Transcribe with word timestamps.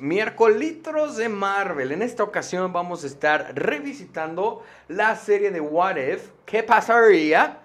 Miércolitros 0.00 1.16
de 1.16 1.28
Marvel. 1.28 1.92
En 1.92 2.02
esta 2.02 2.22
ocasión 2.22 2.72
vamos 2.72 3.04
a 3.04 3.06
estar 3.06 3.52
revisitando 3.54 4.64
la 4.88 5.14
serie 5.16 5.50
de 5.50 5.60
What 5.60 5.96
If. 5.96 6.30
¿Qué 6.46 6.62
pasaría? 6.62 7.58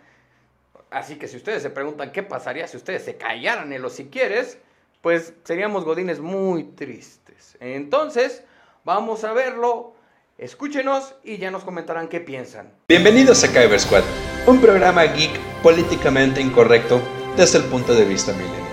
Así 0.92 1.16
que 1.16 1.28
si 1.28 1.38
ustedes 1.38 1.64
se 1.64 1.70
preguntan 1.70 2.12
qué 2.12 2.24
pasaría 2.24 2.68
si 2.68 2.78
ustedes 2.78 3.04
se 3.04 3.16
callaran 3.16 3.74
en 3.74 3.82
los 3.82 3.94
si 3.94 4.06
quieres, 4.06 4.58
pues 5.02 5.34
seríamos 5.44 5.86
godines 5.86 6.20
muy 6.20 6.64
tristes. 6.64 7.58
Entonces, 7.60 8.44
vamos 8.84 9.24
a 9.24 9.34
verlo. 9.34 9.94
Escúchenos 10.38 11.16
y 11.24 11.38
ya 11.38 11.50
nos 11.50 11.64
comentarán 11.64 12.10
qué 12.10 12.20
piensan. 12.20 12.72
Bienvenidos 12.90 13.44
a 13.46 13.48
Kyber 13.48 13.80
Squad, 13.80 14.04
un 14.48 14.60
programa 14.60 15.04
geek 15.04 15.40
políticamente 15.64 16.42
incorrecto 16.42 17.02
desde 17.38 17.60
el 17.60 17.64
punto 17.66 17.94
de 17.94 18.04
vista 18.04 18.34
milenio. 18.34 18.66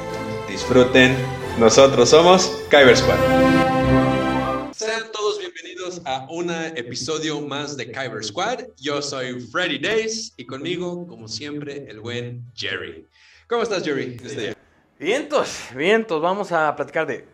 Disfruten 0.49 1.15
nosotros 1.59 2.09
somos 2.09 2.47
Kyber 2.71 2.97
Squad. 2.97 3.19
Sean 4.73 5.13
todos 5.13 5.39
bienvenidos 5.39 6.01
a 6.05 6.27
un 6.31 6.51
episodio 6.51 7.41
más 7.41 7.77
de 7.77 7.91
Kyber 7.91 8.25
Squad. 8.25 8.65
Yo 8.79 9.03
soy 9.03 9.41
Freddy 9.41 9.79
Days 9.79 10.33
y 10.37 10.47
conmigo, 10.47 11.07
como 11.07 11.29
siempre, 11.29 11.85
el 11.89 12.01
buen 12.01 12.45
Jerry. 12.55 13.07
¿Cómo 13.49 13.63
estás, 13.63 13.85
Jerry? 13.85 14.17
Vientos, 14.99 15.59
vientos. 15.75 16.23
Vamos 16.23 16.53
a 16.53 16.75
platicar 16.75 17.07
de 17.07 17.27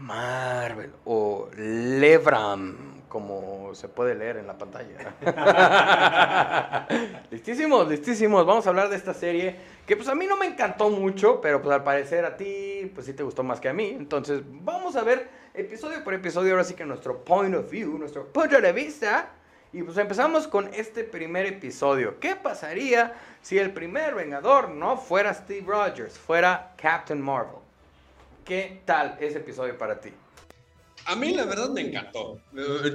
Marvel 0.00 0.92
o 1.04 1.48
Lebram, 1.56 2.89
como 3.10 3.74
se 3.74 3.88
puede 3.88 4.14
leer 4.14 4.36
en 4.36 4.46
la 4.46 4.56
pantalla. 4.56 5.14
listísimos, 7.30 7.88
listísimos. 7.88 8.46
Vamos 8.46 8.66
a 8.66 8.70
hablar 8.70 8.88
de 8.88 8.96
esta 8.96 9.12
serie 9.12 9.56
que 9.84 9.96
pues 9.96 10.08
a 10.08 10.14
mí 10.14 10.26
no 10.26 10.36
me 10.36 10.46
encantó 10.46 10.88
mucho, 10.88 11.40
pero 11.40 11.60
pues 11.60 11.74
al 11.74 11.82
parecer 11.82 12.24
a 12.24 12.36
ti 12.36 12.90
pues 12.94 13.06
sí 13.06 13.12
te 13.12 13.24
gustó 13.24 13.42
más 13.42 13.60
que 13.60 13.68
a 13.68 13.72
mí. 13.72 13.88
Entonces 13.88 14.42
vamos 14.46 14.94
a 14.94 15.02
ver 15.02 15.28
episodio 15.54 16.04
por 16.04 16.14
episodio 16.14 16.52
ahora 16.52 16.62
sí 16.62 16.74
que 16.74 16.86
nuestro 16.86 17.24
point 17.24 17.54
of 17.56 17.68
view, 17.68 17.98
nuestro 17.98 18.28
punto 18.28 18.60
de 18.60 18.72
vista. 18.72 19.30
Y 19.72 19.82
pues 19.82 19.98
empezamos 19.98 20.46
con 20.46 20.72
este 20.72 21.02
primer 21.02 21.46
episodio. 21.46 22.20
¿Qué 22.20 22.36
pasaría 22.36 23.14
si 23.42 23.58
el 23.58 23.72
primer 23.72 24.14
Vengador 24.14 24.70
no 24.70 24.96
fuera 24.96 25.34
Steve 25.34 25.66
Rogers, 25.66 26.16
fuera 26.16 26.74
Captain 26.76 27.20
Marvel? 27.20 27.60
¿Qué 28.44 28.82
tal 28.84 29.16
ese 29.20 29.38
episodio 29.38 29.76
para 29.76 30.00
ti? 30.00 30.12
A 31.10 31.16
mí 31.16 31.34
la 31.34 31.44
verdad 31.44 31.70
me 31.70 31.80
encantó. 31.80 32.40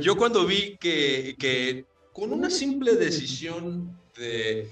Yo 0.01 0.15
cuando 0.15 0.45
vi 0.45 0.77
que, 0.77 1.35
que 1.37 1.85
con 2.13 2.31
una 2.31 2.49
simple 2.49 2.95
decisión 2.95 3.99
de, 4.17 4.69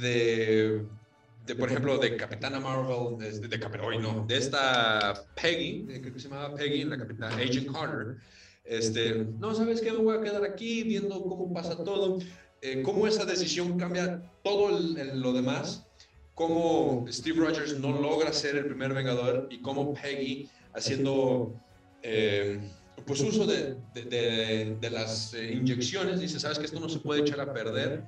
de 0.00 1.54
por 1.58 1.68
ejemplo, 1.68 1.98
de 1.98 2.16
Capitana 2.16 2.58
Marvel, 2.58 3.18
de, 3.18 3.46
de, 3.46 3.98
no, 4.00 4.24
de 4.26 4.38
esta 4.38 5.22
Peggy, 5.34 5.84
creo 6.00 6.14
que 6.14 6.18
se 6.18 6.30
llamaba 6.30 6.54
Peggy, 6.54 6.84
la 6.84 6.96
Capitana 6.96 7.36
Agent 7.36 7.70
Carter, 7.70 8.16
este, 8.64 9.26
no, 9.38 9.54
¿sabes 9.54 9.82
qué? 9.82 9.92
Me 9.92 9.98
voy 9.98 10.16
a 10.16 10.22
quedar 10.22 10.44
aquí 10.44 10.82
viendo 10.82 11.22
cómo 11.22 11.52
pasa 11.52 11.76
todo, 11.84 12.18
eh, 12.62 12.80
cómo 12.82 13.06
esa 13.06 13.26
decisión 13.26 13.78
cambia 13.78 14.22
todo 14.42 14.70
lo 14.70 15.32
demás, 15.34 15.86
cómo 16.34 17.04
Steve 17.10 17.40
Rogers 17.40 17.78
no 17.78 18.00
logra 18.00 18.32
ser 18.32 18.56
el 18.56 18.64
primer 18.64 18.94
Vengador 18.94 19.46
y 19.50 19.60
cómo 19.60 19.92
Peggy, 19.92 20.48
haciendo 20.72 21.54
eh, 22.02 22.60
pues 23.06 23.20
uso 23.20 23.46
de, 23.46 23.76
de 23.94 24.90
las 24.90 25.34
eh, 25.34 25.52
inyecciones, 25.52 26.20
dice, 26.20 26.40
¿sabes 26.40 26.58
que 26.58 26.66
esto 26.66 26.80
no 26.80 26.88
se 26.88 26.98
puede 26.98 27.20
echar 27.22 27.40
a 27.40 27.52
perder? 27.52 28.04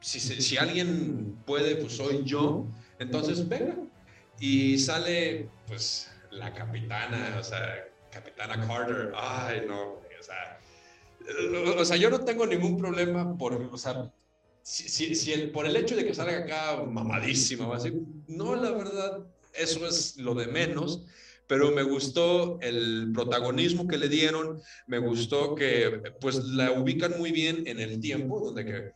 si, 0.00 0.56
alguien 0.56 1.36
puede, 1.46 1.76
pues 1.76 1.96
soy 1.96 2.22
yo. 2.24 2.66
Entonces, 2.98 3.48
venga. 3.48 3.76
Y 4.38 4.78
sale, 4.78 5.48
pues, 5.66 6.10
la 6.30 6.52
capitana, 6.52 7.36
o 7.38 7.44
sea, 7.44 7.88
capitana 8.10 8.66
Carter. 8.66 9.12
Ay, 9.14 9.62
no, 9.66 9.92
o 9.92 10.22
sea, 10.22 10.60
o 11.78 11.84
sea, 11.84 11.96
yo 11.96 12.10
no 12.10 12.20
tengo 12.20 12.46
ningún 12.46 12.78
problema 12.78 13.36
por, 13.36 13.54
o 13.54 13.78
sea, 13.78 14.10
si, 14.62 15.14
si, 15.14 15.32
el, 15.32 15.50
por 15.50 15.66
el 15.66 15.76
hecho 15.76 15.96
de 15.96 16.06
que 16.06 16.14
salga 16.14 16.38
acá 16.38 16.82
mamadísima, 16.84 17.74
así, 17.74 17.92
no, 18.28 18.54
la 18.54 18.70
verdad, 18.70 19.26
eso 19.52 19.86
es 19.86 20.16
lo 20.16 20.34
de 20.34 20.46
menos, 20.46 21.04
pero 21.50 21.72
me 21.72 21.82
gustó 21.82 22.60
el 22.60 23.10
protagonismo 23.12 23.88
que 23.88 23.98
le 23.98 24.08
dieron, 24.08 24.62
me 24.86 25.00
gustó 25.00 25.56
que, 25.56 26.00
pues, 26.20 26.44
la 26.44 26.70
ubican 26.70 27.18
muy 27.18 27.32
bien 27.32 27.64
en 27.66 27.80
el 27.80 27.98
tiempo, 27.98 28.38
donde 28.38 28.64
que 28.64 28.92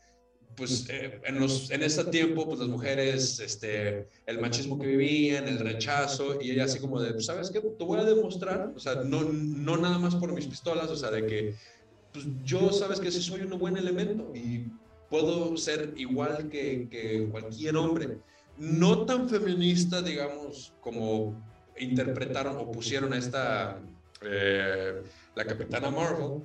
pues 0.54 0.88
eh, 0.88 1.20
en, 1.24 1.40
los, 1.40 1.72
en 1.72 1.82
ese 1.82 2.04
tiempo, 2.04 2.46
pues 2.46 2.60
las 2.60 2.68
mujeres, 2.68 3.40
este, 3.40 4.08
el 4.24 4.40
machismo 4.40 4.78
que 4.78 4.86
vivían, 4.86 5.48
el 5.48 5.58
rechazo, 5.58 6.40
y 6.40 6.52
ella 6.52 6.66
así 6.66 6.78
como 6.78 7.00
de, 7.00 7.14
pues, 7.14 7.26
¿sabes 7.26 7.50
qué? 7.50 7.60
Te 7.60 7.84
voy 7.84 7.98
a 7.98 8.04
demostrar, 8.04 8.72
o 8.72 8.78
sea, 8.78 9.02
no, 9.02 9.24
no 9.24 9.76
nada 9.76 9.98
más 9.98 10.14
por 10.14 10.32
mis 10.32 10.46
pistolas, 10.46 10.88
o 10.90 10.96
sea, 10.96 11.10
de 11.10 11.26
que, 11.26 11.54
pues 12.12 12.24
yo, 12.44 12.72
¿sabes 12.72 13.00
que 13.00 13.10
Sí 13.10 13.20
soy 13.20 13.40
un 13.40 13.58
buen 13.58 13.76
elemento 13.76 14.30
y 14.32 14.66
puedo 15.10 15.56
ser 15.56 15.92
igual 15.96 16.48
que, 16.50 16.86
que 16.88 17.26
cualquier 17.32 17.76
hombre. 17.76 18.18
No 18.56 19.04
tan 19.06 19.28
feminista, 19.28 20.00
digamos, 20.00 20.72
como 20.80 21.34
interpretaron 21.78 22.56
o 22.56 22.70
pusieron 22.70 23.12
a 23.12 23.18
esta, 23.18 23.78
eh, 24.22 25.02
la 25.34 25.44
Capitana 25.44 25.90
Marvel, 25.90 26.42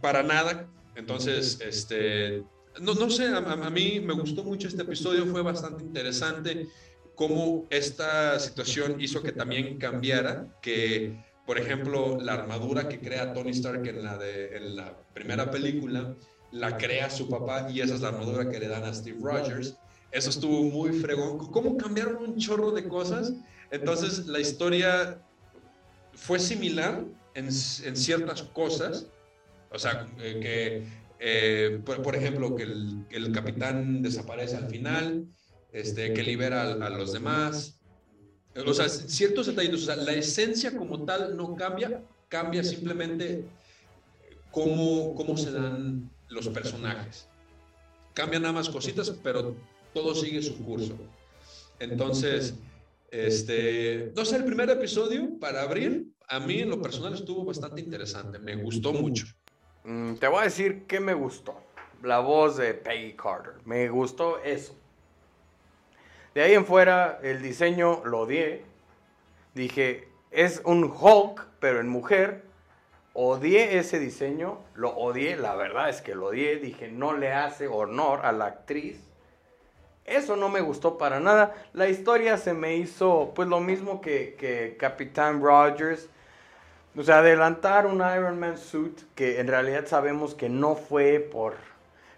para 0.00 0.22
nada. 0.22 0.66
Entonces, 0.94 1.58
este, 1.60 2.42
no, 2.80 2.94
no 2.94 3.10
sé, 3.10 3.28
a, 3.28 3.70
mí 3.70 4.00
me 4.00 4.14
gustó 4.14 4.44
mucho 4.44 4.68
este 4.68 4.82
episodio, 4.82 5.26
fue 5.26 5.42
bastante 5.42 5.82
interesante 5.82 6.68
cómo 7.14 7.66
esta 7.70 8.38
situación 8.38 9.00
hizo 9.00 9.22
que 9.22 9.32
también 9.32 9.78
cambiara, 9.78 10.46
que, 10.60 11.16
por 11.46 11.58
ejemplo, 11.58 12.18
la 12.20 12.34
armadura 12.34 12.88
que 12.88 13.00
crea 13.00 13.32
Tony 13.32 13.50
Stark 13.50 13.86
en 13.86 14.02
la, 14.02 14.16
de, 14.16 14.56
en 14.56 14.76
la 14.76 14.96
primera 15.12 15.50
película, 15.50 16.14
la 16.50 16.76
crea 16.76 17.10
su 17.10 17.28
papá 17.28 17.68
y 17.70 17.80
esa 17.80 17.94
es 17.94 18.00
la 18.00 18.08
armadura 18.08 18.48
que 18.48 18.58
le 18.58 18.68
dan 18.68 18.84
a 18.84 18.94
Steve 18.94 19.18
Rogers. 19.22 19.76
Eso 20.12 20.28
estuvo 20.28 20.62
muy 20.64 20.92
fregón. 20.92 21.38
¿Cómo 21.38 21.76
cambiaron 21.78 22.16
un 22.16 22.36
chorro 22.36 22.70
de 22.70 22.86
cosas? 22.86 23.32
Entonces, 23.70 24.26
la 24.26 24.38
historia 24.38 25.18
fue 26.12 26.38
similar 26.38 27.02
en, 27.34 27.46
en 27.46 27.96
ciertas 27.96 28.42
cosas, 28.42 29.06
o 29.70 29.78
sea, 29.78 30.06
eh, 30.18 30.38
que, 30.40 30.86
eh, 31.18 31.80
por, 31.84 32.14
ejemplo, 32.14 32.54
que 32.54 32.64
el, 32.64 33.32
capitán 33.32 34.02
desaparece 34.02 34.56
al 34.56 34.68
final, 34.68 35.26
este, 35.72 36.12
que 36.12 36.22
libera 36.22 36.72
a, 36.72 36.90
los 36.90 37.14
demás. 37.14 37.78
O 38.66 38.74
sea, 38.74 38.90
ciertos 38.90 39.46
detalles, 39.46 39.74
o 39.74 39.78
sea, 39.78 39.96
la 39.96 40.12
esencia 40.12 40.76
como 40.76 41.04
tal 41.04 41.34
no 41.38 41.56
cambia, 41.56 42.02
cambia 42.28 42.62
simplemente 42.62 43.46
cómo, 44.50 45.14
cómo 45.14 45.38
se 45.38 45.52
dan 45.52 46.10
los 46.28 46.48
personajes. 46.48 47.28
Cambian 48.12 48.42
nada 48.42 48.52
más 48.52 48.68
cositas, 48.68 49.10
pero 49.22 49.56
todo 49.92 50.14
sigue 50.14 50.42
su 50.42 50.64
curso. 50.64 50.96
Entonces, 51.78 52.54
este, 53.10 54.12
no 54.16 54.24
sé, 54.24 54.36
el 54.36 54.44
primer 54.44 54.70
episodio 54.70 55.38
para 55.38 55.62
abrir, 55.62 56.06
a 56.28 56.40
mí 56.40 56.60
en 56.60 56.70
lo 56.70 56.80
personal 56.80 57.14
estuvo 57.14 57.44
bastante 57.44 57.80
interesante, 57.80 58.38
me 58.38 58.56
gustó 58.56 58.92
mucho. 58.92 59.26
Mm, 59.84 60.14
te 60.14 60.28
voy 60.28 60.40
a 60.40 60.44
decir 60.44 60.86
que 60.86 61.00
me 61.00 61.14
gustó. 61.14 61.60
La 62.02 62.18
voz 62.18 62.56
de 62.56 62.74
Peggy 62.74 63.14
Carter. 63.14 63.54
Me 63.64 63.88
gustó 63.88 64.38
eso. 64.42 64.74
De 66.34 66.42
ahí 66.42 66.54
en 66.54 66.64
fuera, 66.64 67.20
el 67.22 67.42
diseño 67.42 68.02
lo 68.04 68.20
odié. 68.20 68.64
Dije, 69.54 70.08
es 70.30 70.62
un 70.64 70.84
Hulk, 70.84 71.46
pero 71.60 71.80
en 71.80 71.88
mujer. 71.88 72.44
Odié 73.12 73.76
ese 73.78 73.98
diseño, 73.98 74.58
lo 74.74 74.96
odié, 74.96 75.36
la 75.36 75.54
verdad 75.54 75.90
es 75.90 76.00
que 76.00 76.14
lo 76.14 76.28
odié. 76.28 76.56
Dije, 76.56 76.90
no 76.90 77.14
le 77.16 77.32
hace 77.32 77.68
honor 77.68 78.24
a 78.24 78.32
la 78.32 78.46
actriz. 78.46 79.11
Eso 80.04 80.36
no 80.36 80.48
me 80.48 80.60
gustó 80.60 80.98
para 80.98 81.20
nada. 81.20 81.54
La 81.72 81.88
historia 81.88 82.36
se 82.36 82.54
me 82.54 82.76
hizo, 82.76 83.32
pues, 83.34 83.48
lo 83.48 83.60
mismo 83.60 84.00
que, 84.00 84.34
que 84.38 84.76
Capitán 84.78 85.42
Rogers. 85.42 86.08
O 86.96 87.02
sea, 87.02 87.18
adelantar 87.18 87.86
un 87.86 87.98
Iron 87.98 88.38
Man 88.38 88.58
suit 88.58 89.00
que 89.14 89.40
en 89.40 89.48
realidad 89.48 89.86
sabemos 89.86 90.34
que 90.34 90.48
no 90.48 90.74
fue 90.74 91.20
por, 91.20 91.54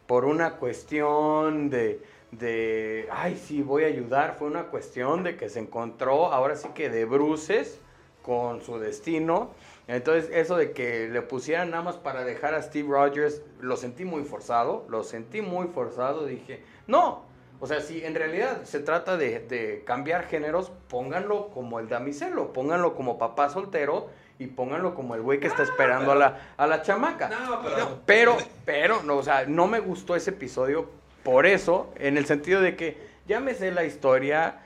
por 0.07 0.25
una 0.25 0.57
cuestión 0.57 1.71
de, 1.71 2.03
de, 2.33 3.09
ay, 3.13 3.37
sí, 3.37 3.63
voy 3.63 3.85
a 3.85 3.89
ayudar. 3.89 4.37
Fue 4.39 4.49
una 4.49 4.65
cuestión 4.65 5.23
de 5.23 5.37
que 5.37 5.49
se 5.49 5.61
encontró, 5.61 6.33
ahora 6.33 6.57
sí 6.57 6.69
que 6.75 6.91
de 6.91 7.05
bruces 7.05 7.79
con 8.23 8.63
su 8.63 8.79
destino. 8.79 9.51
Entonces, 9.87 10.31
eso 10.33 10.57
de 10.57 10.73
que 10.73 11.09
le 11.09 11.21
pusieran 11.21 11.71
nada 11.71 11.83
más 11.83 11.97
para 11.97 12.25
dejar 12.25 12.55
a 12.55 12.63
Steve 12.63 12.89
Rogers, 12.89 13.43
lo 13.61 13.77
sentí 13.77 14.05
muy 14.05 14.25
forzado, 14.25 14.87
lo 14.89 15.05
sentí 15.05 15.43
muy 15.43 15.69
forzado. 15.69 16.25
Dije, 16.25 16.65
no, 16.87 17.24
o 17.61 17.67
sea, 17.67 17.81
si 17.81 18.05
en 18.05 18.15
realidad 18.15 18.65
se 18.65 18.81
trata 18.81 19.17
de, 19.17 19.41
de 19.41 19.83
cambiar 19.87 20.27
géneros, 20.27 20.71
pónganlo 20.89 21.49
como 21.49 21.79
el 21.81 21.89
damiselo, 21.89 22.53
pónganlo 22.53 22.95
como 22.95 23.19
papá 23.19 23.49
soltero 23.49 24.09
y 24.39 24.49
pónganlo 24.49 24.95
como 24.95 25.15
el 25.15 25.23
güey 25.23 25.41
que 25.41 25.47
está 25.47 25.63
esperando 25.63 26.13
a, 26.13 26.15
la, 26.17 26.39
a 26.57 26.67
la 26.67 26.83
chamaca. 26.83 27.29
No, 27.29 27.63
pero... 27.63 28.03
pero, 28.05 28.37
pero, 28.65 29.03
no, 29.03 29.17
o 29.17 29.23
sea, 29.23 29.45
no 29.47 29.67
me 29.67 29.81
gustó 29.81 30.17
ese 30.17 30.31
episodio 30.31 30.91
por 31.23 31.47
eso, 31.47 31.93
en 31.97 32.19
el 32.19 32.27
sentido 32.27 32.61
de 32.61 32.77
que 32.77 32.99
ya 33.27 33.41
me 33.41 33.55
sé 33.55 33.71
la 33.71 33.85
historia, 33.85 34.61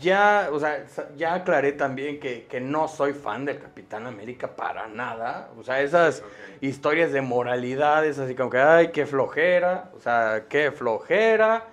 ya, 0.00 0.48
o 0.52 0.58
sea, 0.58 0.86
ya 1.16 1.34
aclaré 1.34 1.72
también 1.72 2.20
que, 2.20 2.46
que 2.46 2.60
no 2.60 2.88
soy 2.88 3.12
fan 3.12 3.44
del 3.44 3.58
Capitán 3.58 4.06
América 4.06 4.56
para 4.56 4.86
nada. 4.88 5.50
O 5.58 5.62
sea, 5.62 5.80
esas 5.82 6.22
historias 6.60 7.12
de 7.12 7.20
moralidades, 7.20 8.18
así 8.18 8.34
como 8.34 8.50
que, 8.50 8.58
ay, 8.58 8.88
qué 8.88 9.06
flojera, 9.06 9.90
o 9.94 10.00
sea, 10.00 10.44
qué 10.48 10.72
flojera. 10.72 11.64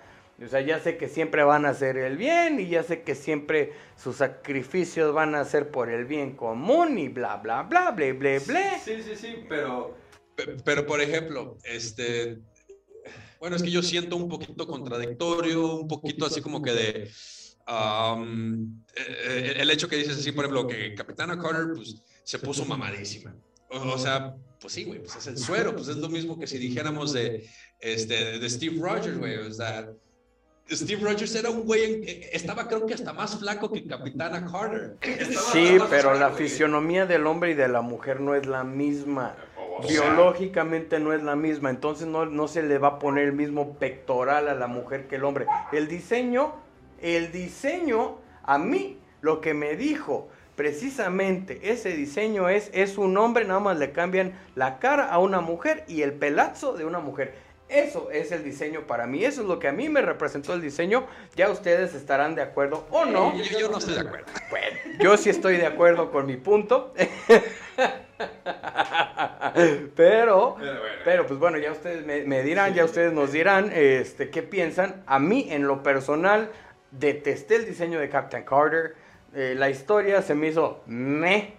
O 0.44 0.48
sea, 0.50 0.60
ya 0.62 0.80
sé 0.82 0.98
que 0.98 1.08
siempre 1.08 1.44
van 1.44 1.66
a 1.66 1.70
hacer 1.70 1.98
el 1.98 2.18
bien 2.18 2.60
y 2.60 2.68
ya 2.68 2.84
sé 2.84 3.04
que 3.04 3.16
siempre 3.16 3.72
sus 3.96 4.18
sacrificios 4.18 5.14
van 5.14 5.34
a 5.36 5.46
ser 5.46 5.70
por 5.72 5.90
el 5.90 6.06
bien 6.06 6.36
común 6.36 6.98
y 6.98 7.08
bla, 7.08 7.38
bla, 7.38 7.64
bla, 7.64 7.92
bla, 7.92 8.12
bla, 8.14 8.40
bla. 8.46 8.80
Sí, 8.84 9.02
sí, 9.02 9.16
sí, 9.16 9.36
pero 9.48 9.96
Pe- 10.36 10.58
Pero, 10.66 10.86
por 10.86 11.00
ejemplo, 11.00 11.58
este, 11.64 12.40
bueno, 13.40 13.56
es 13.56 13.64
que 13.64 13.72
yo 13.72 13.82
siento 13.82 14.18
un 14.18 14.28
poquito 14.28 14.68
contradictorio, 14.68 15.76
un 15.78 15.88
poquito 15.88 16.26
así 16.26 16.42
como 16.42 16.62
que 16.62 16.72
de, 16.74 17.12
eh, 18.98 19.54
el 19.58 19.70
hecho 19.70 19.88
que 19.88 19.96
dices 19.96 20.18
así, 20.18 20.32
por 20.34 20.46
ejemplo, 20.46 20.68
que 20.68 20.94
Capitana 20.96 21.40
Carter, 21.40 21.68
pues, 21.76 22.04
se 22.24 22.40
puso 22.40 22.66
mamadísima. 22.66 23.34
O, 23.70 23.78
o 23.94 23.98
sea, 23.98 24.36
pues 24.60 24.74
sí, 24.74 24.84
güey, 24.84 25.00
pues 25.00 25.16
es 25.16 25.28
el 25.28 25.38
suero, 25.38 25.74
pues 25.76 25.88
es 25.88 25.98
lo 25.98 26.10
mismo 26.10 26.38
que 26.38 26.48
si 26.48 26.58
dijéramos 26.58 27.14
de, 27.14 27.50
este, 27.80 28.40
de 28.40 28.50
Steve 28.50 28.78
Rogers, 28.80 29.18
güey, 29.18 29.38
o 29.38 29.52
sea, 29.54 29.90
Steve 30.70 31.02
Rogers 31.04 31.36
era 31.36 31.50
un 31.52 31.62
güey, 31.64 31.84
en- 31.84 32.04
estaba 32.34 32.68
creo 32.68 32.86
que 32.88 32.96
hasta 32.96 33.14
más 33.14 33.38
flaco 33.38 33.72
que 33.72 33.86
Capitana 33.86 34.46
Carter. 34.52 34.98
Estaba- 35.02 35.46
Sí, 35.52 35.78
pero 35.90 36.10
flaco, 36.10 36.20
la 36.20 36.30
güey. 36.30 36.44
fisionomía 36.44 37.06
del 37.06 37.28
hombre 37.28 37.52
y 37.52 37.54
de 37.54 37.68
la 37.68 37.82
mujer 37.82 38.20
no 38.20 38.34
es 38.34 38.48
la 38.48 38.64
misma. 38.64 39.36
O 39.78 39.84
sea- 39.84 40.02
Biológicamente 40.02 41.00
no 41.00 41.14
es 41.14 41.22
la 41.22 41.36
misma, 41.36 41.70
entonces 41.70 42.08
no, 42.08 42.26
no 42.26 42.48
se 42.48 42.64
le 42.64 42.78
va 42.80 42.88
a 42.88 43.00
poner 43.00 43.26
el 43.26 43.34
mismo 43.34 43.74
pectoral 43.76 44.48
a 44.48 44.56
la 44.56 44.68
mujer 44.68 45.08
que 45.08 45.18
el 45.18 45.24
hombre. 45.26 45.46
El 45.72 45.88
diseño, 45.88 46.56
el 47.02 47.32
diseño, 47.32 48.18
a 48.44 48.58
mí 48.58 48.98
lo 49.22 49.42
que 49.42 49.54
me 49.54 49.76
dijo 49.76 50.30
precisamente 50.56 51.60
ese 51.72 51.90
diseño 51.90 52.48
es, 52.50 52.70
es 52.74 52.98
un 52.98 53.18
hombre, 53.18 53.46
nada 53.46 53.60
más 53.60 53.78
le 53.78 53.92
cambian 53.92 54.34
la 54.56 54.80
cara 54.80 55.10
a 55.10 55.20
una 55.20 55.42
mujer 55.42 55.84
y 55.88 56.02
el 56.02 56.14
pelazo 56.14 56.74
de 56.74 56.86
una 56.86 57.00
mujer. 57.00 57.34
Eso 57.68 58.12
es 58.12 58.32
el 58.32 58.44
diseño 58.44 58.82
para 58.82 59.08
mí, 59.08 59.26
eso 59.26 59.42
es 59.42 59.48
lo 59.48 59.58
que 59.58 59.68
a 59.68 59.72
mí 59.72 59.90
me 59.90 60.02
representó 60.02 60.54
el 60.54 60.62
diseño. 60.62 61.08
Ya 61.36 61.50
ustedes 61.50 61.96
estarán 61.96 62.36
de 62.36 62.44
acuerdo 62.44 62.86
o 62.92 63.06
no. 63.06 63.36
Yo, 63.36 63.60
yo 63.60 63.70
no 63.70 63.80
estoy 63.80 63.96
de 63.96 64.02
acuerdo. 64.02 64.28
Bueno, 64.52 64.78
yo 65.00 65.18
sí 65.18 65.30
estoy 65.32 65.58
de 65.58 65.66
acuerdo 65.66 66.12
con 66.12 66.28
mi 66.28 66.38
punto. 66.38 66.94
Pero, 69.96 70.58
pero 71.04 71.26
pues 71.26 71.40
bueno, 71.40 71.58
ya 71.58 71.72
ustedes 71.72 72.06
me, 72.06 72.24
me 72.24 72.44
dirán, 72.44 72.74
ya 72.74 72.84
ustedes 72.84 73.14
nos 73.14 73.32
dirán 73.32 73.72
este, 73.74 74.30
qué 74.30 74.44
piensan. 74.44 75.04
A 75.06 75.20
mí, 75.20 75.48
en 75.50 75.68
lo 75.68 75.84
personal, 75.84 76.50
detesté 76.92 77.56
el 77.56 77.66
diseño 77.66 78.00
de 78.00 78.10
Captain 78.10 78.44
Carter. 78.44 78.96
Eh, 79.34 79.56
la 79.58 79.70
historia 79.70 80.22
se 80.22 80.36
me 80.36 80.48
hizo 80.48 80.82
me. 80.86 81.54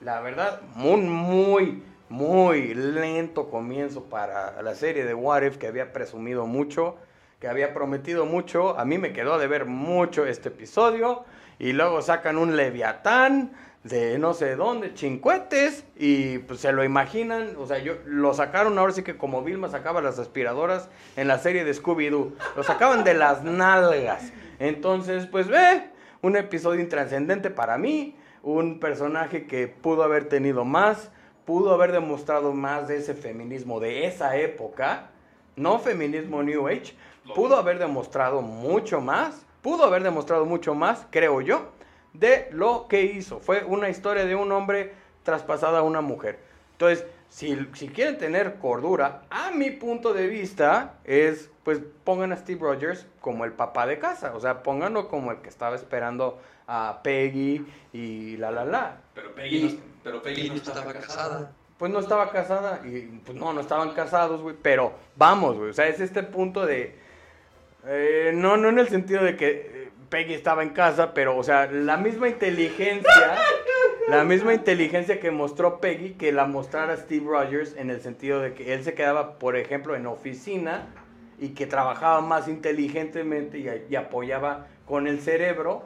La 0.00 0.20
verdad, 0.20 0.60
muy, 0.74 1.00
muy, 1.00 1.82
muy 2.12 2.74
lento 2.74 3.48
comienzo 3.48 4.04
para 4.04 4.60
la 4.60 4.74
serie 4.74 5.06
de 5.06 5.14
What 5.14 5.44
If 5.44 5.56
que 5.56 5.66
había 5.66 5.94
presumido 5.94 6.46
mucho, 6.46 6.96
que 7.40 7.48
había 7.48 7.72
prometido 7.72 8.26
mucho. 8.26 8.78
A 8.78 8.84
mí 8.84 8.98
me 8.98 9.14
quedó 9.14 9.38
de 9.38 9.46
ver 9.46 9.64
mucho 9.64 10.26
este 10.26 10.50
episodio. 10.50 11.24
Y 11.58 11.72
luego 11.72 12.02
sacan 12.02 12.36
un 12.36 12.54
Leviatán 12.54 13.52
de 13.82 14.18
no 14.18 14.34
sé 14.34 14.56
dónde, 14.56 14.92
chincuetes, 14.92 15.84
y 15.96 16.38
pues 16.38 16.60
se 16.60 16.72
lo 16.72 16.84
imaginan, 16.84 17.56
o 17.58 17.66
sea, 17.66 17.78
yo 17.78 17.94
lo 18.04 18.32
sacaron 18.34 18.78
ahora 18.78 18.92
sí 18.92 19.02
que 19.02 19.16
como 19.16 19.42
Vilma 19.42 19.70
sacaba 19.70 20.00
las 20.00 20.18
aspiradoras 20.18 20.88
en 21.16 21.26
la 21.26 21.38
serie 21.38 21.64
de 21.64 21.72
Scooby-Doo, 21.72 22.32
lo 22.54 22.62
sacaban 22.62 23.04
de 23.04 23.14
las 23.14 23.42
nalgas. 23.42 24.32
Entonces, 24.60 25.26
pues 25.26 25.48
ve, 25.48 25.90
un 26.20 26.36
episodio 26.36 26.80
intrascendente 26.80 27.50
para 27.50 27.78
mí, 27.78 28.16
un 28.42 28.78
personaje 28.78 29.46
que 29.46 29.66
pudo 29.66 30.04
haber 30.04 30.28
tenido 30.28 30.64
más, 30.64 31.10
pudo 31.44 31.72
haber 31.72 31.92
demostrado 31.92 32.52
más 32.52 32.88
de 32.88 32.98
ese 32.98 33.14
feminismo 33.14 33.80
de 33.80 34.06
esa 34.06 34.36
época, 34.36 35.10
no 35.56 35.78
feminismo 35.78 36.42
New 36.42 36.68
Age, 36.68 36.94
pudo 37.34 37.56
haber 37.56 37.78
demostrado 37.78 38.42
mucho 38.42 39.00
más, 39.00 39.44
pudo 39.60 39.84
haber 39.84 40.02
demostrado 40.02 40.44
mucho 40.44 40.74
más, 40.74 41.06
creo 41.10 41.40
yo, 41.40 41.70
de 42.12 42.48
lo 42.52 42.86
que 42.88 43.02
hizo. 43.02 43.40
Fue 43.40 43.64
una 43.64 43.88
historia 43.88 44.24
de 44.24 44.34
un 44.34 44.52
hombre 44.52 44.94
traspasada 45.22 45.80
a 45.80 45.82
una 45.82 46.00
mujer. 46.00 46.38
Entonces, 46.72 47.06
si, 47.32 47.66
si 47.74 47.88
quieren 47.88 48.18
tener 48.18 48.56
cordura, 48.56 49.22
a 49.30 49.50
mi 49.52 49.70
punto 49.70 50.12
de 50.12 50.26
vista 50.26 50.94
es, 51.04 51.48
pues 51.64 51.80
pongan 52.04 52.30
a 52.32 52.36
Steve 52.36 52.60
Rogers 52.60 53.06
como 53.22 53.46
el 53.46 53.52
papá 53.52 53.86
de 53.86 53.98
casa. 53.98 54.34
O 54.36 54.40
sea, 54.40 54.62
pónganlo 54.62 55.08
como 55.08 55.30
el 55.32 55.38
que 55.38 55.48
estaba 55.48 55.74
esperando 55.76 56.38
a 56.66 57.00
Peggy 57.02 57.64
y 57.94 58.36
la 58.36 58.50
la 58.50 58.64
la. 58.66 58.96
pero 59.14 59.34
Peggy, 59.34 59.56
Y- 59.56 59.62
no, 59.74 59.80
pero 60.04 60.22
Peggy 60.22 60.50
no 60.50 60.56
estaba 60.56 60.92
casada. 60.92 61.52
Pues 61.78 61.90
no 61.90 62.00
estaba 62.00 62.30
casada 62.30 62.80
y 62.86 63.00
pues 63.24 63.36
no, 63.36 63.52
no 63.54 63.60
estaban 63.62 63.92
casados, 63.92 64.42
güey. 64.42 64.54
Pero 64.60 64.92
vamos, 65.16 65.56
güey. 65.56 65.70
O 65.70 65.72
sea, 65.74 65.88
es 65.88 66.00
este 66.00 66.22
punto 66.22 66.66
de... 66.66 66.94
eh, 67.86 68.30
no, 68.34 68.56
no 68.58 68.68
en 68.68 68.78
el 68.78 68.88
sentido 68.88 69.24
de 69.24 69.36
que 69.36 69.48
eh, 69.50 69.90
Peggy 70.10 70.34
estaba 70.34 70.62
en 70.62 70.70
casa, 70.70 71.14
pero, 71.14 71.36
o 71.36 71.42
sea, 71.42 71.66
la 71.66 71.96
misma 71.96 72.28
inteligencia, 72.28 73.10
la 74.16 74.24
misma 74.24 74.54
inteligencia 74.54 75.20
que 75.20 75.30
mostró 75.30 75.80
Peggy, 75.80 76.14
que 76.14 76.32
la 76.32 76.46
mostrara 76.46 76.96
Steve 76.96 77.26
Rogers, 77.26 77.74
en 77.76 77.90
el 77.90 78.00
sentido 78.00 78.40
de 78.40 78.54
que 78.54 78.74
él 78.74 78.84
se 78.84 78.94
quedaba, 78.94 79.38
por 79.38 79.56
ejemplo, 79.56 79.96
en 79.96 80.06
oficina 80.06 80.86
y 81.38 81.50
que 81.50 81.66
trabajaba 81.66 82.20
más 82.20 82.48
inteligentemente 82.48 83.58
y, 83.58 83.66
y 83.90 83.96
apoyaba 83.96 84.66
con 84.86 85.06
el 85.06 85.20
cerebro, 85.20 85.82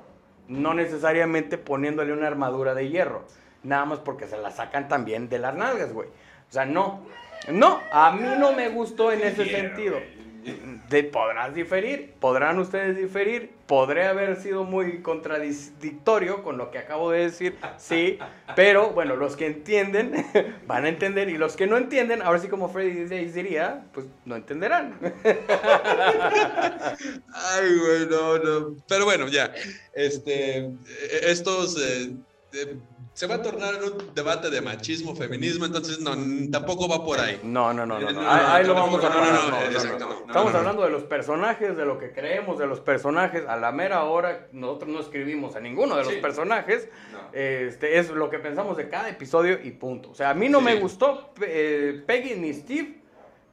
no 0.49 0.75
necesariamente 0.75 1.59
poniéndole 1.59 2.13
una 2.13 2.27
armadura 2.27 2.75
de 2.75 2.89
hierro, 2.89 3.25
nada 3.63 3.85
más 3.85 4.01
porque 4.01 4.27
se 4.27 4.37
la 4.37 4.51
sacan 4.51 4.89
también 4.89 5.29
de 5.29 5.39
las 5.39 5.55
nalgas, 5.55 5.93
güey. 5.93 6.09
O 6.09 6.53
sea, 6.53 6.65
no, 6.65 7.07
no, 7.49 7.81
a 7.91 8.13
mí 8.13 8.29
no 8.39 8.53
me 8.53 8.69
gustó 8.69 9.13
en 9.13 9.23
ese 9.23 9.45
sentido. 9.47 9.99
De, 10.89 11.03
podrás 11.03 11.55
diferir, 11.55 12.15
podrán 12.21 12.59
ustedes 12.59 12.97
diferir, 12.97 13.51
podré 13.67 14.07
haber 14.07 14.37
sido 14.37 14.65
muy 14.65 15.03
contradictorio 15.03 16.43
con 16.43 16.57
lo 16.57 16.71
que 16.71 16.79
acabo 16.79 17.11
de 17.11 17.21
decir, 17.23 17.57
sí, 17.79 18.19
pero 18.55 18.91
bueno, 18.91 19.17
los 19.17 19.37
que 19.37 19.47
entienden 19.47 20.25
van 20.67 20.85
a 20.85 20.89
entender 20.89 21.29
y 21.29 21.37
los 21.37 21.57
que 21.57 21.67
no 21.67 21.77
entienden, 21.77 22.23
ahora 22.23 22.39
sí 22.39 22.47
como 22.49 22.69
Freddy 22.69 23.07
Days 23.07 23.35
diría, 23.35 23.87
pues 23.93 24.07
no 24.25 24.37
entenderán. 24.37 24.99
Ay, 27.33 27.79
güey, 27.79 28.07
no, 28.09 28.39
no. 28.39 28.77
Pero 28.89 29.05
bueno, 29.05 29.29
ya. 29.29 29.53
Este, 29.93 30.59
eh, 30.59 30.73
estos 31.23 31.77
eh, 31.83 32.13
eh, 32.53 32.77
se 33.17 33.27
va 33.27 33.37
a 33.37 33.43
tornar 33.43 33.77
en 33.77 33.83
un 33.85 34.15
debate 34.15 34.51
de 34.51 34.61
machismo, 34.61 35.17
feminismo, 35.17 35.65
entonces 35.65 36.01
no, 36.01 36.15
tampoco 36.51 36.87
va 36.87 37.03
por 37.03 37.19
ahí. 37.19 37.41
No, 37.43 37.73
no, 37.73 37.87
no, 37.87 37.99
no, 37.99 38.21
Ahí, 38.31 38.63
lo 38.67 38.75
vamos 38.75 39.03
a 39.03 39.09
no, 39.09 39.15
no, 39.15 39.21
parar, 39.21 39.33
no, 39.33 39.43
no, 39.43 39.51
no, 39.53 39.61
no. 39.61 39.67
exacto, 39.73 40.07
no, 40.07 40.27
Estamos 40.27 40.55
hablando 40.55 40.83
de 40.83 40.91
los 40.91 41.03
personajes, 41.05 41.79
de 41.79 41.87
lo 41.87 41.99
que 41.99 42.13
creemos 42.13 42.59
de 42.59 42.67
los 42.67 42.81
personajes. 42.81 43.47
A 43.49 43.57
la 43.57 43.73
mera 43.73 44.05
hora, 44.05 44.49
nosotros 44.53 44.91
no 44.91 45.01
escribimos 45.01 45.57
a 45.57 45.61
ninguno 45.61 45.97
de 45.97 46.05
los 46.05 46.13
Sí. 46.13 46.19
personajes. 46.21 46.91
No. 47.11 47.19
Este, 47.33 47.99
es 47.99 48.11
lo 48.11 48.29
que 48.29 48.39
pensamos 48.39 48.77
de 48.77 48.91
cada 48.91 49.09
episodio 49.09 49.59
y 49.65 49.71
punto. 49.71 50.11
O 50.11 50.15
sea, 50.15 50.29
a 50.29 50.35
mí 50.35 50.51
no 50.51 50.59
Sí. 50.59 50.65
me 50.67 50.75
gustó 50.75 51.33
eh, 51.41 52.03
Peggy 52.07 52.35
ni 52.35 52.53
Steve 52.53 52.99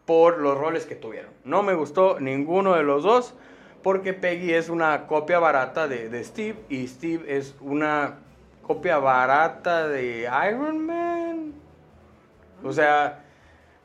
por 0.05 0.39
los 0.39 0.57
roles 0.57 0.85
que 0.85 0.95
tuvieron. 0.95 1.31
No 1.45 1.63
me 1.63 1.73
gustó 1.73 2.19
ninguno 2.19 2.75
de 2.75 2.83
los 2.83 3.03
dos 3.03 3.33
porque 3.81 4.11
Peggy 4.13 4.51
es 4.55 4.67
una 4.67 5.07
copia 5.07 5.39
barata 5.39 5.87
de, 5.87 6.09
de 6.09 6.21
Steve 6.25 6.57
y 6.67 6.85
Steve 6.89 7.23
es 7.37 7.55
una 7.61 8.19
copia 8.63 8.97
barata 8.97 9.87
de 9.87 10.27
Iron 10.49 10.85
Man. 10.85 11.53
O 12.63 12.73
sea, 12.73 13.23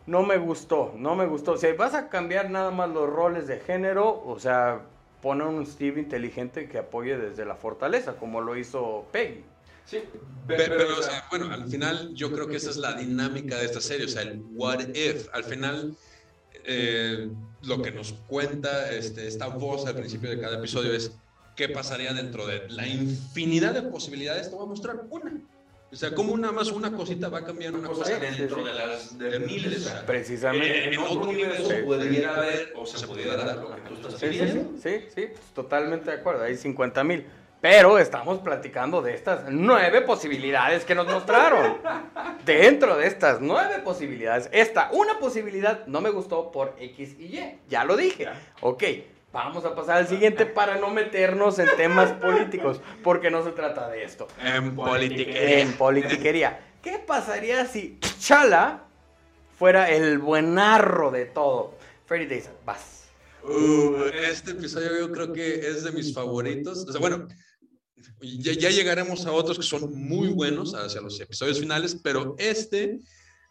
no 0.06 0.23
me 0.23 0.38
gustó, 0.38 0.94
no 0.97 1.14
me 1.16 1.26
gustó. 1.26 1.56
Si 1.56 1.70
vas 1.73 1.94
a 1.94 2.08
cambiar 2.08 2.50
nada 2.50 2.70
más 2.70 2.88
los 2.88 3.08
roles 3.11 3.47
de 3.47 3.58
género, 3.61 4.23
o 4.25 4.38
sea, 4.38 4.80
pon 5.20 5.42
a 5.42 5.47
un 5.47 5.66
Steve 5.66 6.00
inteligente 6.00 6.68
que 6.68 6.78
apoye 6.78 7.18
desde 7.18 7.44
la 7.44 7.56
fortaleza, 7.56 8.14
como 8.14 8.40
lo 8.40 8.56
hizo 8.56 9.04
Peggy. 9.12 9.44
Sí, 9.85 9.99
Pe- 10.47 10.54
pero, 10.56 10.76
Pero, 10.76 10.99
o 10.99 11.02
sea, 11.02 11.25
bueno, 11.30 11.52
al 11.52 11.66
final 11.66 12.14
yo 12.14 12.30
creo 12.30 12.47
que 12.47 12.56
esa 12.56 12.70
es 12.70 12.76
la 12.76 12.92
dinámica 12.94 13.56
de 13.56 13.64
esta 13.64 13.80
serie, 13.80 14.06
o 14.06 14.08
sea, 14.08 14.23
el 14.23 14.42
what 14.54 14.80
if. 14.94 15.28
Al 15.32 15.44
final, 15.44 15.94
eh, 16.64 17.28
lo 17.62 17.82
que 17.82 17.90
nos 17.90 18.12
cuenta 18.28 18.90
este, 18.92 19.26
esta 19.26 19.49
voz 19.49 19.87
al 19.87 19.94
principio 19.94 20.30
de 20.30 20.40
cada 20.40 20.58
episodio 20.58 20.92
es 20.92 21.12
qué 21.59 21.69
pasaría 21.69 22.12
dentro 22.15 22.47
de 22.47 22.69
la 22.71 22.87
infinidad 22.87 23.75
de 23.75 23.83
posibilidades. 23.83 24.49
Te 24.49 24.55
voy 24.55 24.65
a 24.65 24.69
mostrar 24.69 24.97
una. 25.11 25.33
O 25.91 25.97
sea, 25.97 26.15
cómo 26.15 26.37
nada 26.37 26.53
más 26.53 26.71
una 26.71 26.93
cosita 26.93 27.29
va 27.29 27.45
cambiando 27.45 27.79
una 27.81 27.88
cosa. 27.88 28.17
dentro 28.19 28.65
de 28.65 28.75
las 28.75 29.19
de 29.19 29.38
miles. 29.41 29.87
o 29.87 29.88
sea, 29.88 30.07
Precisamente. 30.07 30.95
En 30.95 30.99
otro 31.00 31.31
universo 31.31 31.69
Sí. 31.69 31.77
pudiera 31.85 32.37
haber 32.37 32.73
o 32.77 32.87
se 32.87 33.07
pudiera 33.07 33.37
dar 33.37 33.57
lo 33.57 33.75
que 33.75 33.81
tú 33.83 33.95
estás 33.95 34.15
pidiendo. 34.21 34.71
sí, 34.81 35.00
sí, 35.15 35.27
totalmente 35.55 36.11
de 36.12 36.19
acuerdo, 36.19 36.45
hay 36.45 36.57
50 36.57 37.03
mil. 37.05 37.27
Pero 37.61 37.99
estamos 37.99 38.38
platicando 38.38 39.03
de 39.03 39.15
estas 39.15 39.47
nueve 39.50 40.03
posibilidades 40.03 40.85
que 40.85 40.95
nos 40.95 41.09
mostraron. 41.09 41.79
Dentro 42.45 42.97
de 42.97 43.09
estas 43.09 43.41
nueve 43.41 43.81
posibilidades, 43.83 44.49
esta 44.53 44.91
una 44.93 45.19
posibilidad 45.19 45.85
no 45.88 46.00
me 46.00 46.11
gustó 46.11 46.53
por 46.53 46.77
X 46.79 47.17
y 47.19 47.25
Y. 47.37 47.59
Ya 47.69 47.83
lo 47.83 47.97
dije. 47.97 48.25
Ya. 48.25 48.41
Ok, 48.61 48.85
Vamos 49.45 49.64
a 49.64 49.73
pasar 49.73 49.99
al 49.99 50.09
siguiente 50.09 50.47
para 50.47 50.80
no 50.80 50.90
meternos 50.90 51.61
en 51.61 51.68
temas 51.76 52.11
políticos, 52.14 52.80
porque 53.04 53.30
no 53.30 53.45
se 53.45 53.52
trata 53.52 53.88
de 53.88 54.02
esto. 54.02 54.26
En 54.42 54.75
politiquería. 54.75 55.61
En 55.61 55.73
politiquería. 55.75 56.61
¿Qué 56.83 56.99
pasaría 56.99 57.64
si 57.64 58.00
Chala 58.18 58.85
fuera 59.57 59.90
el 59.90 60.18
buenarro 60.18 61.12
de 61.12 61.26
todo? 61.26 61.78
Freddy 62.07 62.26
Days, 62.26 62.50
vas. 62.66 63.04
Uh, 63.45 64.07
este 64.28 64.50
episodio 64.50 64.99
yo 64.99 65.12
creo 65.12 65.33
que 65.33 65.54
es 65.68 65.85
de 65.85 65.92
mis 65.92 66.12
favoritos. 66.12 66.85
O 66.88 66.90
sea, 66.90 67.00
bueno, 67.00 67.28
ya, 68.21 68.54
ya 68.54 68.71
llegaremos 68.71 69.25
a 69.25 69.30
otros 69.30 69.57
que 69.57 69.64
son 69.64 69.95
muy 69.95 70.30
buenos 70.30 70.75
hacia 70.75 71.00
los 71.00 71.21
episodios 71.21 71.61
finales, 71.61 71.97
pero 72.02 72.35
este, 72.38 72.99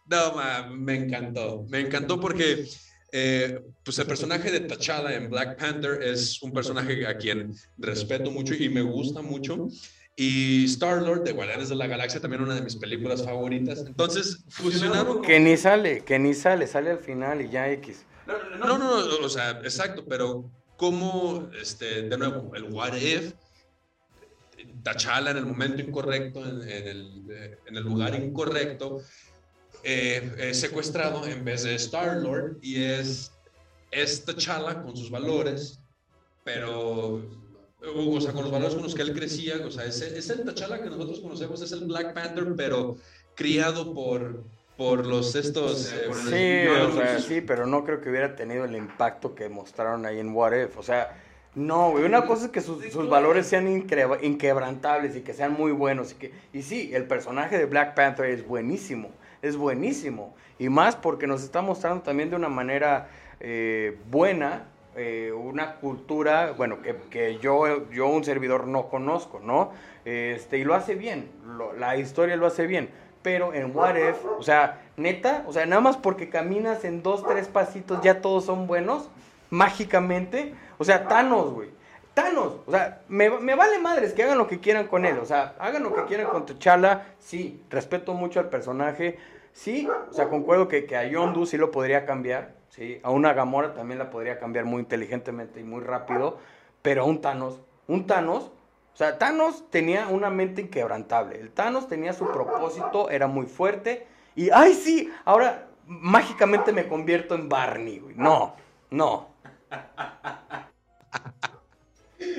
no, 0.04 0.34
ma, 0.34 0.68
me 0.70 0.96
encantó. 0.96 1.64
Me 1.70 1.80
encantó 1.80 2.20
porque 2.20 2.66
eh, 3.10 3.60
pues 3.82 3.98
el 3.98 4.06
personaje 4.06 4.50
de 4.50 4.60
T'Challa 4.60 5.14
en 5.14 5.30
Black 5.30 5.58
Panther 5.58 6.02
es 6.02 6.42
un 6.42 6.52
personaje 6.52 7.06
a 7.06 7.16
quien 7.16 7.54
respeto 7.78 8.30
mucho 8.30 8.54
y 8.54 8.68
me 8.68 8.82
gusta 8.82 9.22
mucho. 9.22 9.68
Y 10.14 10.64
Star-Lord 10.64 11.22
de 11.22 11.32
Guardianes 11.32 11.68
de 11.68 11.76
la 11.76 11.86
Galaxia, 11.86 12.20
también 12.20 12.42
una 12.42 12.56
de 12.56 12.62
mis 12.62 12.74
películas 12.74 13.24
favoritas. 13.24 13.84
Entonces, 13.86 14.44
fusionaron... 14.48 15.22
Que 15.22 15.38
ni 15.38 15.56
sale, 15.56 16.04
que 16.04 16.18
ni 16.18 16.34
sale, 16.34 16.66
sale 16.66 16.90
al 16.90 16.98
final 16.98 17.40
y 17.40 17.50
ya 17.50 17.70
X. 17.70 18.04
No, 18.26 18.34
no, 18.58 18.66
No, 18.66 18.78
no, 18.78 19.24
o 19.24 19.28
sea, 19.28 19.50
exacto, 19.62 20.04
pero 20.06 20.50
como, 20.76 21.48
este, 21.60 22.02
de 22.02 22.18
nuevo, 22.18 22.52
el 22.56 22.64
what 22.64 22.96
if, 22.96 23.32
T'Challa 24.82 25.30
en 25.30 25.36
el 25.38 25.46
momento 25.46 25.82
incorrecto, 25.82 26.44
en, 26.44 26.68
en 26.68 26.88
el, 26.88 27.56
en 27.66 27.76
el 27.76 27.82
lugar 27.84 28.14
incorrecto, 28.14 29.00
eh, 29.82 30.34
es 30.38 30.60
secuestrado 30.60 31.26
en 31.26 31.44
vez 31.44 31.62
de 31.62 31.74
Star-Lord 31.74 32.58
y 32.62 32.82
es, 32.82 33.32
es 33.90 34.24
T'Challa 34.24 34.82
con 34.82 34.96
sus 34.96 35.10
valores, 35.10 35.80
pero, 36.44 37.22
o 37.82 38.20
sea, 38.20 38.32
con 38.32 38.42
los 38.42 38.50
valores 38.50 38.74
con 38.74 38.84
los 38.84 38.94
que 38.94 39.02
él 39.02 39.14
crecía, 39.14 39.56
o 39.64 39.70
sea, 39.70 39.84
es, 39.84 40.00
es 40.00 40.30
el 40.30 40.44
T'Challa 40.44 40.82
que 40.82 40.90
nosotros 40.90 41.20
conocemos, 41.20 41.62
es 41.62 41.72
el 41.72 41.84
Black 41.84 42.14
Panther, 42.14 42.54
pero 42.56 42.96
criado 43.34 43.94
por, 43.94 44.44
por 44.76 45.06
los 45.06 45.34
estos... 45.34 45.92
eh, 45.92 46.04
por 46.06 46.16
Sí, 46.16 46.66
o 46.68 46.92
sea, 46.92 47.14
no, 47.14 47.20
sí, 47.20 47.40
pero 47.40 47.66
no 47.66 47.84
creo 47.84 48.00
que 48.00 48.10
hubiera 48.10 48.36
tenido 48.36 48.64
el 48.64 48.76
impacto 48.76 49.34
que 49.34 49.48
mostraron 49.48 50.06
ahí 50.06 50.18
en 50.18 50.34
What 50.34 50.52
If. 50.52 50.78
O 50.78 50.82
sea, 50.82 51.20
no, 51.54 51.90
güey. 51.90 52.04
Una 52.04 52.26
cosa 52.26 52.46
es 52.46 52.50
que 52.52 52.60
sus, 52.60 52.84
sus 52.92 53.08
valores 53.08 53.46
sean 53.46 53.68
inquebrantables 53.68 55.16
y 55.16 55.22
que 55.22 55.34
sean 55.34 55.52
muy 55.52 55.72
buenos. 55.72 56.12
Y, 56.12 56.14
que, 56.14 56.32
y 56.52 56.62
sí, 56.62 56.90
el 56.94 57.04
personaje 57.04 57.58
de 57.58 57.64
Black 57.66 57.94
Panther 57.94 58.26
es 58.26 58.46
buenísimo. 58.46 59.10
Es 59.42 59.56
buenísimo. 59.56 60.34
Y 60.58 60.68
más 60.68 60.96
porque 60.96 61.26
nos 61.26 61.42
está 61.42 61.62
mostrando 61.62 62.02
también 62.02 62.30
de 62.30 62.36
una 62.36 62.48
manera 62.48 63.08
eh, 63.40 63.98
buena 64.10 64.64
eh, 65.00 65.30
una 65.30 65.76
cultura, 65.76 66.54
bueno, 66.56 66.82
que, 66.82 66.96
que 67.08 67.38
yo, 67.38 67.88
yo 67.90 68.08
un 68.08 68.24
servidor 68.24 68.66
no 68.66 68.88
conozco, 68.88 69.38
¿no? 69.38 69.70
Este, 70.04 70.58
y 70.58 70.64
lo 70.64 70.74
hace 70.74 70.96
bien. 70.96 71.30
la 71.78 71.96
historia 71.96 72.34
lo 72.34 72.46
hace 72.46 72.66
bien. 72.66 72.90
Pero 73.22 73.54
en 73.54 73.76
What 73.76 73.94
If, 73.94 74.24
o 74.24 74.42
sea, 74.42 74.80
neta, 74.96 75.44
o 75.46 75.52
sea, 75.52 75.66
nada 75.66 75.80
más 75.80 75.96
porque 75.96 76.28
caminas 76.28 76.84
en 76.84 77.04
dos, 77.04 77.24
tres 77.24 77.46
pasitos, 77.46 78.00
ya 78.02 78.20
todos 78.20 78.46
son 78.46 78.66
buenos, 78.66 79.08
mágicamente. 79.50 80.54
O 80.78 80.84
sea, 80.84 81.06
Thanos, 81.06 81.52
güey. 81.52 81.68
Thanos, 82.18 82.54
o 82.66 82.70
sea, 82.72 83.02
me, 83.06 83.28
vale 83.28 83.78
madres 83.78 84.12
que 84.12 84.24
hagan 84.24 84.38
lo 84.38 84.48
que 84.48 84.58
quieran 84.58 84.88
con 84.88 85.06
él. 85.06 85.20
O 85.20 85.24
sea, 85.24 85.54
hagan 85.60 85.84
lo 85.84 85.94
que 85.94 86.04
quieran 86.06 86.26
con 86.26 86.46
T'Challa. 86.46 87.14
Sí, 87.20 87.62
respeto 87.70 88.12
mucho 88.12 88.40
al 88.40 88.48
personaje. 88.48 89.20
Sí, 89.52 89.88
o 90.10 90.12
sea, 90.12 90.28
concuerdo 90.28 90.66
que, 90.66 90.84
que 90.84 90.96
a 90.96 91.04
Yondu 91.04 91.46
sí 91.46 91.56
lo 91.56 91.70
podría 91.70 92.06
cambiar. 92.06 92.54
Sí, 92.70 92.98
a 93.04 93.10
una 93.10 93.34
Gamora 93.34 93.72
también 93.72 94.00
la 94.00 94.10
podría 94.10 94.40
cambiar 94.40 94.64
muy 94.64 94.80
inteligentemente 94.80 95.60
y 95.60 95.62
muy 95.62 95.80
rápido. 95.80 96.38
Pero 96.82 97.02
a 97.02 97.04
un 97.04 97.20
Thanos, 97.20 97.60
un 97.86 98.08
Thanos, 98.08 98.50
o 98.94 98.96
sea, 98.96 99.16
Thanos 99.16 99.70
tenía 99.70 100.08
una 100.08 100.28
mente 100.28 100.60
inquebrantable. 100.60 101.38
El 101.38 101.52
Thanos 101.52 101.86
tenía 101.86 102.12
su 102.14 102.26
propósito, 102.26 103.10
era 103.10 103.28
muy 103.28 103.46
fuerte. 103.46 104.08
Y, 104.34 104.50
ay, 104.50 104.74
sí, 104.74 105.08
ahora 105.24 105.68
mágicamente 105.86 106.72
me 106.72 106.88
convierto 106.88 107.36
en 107.36 107.48
Barney, 107.48 108.00
güey. 108.00 108.16
No, 108.16 108.56
no. 108.90 109.28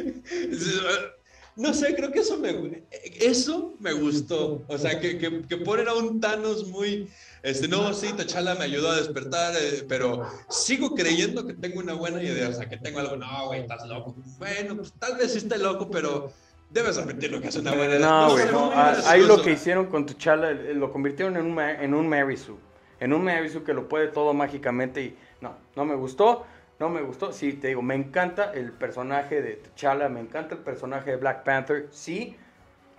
No 1.59 1.73
sé, 1.73 1.93
creo 1.93 2.09
que 2.09 2.19
eso 2.19 2.37
me, 2.37 2.83
eso 3.19 3.73
me 3.81 3.91
gustó. 3.91 4.63
O 4.69 4.77
sea, 4.77 4.97
que, 4.97 5.17
que, 5.17 5.41
que 5.41 5.57
ponen 5.57 5.89
a 5.89 5.93
un 5.93 6.21
Thanos 6.21 6.65
muy... 6.69 7.09
Este, 7.43 7.67
no, 7.67 7.93
sí, 7.93 8.13
T'Challa 8.13 8.55
me 8.55 8.63
ayudó 8.63 8.89
a 8.89 8.95
despertar, 8.95 9.53
eh, 9.57 9.83
pero 9.85 10.25
sigo 10.49 10.95
creyendo 10.95 11.45
que 11.45 11.53
tengo 11.53 11.81
una 11.81 11.95
buena 11.95 12.23
idea. 12.23 12.47
O 12.47 12.53
sea, 12.53 12.69
que 12.69 12.77
tengo 12.77 12.99
algo... 12.99 13.17
No, 13.17 13.47
güey, 13.47 13.59
estás 13.59 13.85
loco. 13.89 14.15
Bueno, 14.37 14.77
pues 14.77 14.93
tal 14.97 15.17
vez 15.17 15.33
sí 15.33 15.39
esté 15.39 15.57
loco, 15.57 15.91
pero 15.91 16.31
debes 16.69 16.97
admitir 16.97 17.29
lo 17.29 17.41
que 17.41 17.49
es 17.49 17.55
una 17.57 17.73
buena 17.73 17.95
idea. 17.95 18.07
No, 18.07 18.31
güey, 18.31 18.45
no. 18.49 18.71
Ah, 18.73 18.95
Ahí 19.07 19.25
lo 19.25 19.41
que 19.41 19.51
hicieron 19.51 19.87
con 19.87 20.05
T'Challa, 20.05 20.51
eh, 20.51 20.73
lo 20.73 20.93
convirtieron 20.93 21.35
en 21.35 21.45
un, 21.45 21.59
en 21.59 21.93
un 21.93 22.07
Mary 22.07 22.37
Sue. 22.37 22.55
En 23.01 23.11
un 23.11 23.21
Mary 23.21 23.49
Sue 23.49 23.65
que 23.65 23.73
lo 23.73 23.89
puede 23.89 24.07
todo 24.07 24.33
mágicamente 24.33 25.03
y 25.03 25.17
no, 25.41 25.57
no 25.75 25.83
me 25.83 25.95
gustó, 25.95 26.45
no 26.79 26.89
me 26.89 27.01
gustó. 27.01 27.31
Sí, 27.33 27.53
te 27.53 27.69
digo, 27.69 27.81
me 27.81 27.95
encanta 27.95 28.51
el 28.53 28.71
personaje 28.71 29.41
de 29.41 29.55
T'Challa, 29.55 30.09
me 30.09 30.19
encanta 30.19 30.55
el 30.55 30.61
personaje 30.61 31.11
de 31.11 31.17
Black 31.17 31.43
Panther, 31.43 31.87
sí, 31.91 32.37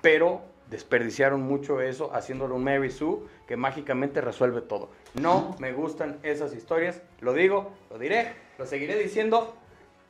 pero 0.02 0.42
desperdiciaron 0.68 1.40
mucho 1.42 1.80
eso 1.80 2.14
haciéndolo 2.14 2.54
un 2.54 2.64
Mary 2.64 2.90
Sue 2.90 3.18
que 3.48 3.56
mágicamente 3.56 4.20
resuelve 4.20 4.60
todo. 4.60 4.90
No 5.14 5.56
me 5.58 5.72
gustan 5.72 6.18
esas 6.22 6.54
historias, 6.54 7.02
lo 7.20 7.32
digo, 7.32 7.72
lo 7.90 7.98
diré, 7.98 8.34
lo 8.58 8.66
seguiré 8.66 8.96
diciendo 8.96 9.56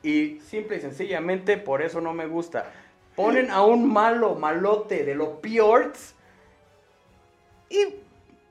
y 0.03 0.39
simple 0.41 0.77
y 0.77 0.81
sencillamente 0.81 1.57
por 1.57 1.81
eso 1.81 1.99
no 2.01 2.13
me 2.13 2.27
gusta. 2.27 2.71
Ponen 3.15 3.51
a 3.51 3.63
un 3.63 3.91
malo, 3.91 4.35
malote 4.35 5.03
de 5.03 5.15
los 5.15 5.29
peorts 5.39 6.15
y... 7.69 7.95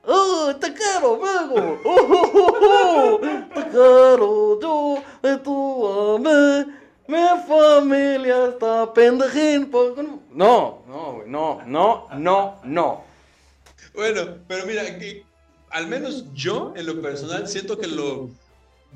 ¡Oh, 0.03 0.49
está 0.49 0.73
caro, 0.73 1.17
mago! 1.17 1.79
¡Oh, 1.85 1.95
oh, 2.09 2.31
oh, 2.33 3.19
oh! 3.21 3.25
¡Está 3.25 3.65
caro! 3.65 4.59
Yo, 4.59 4.97
eh, 5.23 5.37
tú, 5.43 5.87
amé, 6.15 6.65
mi 7.07 7.17
familia 7.47 8.47
está 8.49 8.93
pendejín. 8.93 9.69
porque 9.69 10.03
no- 10.03 10.21
No, 10.33 10.83
no, 10.87 11.23
no, 11.25 11.65
no, 11.65 12.07
no, 12.17 12.61
no. 12.63 13.03
Bueno, 13.93 14.37
pero 14.47 14.65
mira, 14.65 14.97
que 14.97 15.23
al 15.69 15.87
menos 15.87 16.25
yo, 16.33 16.73
en 16.75 16.85
lo 16.85 17.01
personal, 17.01 17.47
siento 17.47 17.77
que 17.77 17.87
lo, 17.87 18.29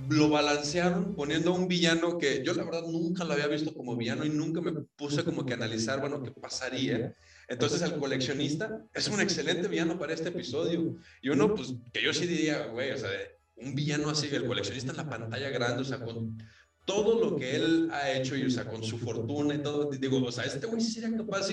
lo 0.09 0.29
balancearon 0.29 1.13
poniendo 1.15 1.51
a 1.51 1.55
un 1.55 1.67
villano 1.67 2.17
que 2.17 2.43
yo 2.45 2.53
la 2.53 2.63
verdad 2.63 2.83
nunca 2.83 3.23
lo 3.23 3.33
había 3.33 3.47
visto 3.47 3.73
como 3.73 3.95
villano 3.95 4.25
y 4.25 4.29
nunca 4.29 4.61
me 4.61 4.71
puse 4.71 5.23
como 5.23 5.45
que 5.45 5.53
a 5.53 5.57
analizar, 5.57 5.99
bueno, 5.99 6.21
qué 6.23 6.31
pasaría. 6.31 7.13
Entonces 7.47 7.81
el 7.81 7.95
coleccionista 7.97 8.81
es 8.93 9.07
un 9.07 9.21
excelente 9.21 9.67
villano 9.67 9.99
para 9.99 10.13
este 10.13 10.29
episodio. 10.29 10.95
Y 11.21 11.29
uno, 11.29 11.53
pues, 11.53 11.73
que 11.93 12.01
yo 12.01 12.11
sí 12.13 12.25
diría, 12.25 12.65
güey, 12.67 12.91
o 12.91 12.97
sea, 12.97 13.09
un 13.57 13.75
villano 13.75 14.09
así, 14.09 14.27
el 14.31 14.45
coleccionista 14.45 14.91
en 14.91 14.97
la 14.97 15.09
pantalla 15.09 15.49
grande, 15.49 15.81
o 15.81 15.85
sea, 15.85 15.99
con 15.99 16.37
todo 16.85 17.19
lo 17.19 17.35
que 17.35 17.55
él 17.55 17.89
ha 17.91 18.11
hecho 18.11 18.35
y, 18.35 18.45
o 18.45 18.49
sea, 18.49 18.65
con 18.65 18.83
su 18.83 18.99
fortuna 18.99 19.55
y 19.55 19.57
todo, 19.57 19.89
digo, 19.89 20.23
o 20.23 20.31
sea, 20.31 20.43
este 20.43 20.67
güey 20.67 20.81
sería 20.81 21.15
capaz 21.17 21.47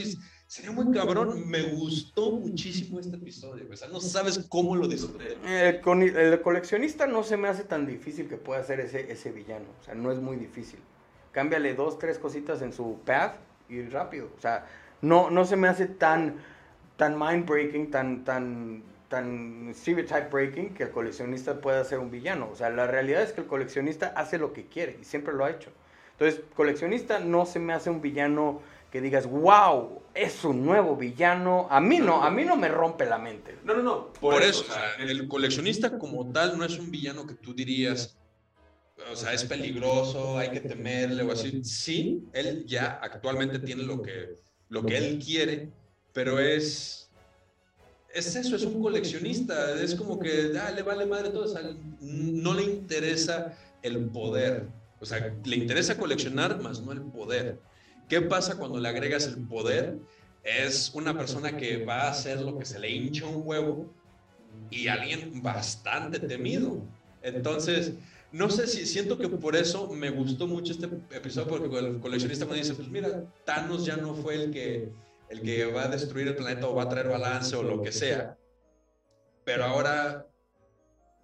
sería 0.47 0.71
muy 0.71 0.93
cabrón. 0.95 1.49
Me 1.49 1.63
gustó 1.63 2.33
muchísimo 2.33 3.01
este 3.01 3.17
episodio, 3.17 3.67
o 3.71 3.77
sea, 3.77 3.89
no 3.89 4.01
sabes 4.01 4.39
cómo 4.51 4.77
lo 4.77 4.87
disfruté. 4.87 5.39
El, 5.47 6.43
coleccionista 6.43 7.07
no 7.07 7.25
se 7.25 7.39
me 7.39 7.49
hace 7.49 7.65
tan 7.65 7.87
difícil 7.87 8.29
que 8.29 8.37
pueda 8.37 8.63
ser 8.63 8.81
ese, 8.81 9.11
ese 9.11 9.33
villano. 9.33 9.67
O 9.81 9.85
sea, 9.85 9.95
no 9.95 10.13
es 10.13 10.19
muy 10.19 10.37
difícil. 10.37 10.79
Cámbiale 11.33 11.75
dos, 11.75 11.99
tres 11.99 12.19
cositas 12.19 12.61
en 12.61 12.75
su 12.75 12.99
path 13.07 13.37
y 13.71 13.83
rápido. 13.83 14.31
O 14.37 14.41
sea, 14.41 14.67
no, 15.01 15.31
no 15.31 15.47
se 15.47 15.57
me 15.57 15.69
hace 15.69 15.87
tan, 15.87 16.37
tan 16.99 17.19
mind 17.19 17.47
breaking, 17.49 17.91
tan, 17.91 18.23
tan, 18.25 18.83
tan 19.13 19.75
stereotype 19.75 20.31
breaking 20.31 20.73
que 20.73 20.85
el 20.85 20.91
coleccionista 20.91 21.61
pueda 21.61 21.85
ser 21.85 21.99
un 21.99 22.11
villano. 22.11 22.49
O 22.51 22.57
sea, 22.57 22.71
la 22.71 22.87
realidad 22.87 23.23
es 23.23 23.33
que 23.33 23.43
el 23.43 23.47
coleccionista 23.47 24.07
hace 24.17 24.39
lo 24.39 24.55
que 24.55 24.65
quiere 24.65 24.97
y 25.01 25.05
siempre 25.05 25.35
lo 25.35 25.45
ha 25.45 25.51
hecho. 25.51 25.71
Entonces, 26.13 26.41
coleccionista 26.57 27.21
no 27.21 27.45
se 27.45 27.59
me 27.59 27.75
hace 27.75 27.91
un 27.91 28.01
villano 28.01 28.63
que 28.91 29.03
digas, 29.03 29.27
wow, 29.27 30.01
es 30.15 30.45
un 30.45 30.65
nuevo 30.65 30.97
villano. 30.97 31.67
A 31.71 31.79
mí 31.79 31.99
no, 31.99 32.25
a 32.25 32.31
mí 32.31 32.43
no 32.45 32.57
me 32.57 32.69
rompe 32.69 33.05
la 33.05 33.19
mente. 33.19 33.59
No, 33.65 33.75
no, 33.75 33.83
no. 33.83 34.13
Por, 34.15 34.43
eso, 34.43 34.63
o 34.63 34.73
sea, 34.73 34.95
el 34.99 35.29
coleccionista 35.29 35.99
como 35.99 36.33
tal 36.33 36.57
no 36.57 36.65
es 36.65 36.79
un 36.79 36.91
villano 36.91 37.27
que 37.27 37.35
tú 37.35 37.53
dirías, 37.53 38.19
o 39.11 39.15
sea, 39.15 39.35
es 39.35 39.45
peligroso, 39.45 40.39
hay 40.39 40.53
que 40.53 40.61
temerle 40.61 41.23
o 41.23 41.33
así. 41.33 41.63
Sí, 41.65 42.25
él 42.33 42.65
ya 42.67 42.99
actualmente 43.03 43.59
tiene 43.59 43.83
lo 43.83 44.01
que, 44.01 44.37
lo 44.71 44.87
que 44.87 44.97
él 44.97 45.23
quiere, 45.23 45.71
pero 46.15 46.39
es, 46.39 47.02
es 48.15 48.37
eso, 48.37 48.57
es 48.57 48.65
un 48.65 48.83
coleccionista, 48.83 49.81
es 49.81 49.95
como 49.95 50.19
que 50.19 50.53
ah, 50.61 50.71
le 50.71 50.83
vale 50.83 51.07
madre 51.07 51.31
todo, 51.31 51.53
o 51.53 51.77
no 52.01 52.55
le 52.55 52.65
interesa 52.65 53.57
el 53.83 54.07
poder, 54.07 54.69
o 55.01 55.07
sea, 55.07 55.35
le 55.45 55.57
interesa 55.57 55.97
coleccionar, 55.97 56.61
más 56.61 56.81
no 56.81 56.93
el 56.93 57.03
poder. 57.03 57.59
¿Qué 58.09 58.21
pasa 58.21 58.57
cuando 58.57 58.79
le 58.79 58.89
agregas 58.89 59.27
el 59.27 59.47
poder? 59.47 59.99
Es 60.45 60.93
una 60.95 61.17
persona 61.17 61.57
que 61.57 61.85
va 61.85 62.03
a 62.03 62.11
hacer 62.11 62.41
lo 62.41 62.59
que 62.59 62.65
se 62.65 62.79
le 62.79 62.91
hincha 62.91 63.27
un 63.27 63.43
huevo 63.45 63.93
y 64.71 64.89
alguien 64.89 65.43
bastante 65.43 66.19
temido. 66.19 66.83
Entonces, 67.23 67.95
no 68.33 68.51
sé 68.51 68.67
si 68.67 68.87
siento 68.87 69.19
que 69.19 69.29
por 69.29 69.57
eso 69.57 69.89
me 69.89 70.11
gustó 70.11 70.47
mucho 70.47 70.73
este 70.73 70.87
episodio, 71.11 71.49
porque 71.49 71.79
el 71.79 72.01
coleccionista 72.01 72.45
me 72.45 72.57
dice, 72.57 72.75
pues 72.75 72.89
mira, 72.89 73.25
Thanos 73.45 73.87
ya 73.87 73.97
no 73.97 74.15
fue 74.15 74.35
el 74.35 74.51
que, 74.51 74.91
el 75.33 75.41
que 75.41 75.65
va 75.65 75.85
a 75.85 75.89
destruir 75.89 76.29
el 76.29 76.37
planeta 76.37 76.69
o 76.69 76.75
va 76.75 76.83
a 76.83 76.89
traer 76.89 77.09
balance 77.09 77.57
o 77.57 77.63
lo 77.63 77.81
que 77.81 77.91
sea, 77.91 78.37
pero 79.45 79.65
ahora 79.65 80.27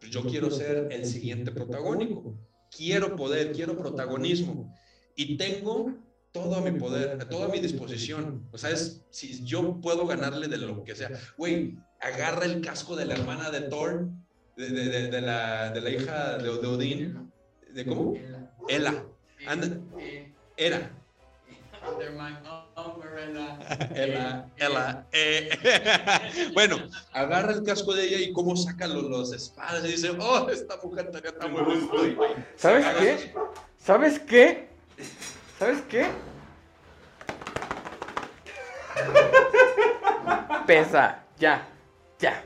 pues, 0.00 0.10
yo 0.10 0.22
quiero 0.22 0.50
ser 0.50 0.88
el 0.90 1.04
siguiente 1.04 1.52
protagónico, 1.52 2.34
quiero 2.74 3.14
poder, 3.16 3.52
quiero 3.52 3.76
protagonismo 3.76 4.74
y 5.14 5.36
tengo 5.36 5.94
todo 6.32 6.56
a 6.56 6.62
mi 6.62 6.78
poder, 6.78 7.22
todo 7.28 7.44
a 7.44 7.48
mi 7.48 7.58
disposición. 7.58 8.48
O 8.50 8.58
sea, 8.58 8.70
es, 8.70 9.04
si 9.10 9.44
yo 9.44 9.78
puedo 9.80 10.06
ganarle 10.06 10.48
de 10.48 10.56
lo 10.56 10.84
que 10.84 10.94
sea. 10.94 11.10
Güey, 11.36 11.76
agarra 12.00 12.44
el 12.46 12.60
casco 12.60 12.96
de 12.96 13.04
la 13.04 13.14
hermana 13.14 13.50
de 13.50 13.62
Thor, 13.62 14.08
de, 14.56 14.70
de, 14.70 14.84
de, 14.88 15.08
de 15.08 15.20
la, 15.20 15.70
de 15.70 15.80
la 15.80 15.90
hija 15.90 16.38
de, 16.38 16.48
Odín. 16.48 17.30
¿De 17.74 17.84
cómo? 17.84 18.14
Ela. 18.68 19.04
Anda. 19.46 19.80
Era. 20.56 20.92
Ela. 24.56 25.06
eh. 25.12 26.50
bueno, 26.54 26.76
agarra 27.12 27.52
el 27.52 27.62
casco 27.62 27.94
de 27.94 28.04
ella 28.04 28.18
y 28.18 28.32
cómo 28.32 28.56
saca 28.56 28.86
los, 28.86 29.04
los 29.04 29.32
espadas 29.32 29.84
y 29.84 29.88
dice, 29.88 30.10
oh, 30.18 30.48
esta 30.48 30.76
mujer 30.82 31.10
tenía 31.10 31.36
tan 31.36 31.52
buen 31.52 31.64
gusto. 31.64 31.96
¿Sabes 32.56 32.86
qué? 32.98 33.34
¿Sabes 33.78 34.18
qué? 34.20 34.68
¿Sabes 35.58 35.82
qué? 35.88 36.06
Pesa, 40.66 41.24
ya, 41.38 41.66
ya. 42.18 42.42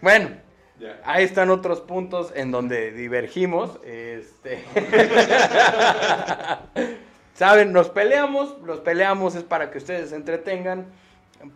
Bueno, 0.00 0.30
Ya. 0.78 1.00
ahí 1.04 1.24
están 1.24 1.50
otros 1.50 1.80
puntos 1.80 2.32
en 2.34 2.50
donde 2.50 2.92
divergimos. 2.92 3.78
Este. 3.84 4.64
Saben, 7.36 7.70
nos 7.70 7.90
peleamos, 7.90 8.56
los 8.64 8.80
peleamos 8.80 9.34
es 9.34 9.42
para 9.42 9.70
que 9.70 9.76
ustedes 9.76 10.08
se 10.08 10.16
entretengan. 10.16 10.86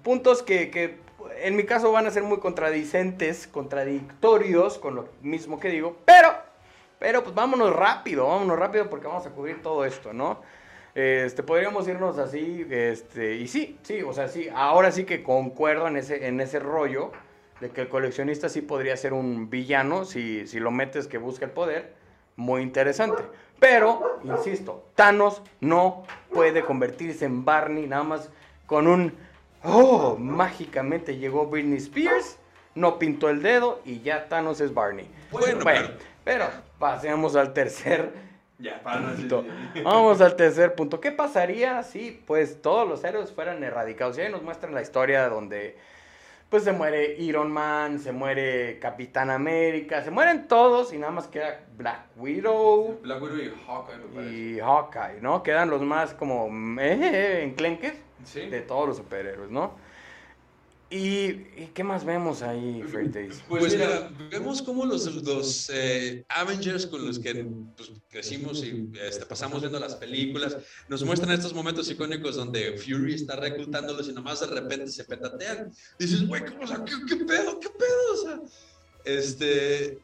Puntos 0.02 0.42
que, 0.42 0.70
que 0.70 0.99
en 1.42 1.56
mi 1.56 1.64
caso 1.64 1.90
van 1.90 2.06
a 2.06 2.10
ser 2.10 2.22
muy 2.22 2.38
contradicentes, 2.38 3.46
contradictorios 3.46 4.76
con 4.76 4.94
lo 4.94 5.08
mismo 5.22 5.58
que 5.58 5.70
digo, 5.70 5.96
pero, 6.04 6.34
pero 6.99 7.22
pues 7.22 7.34
vámonos 7.34 7.75
rápido, 7.75 8.28
vámonos 8.28 8.58
rápido 8.58 8.90
porque 8.90 9.06
vamos 9.06 9.26
a 9.26 9.30
cubrir 9.30 9.62
todo 9.62 9.87
esto, 9.87 10.12
¿no? 10.12 10.42
Este, 10.94 11.42
podríamos 11.42 11.88
irnos 11.88 12.18
así, 12.18 12.66
este, 12.68 13.37
y 13.37 13.49
sí, 13.49 13.78
sí, 13.82 14.02
o 14.02 14.12
sea, 14.12 14.28
sí, 14.28 14.50
ahora 14.54 14.92
sí 14.92 15.04
que 15.04 15.22
concuerdo 15.22 15.88
en 15.88 15.96
ese, 15.96 16.26
en 16.26 16.42
ese 16.42 16.58
rollo 16.58 17.10
de 17.60 17.70
que 17.70 17.80
el 17.80 17.88
coleccionista 17.88 18.50
sí 18.50 18.60
podría 18.60 18.99
ser 18.99 19.14
un 19.14 19.49
villano 19.49 20.04
si, 20.04 20.46
si 20.46 20.60
lo 20.60 20.70
metes 20.70 21.06
que 21.06 21.16
busca 21.16 21.46
el 21.46 21.52
poder, 21.52 21.94
muy 22.40 22.62
interesante. 22.62 23.23
Pero, 23.59 24.18
insisto, 24.25 24.85
Thanos 24.94 25.42
no 25.61 26.04
puede 26.32 26.62
convertirse 26.62 27.26
en 27.26 27.44
Barney 27.44 27.87
nada 27.87 28.02
más 28.02 28.30
con 28.66 28.87
un, 28.87 29.12
oh, 29.62 30.16
mágicamente 30.18 31.18
llegó 31.18 31.47
Britney 31.47 31.78
Spears, 31.78 32.38
no 32.75 32.99
pintó 32.99 33.28
el 33.28 33.42
dedo 33.42 33.80
y 33.85 34.00
ya 34.00 34.28
Thanos 34.28 34.61
es 34.61 34.73
Barney. 34.73 35.11
Bueno, 35.30 35.90
pero 36.25 36.47
pasemos 36.78 37.37
al 37.37 37.52
tercer 37.52 38.12
Ya, 38.59 38.80
para 38.82 39.12
Punto. 39.12 39.44
Vamos 39.85 40.20
al 40.20 40.37
tercer 40.37 40.75
punto. 40.75 41.00
¿Qué 41.00 41.12
pasaría 41.12 41.82
si 41.82 42.23
pues 42.26 42.61
todos 42.61 42.88
los 42.88 43.02
héroes 43.04 43.32
fueran 43.32 43.62
erradicados? 43.62 44.18
Y 44.18 44.23
ahí 44.23 44.30
nos 44.30 44.42
muestran 44.42 44.75
la 44.75 44.82
historia 44.82 45.28
donde 45.28 45.78
pues 46.50 46.64
se 46.64 46.73
muere 46.73 47.14
Iron 47.19 47.50
Man, 47.52 47.99
se 48.00 48.12
muere 48.12 48.78
Capitán 48.80 49.30
América, 49.30 50.02
se 50.02 50.11
mueren 50.11 50.49
todos 50.49 50.92
y 50.92 50.99
nada 50.99 51.12
más 51.12 51.28
queda 51.28 51.61
Black 51.78 52.07
Widow 52.16 52.99
Black 53.02 53.23
Widow 53.23 53.38
y 53.38 53.52
Hawkeye, 53.66 53.97
me 53.97 54.14
parece. 54.14 54.35
y 54.35 54.59
Hawkeye, 54.61 55.21
¿no? 55.23 55.42
Quedan 55.42 55.71
los 55.71 55.80
más 55.83 56.12
como 56.12 56.49
eh, 56.80 57.42
enclenques 57.45 57.95
Sí. 58.25 58.50
de 58.50 58.61
todos 58.61 58.87
los 58.87 58.97
superhéroes, 58.99 59.50
¿no? 59.50 59.76
¿Y, 60.92 61.35
qué 61.73 61.85
más 61.85 62.04
vemos 62.04 62.42
ahí, 62.42 62.82
Freightays? 62.82 63.44
Pues, 63.49 63.75
mira, 63.75 64.11
vemos 64.28 64.61
cómo 64.61 64.85
los, 64.85 65.06
los 65.23 65.70
eh, 65.73 66.25
Avengers 66.28 66.84
con 66.86 67.06
los 67.06 67.21
que 67.21 67.47
pues, 67.76 67.93
crecimos 68.10 68.64
y 68.64 68.91
este, 69.00 69.25
pasamos 69.25 69.60
viendo 69.60 69.78
las 69.78 69.95
películas, 69.95 70.56
nos 70.88 71.04
muestran 71.04 71.30
estos 71.30 71.54
momentos 71.54 71.88
icónicos 71.88 72.34
donde 72.34 72.76
Fury 72.76 73.14
está 73.14 73.36
reclutándolos 73.36 74.08
y 74.08 74.12
nomás 74.12 74.41
de 74.41 74.49
repente 74.49 74.88
se 74.88 75.04
petatean. 75.04 75.73
Dices, 75.97 76.26
güey, 76.26 76.45
¿cómo, 76.45 76.64
o 76.64 76.67
sea, 76.67 76.84
¿qué, 76.84 76.95
qué 77.08 77.25
pedo? 77.25 77.60
¿Qué 77.60 77.69
pedo? 77.69 78.12
O 78.12 78.17
sea, 78.17 78.41
este... 79.04 80.00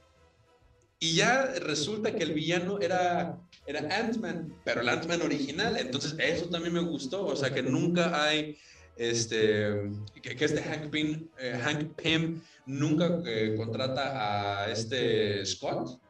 Y 1.01 1.17
ya 1.17 1.47
resulta 1.61 2.15
que 2.15 2.23
el 2.23 2.33
villano 2.33 2.79
era, 2.81 3.39
era 3.67 3.81
Ant-Man, 3.99 4.55
pero 4.65 4.81
el 4.81 4.89
Ant-Man 4.89 5.21
original. 5.21 5.77
Entonces, 5.77 6.15
eso 6.19 6.49
también 6.49 6.73
me 6.73 6.81
gustó. 6.81 7.27
O 7.27 7.37
sea, 7.37 7.53
que 7.53 7.63
nunca 7.63 8.25
hay 8.25 8.57
este, 8.97 9.91
que, 10.23 10.35
que 10.37 10.45
este 10.45 10.63
Hank 10.63 10.91
Pym, 10.91 11.29
eh, 11.39 11.61
Hank 11.63 11.95
Pym 11.95 12.41
nunca 12.65 13.21
eh, 13.27 13.55
contrata 13.57 14.65
a 14.65 14.71
este 14.71 15.45
Scott. 15.45 16.01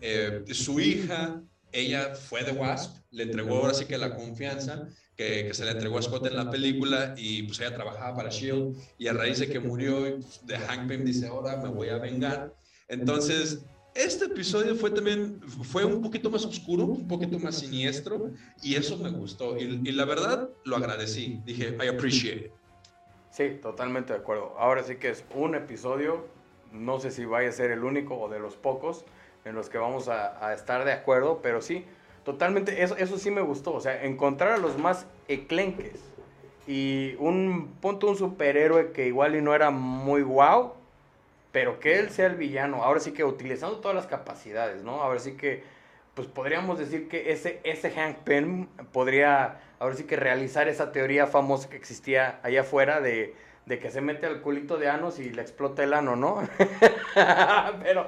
Eh, 0.00 0.44
su 0.52 0.78
hija, 0.80 1.42
ella 1.72 2.14
fue 2.14 2.44
de 2.44 2.52
Wasp, 2.52 2.98
le 3.10 3.24
entregó 3.24 3.56
ahora 3.56 3.74
sí 3.74 3.86
que 3.86 3.96
la 3.96 4.14
confianza 4.14 4.88
que, 5.16 5.46
que 5.46 5.54
se 5.54 5.64
le 5.64 5.70
entregó 5.70 5.98
a 5.98 6.02
Scott 6.02 6.26
en 6.26 6.36
la 6.36 6.50
película 6.50 7.14
y 7.16 7.44
pues 7.44 7.60
ella 7.60 7.74
trabajaba 7.74 8.16
para 8.16 8.28
S.H.I.E.L.D. 8.28 8.80
y 8.98 9.06
a 9.06 9.12
raíz 9.12 9.38
de 9.38 9.48
que 9.48 9.60
murió 9.60 10.02
de 10.42 10.58
Hank 10.58 10.88
Pym 10.88 11.04
dice, 11.04 11.26
ahora 11.26 11.56
me 11.56 11.68
voy 11.68 11.88
a 11.88 11.98
vengar. 11.98 12.54
Entonces, 12.88 13.60
este 13.94 14.26
episodio 14.26 14.74
fue 14.74 14.90
también, 14.90 15.40
fue 15.42 15.84
un 15.84 16.02
poquito 16.02 16.30
más 16.30 16.44
oscuro, 16.44 16.84
un 16.84 17.06
poquito 17.06 17.38
más 17.38 17.58
siniestro, 17.58 18.30
y 18.62 18.74
eso 18.74 18.96
me 18.98 19.10
gustó. 19.10 19.56
Y, 19.56 19.80
y 19.84 19.92
la 19.92 20.04
verdad, 20.04 20.50
lo 20.64 20.76
agradecí. 20.76 21.40
Dije, 21.44 21.76
I 21.82 21.88
appreciate 21.88 22.46
it. 22.46 22.52
Sí, 23.30 23.58
totalmente 23.60 24.12
de 24.12 24.18
acuerdo. 24.18 24.54
Ahora 24.58 24.82
sí 24.82 24.96
que 24.96 25.10
es 25.10 25.24
un 25.34 25.54
episodio, 25.54 26.26
no 26.72 27.00
sé 27.00 27.10
si 27.10 27.24
vaya 27.24 27.48
a 27.48 27.52
ser 27.52 27.70
el 27.70 27.84
único 27.84 28.16
o 28.16 28.28
de 28.28 28.38
los 28.38 28.56
pocos 28.56 29.04
en 29.44 29.54
los 29.54 29.68
que 29.68 29.78
vamos 29.78 30.08
a, 30.08 30.44
a 30.46 30.54
estar 30.54 30.84
de 30.84 30.92
acuerdo, 30.92 31.40
pero 31.42 31.60
sí, 31.60 31.84
totalmente, 32.24 32.82
eso, 32.82 32.96
eso 32.96 33.18
sí 33.18 33.30
me 33.30 33.42
gustó. 33.42 33.74
O 33.74 33.80
sea, 33.80 34.04
encontrar 34.04 34.52
a 34.52 34.58
los 34.58 34.78
más 34.78 35.06
eclenques 35.28 36.00
y 36.66 37.14
un 37.18 37.74
punto, 37.80 38.08
un 38.08 38.16
superhéroe 38.16 38.92
que 38.92 39.06
igual 39.06 39.36
y 39.36 39.42
no 39.42 39.54
era 39.54 39.70
muy 39.70 40.22
guau, 40.22 40.74
pero 41.54 41.78
que 41.78 42.00
él 42.00 42.10
sea 42.10 42.26
el 42.26 42.34
villano. 42.34 42.82
Ahora 42.82 42.98
sí 42.98 43.12
que 43.12 43.22
utilizando 43.22 43.76
todas 43.76 43.94
las 43.94 44.08
capacidades, 44.08 44.82
¿no? 44.82 45.00
Ahora 45.00 45.20
sí 45.20 45.36
que, 45.36 45.62
pues 46.14 46.26
podríamos 46.26 46.80
decir 46.80 47.08
que 47.08 47.30
ese, 47.30 47.60
ese 47.62 47.92
Hank 47.92 48.16
Pym 48.24 48.66
podría, 48.90 49.60
ahora 49.78 49.94
sí 49.94 50.02
que 50.02 50.16
realizar 50.16 50.66
esa 50.66 50.90
teoría 50.90 51.28
famosa 51.28 51.70
que 51.70 51.76
existía 51.76 52.40
allá 52.42 52.62
afuera 52.62 53.00
de, 53.00 53.36
de 53.66 53.78
que 53.78 53.92
se 53.92 54.00
mete 54.00 54.26
al 54.26 54.40
culito 54.40 54.78
de 54.78 54.88
Anos 54.88 55.20
y 55.20 55.30
le 55.30 55.42
explota 55.42 55.84
el 55.84 55.94
ano, 55.94 56.16
¿no? 56.16 56.42
pero, 57.84 58.04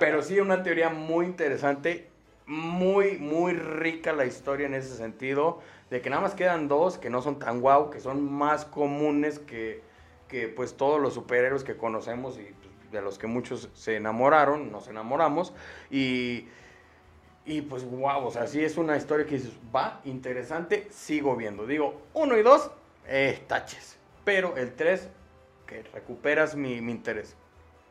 pero 0.00 0.22
sí, 0.22 0.40
una 0.40 0.62
teoría 0.62 0.88
muy 0.88 1.26
interesante, 1.26 2.08
muy, 2.46 3.18
muy 3.18 3.52
rica 3.52 4.14
la 4.14 4.24
historia 4.24 4.66
en 4.66 4.72
ese 4.72 4.96
sentido, 4.96 5.60
de 5.90 6.00
que 6.00 6.08
nada 6.08 6.22
más 6.22 6.34
quedan 6.34 6.68
dos 6.68 6.96
que 6.96 7.10
no 7.10 7.20
son 7.20 7.38
tan 7.38 7.60
guau, 7.60 7.90
que 7.90 8.00
son 8.00 8.32
más 8.32 8.64
comunes 8.64 9.40
que, 9.40 9.82
que 10.28 10.48
pues 10.48 10.76
todos 10.76 11.00
los 11.00 11.14
superhéroes 11.14 11.64
que 11.64 11.76
conocemos 11.76 12.38
y 12.38 12.42
pues, 12.42 12.92
de 12.92 13.02
los 13.02 13.18
que 13.18 13.26
muchos 13.26 13.68
se 13.74 13.96
enamoraron, 13.96 14.70
nos 14.72 14.88
enamoramos, 14.88 15.52
y... 15.90 16.46
Y 17.48 17.62
pues 17.62 17.84
wow, 17.88 18.26
o 18.26 18.30
sea, 18.32 18.48
sí 18.48 18.64
es 18.64 18.76
una 18.76 18.96
historia 18.96 19.24
que 19.24 19.36
dices, 19.36 19.52
va, 19.72 20.00
interesante, 20.04 20.88
sigo 20.90 21.36
viendo. 21.36 21.64
Digo, 21.64 22.02
uno 22.12 22.36
y 22.36 22.42
dos, 22.42 22.72
eh, 23.06 23.40
taches. 23.46 23.96
Pero 24.24 24.56
el 24.56 24.74
tres, 24.74 25.08
que 25.64 25.84
recuperas 25.94 26.56
mi, 26.56 26.80
mi 26.80 26.90
interés. 26.90 27.36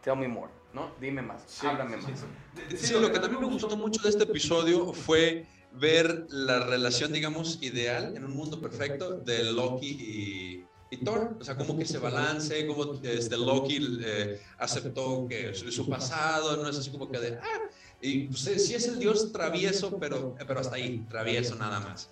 Tell 0.03 0.17
me 0.17 0.27
more, 0.27 0.51
¿no? 0.73 0.91
Dime 0.99 1.21
más, 1.21 1.41
Sí, 1.47 1.65
háblame 1.67 2.01
sí, 2.01 2.11
más. 2.11 2.25
sí. 2.67 2.77
Sí, 2.77 2.93
lo 2.99 3.09
que 3.13 3.19
también 3.19 3.39
me 3.39 3.47
gustó 3.47 3.77
mucho 3.77 4.01
de 4.01 4.09
este 4.09 4.25
episodio 4.25 4.91
fue 4.91 5.45
ver 5.71 6.25
la 6.29 6.65
relación, 6.65 7.13
digamos, 7.13 7.63
ideal 7.63 8.15
en 8.17 8.25
un 8.25 8.35
mundo 8.35 8.59
perfecto 8.59 9.19
de 9.19 9.53
Loki 9.53 9.87
y, 9.87 10.65
O 11.05 11.43
sea, 11.43 11.55
como 11.55 11.77
que 11.77 11.85
se 11.85 11.97
balance, 11.97 12.65
como 12.67 12.93
este, 13.03 13.37
Loki 13.37 13.99
eh, 14.03 14.41
aceptó 14.57 15.27
que 15.27 15.53
su, 15.53 15.89
pasado 15.89 16.57
no 16.57 16.69
es 16.69 16.77
así 16.77 16.91
como 16.91 17.09
que 17.09 17.19
de, 17.19 17.37
ah, 17.41 17.69
y 18.01 18.27
pues, 18.27 18.41
sí 18.41 18.75
es 18.75 18.87
el 18.87 18.99
dios 18.99 19.31
travieso, 19.31 19.97
pero, 19.97 20.35
pero 20.47 20.59
hasta 20.59 20.75
ahí, 20.75 21.05
travieso 21.09 21.55
nada 21.55 21.79
más. 21.79 22.09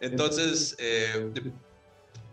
Entonces, 0.00 0.76
eh, 0.78 1.30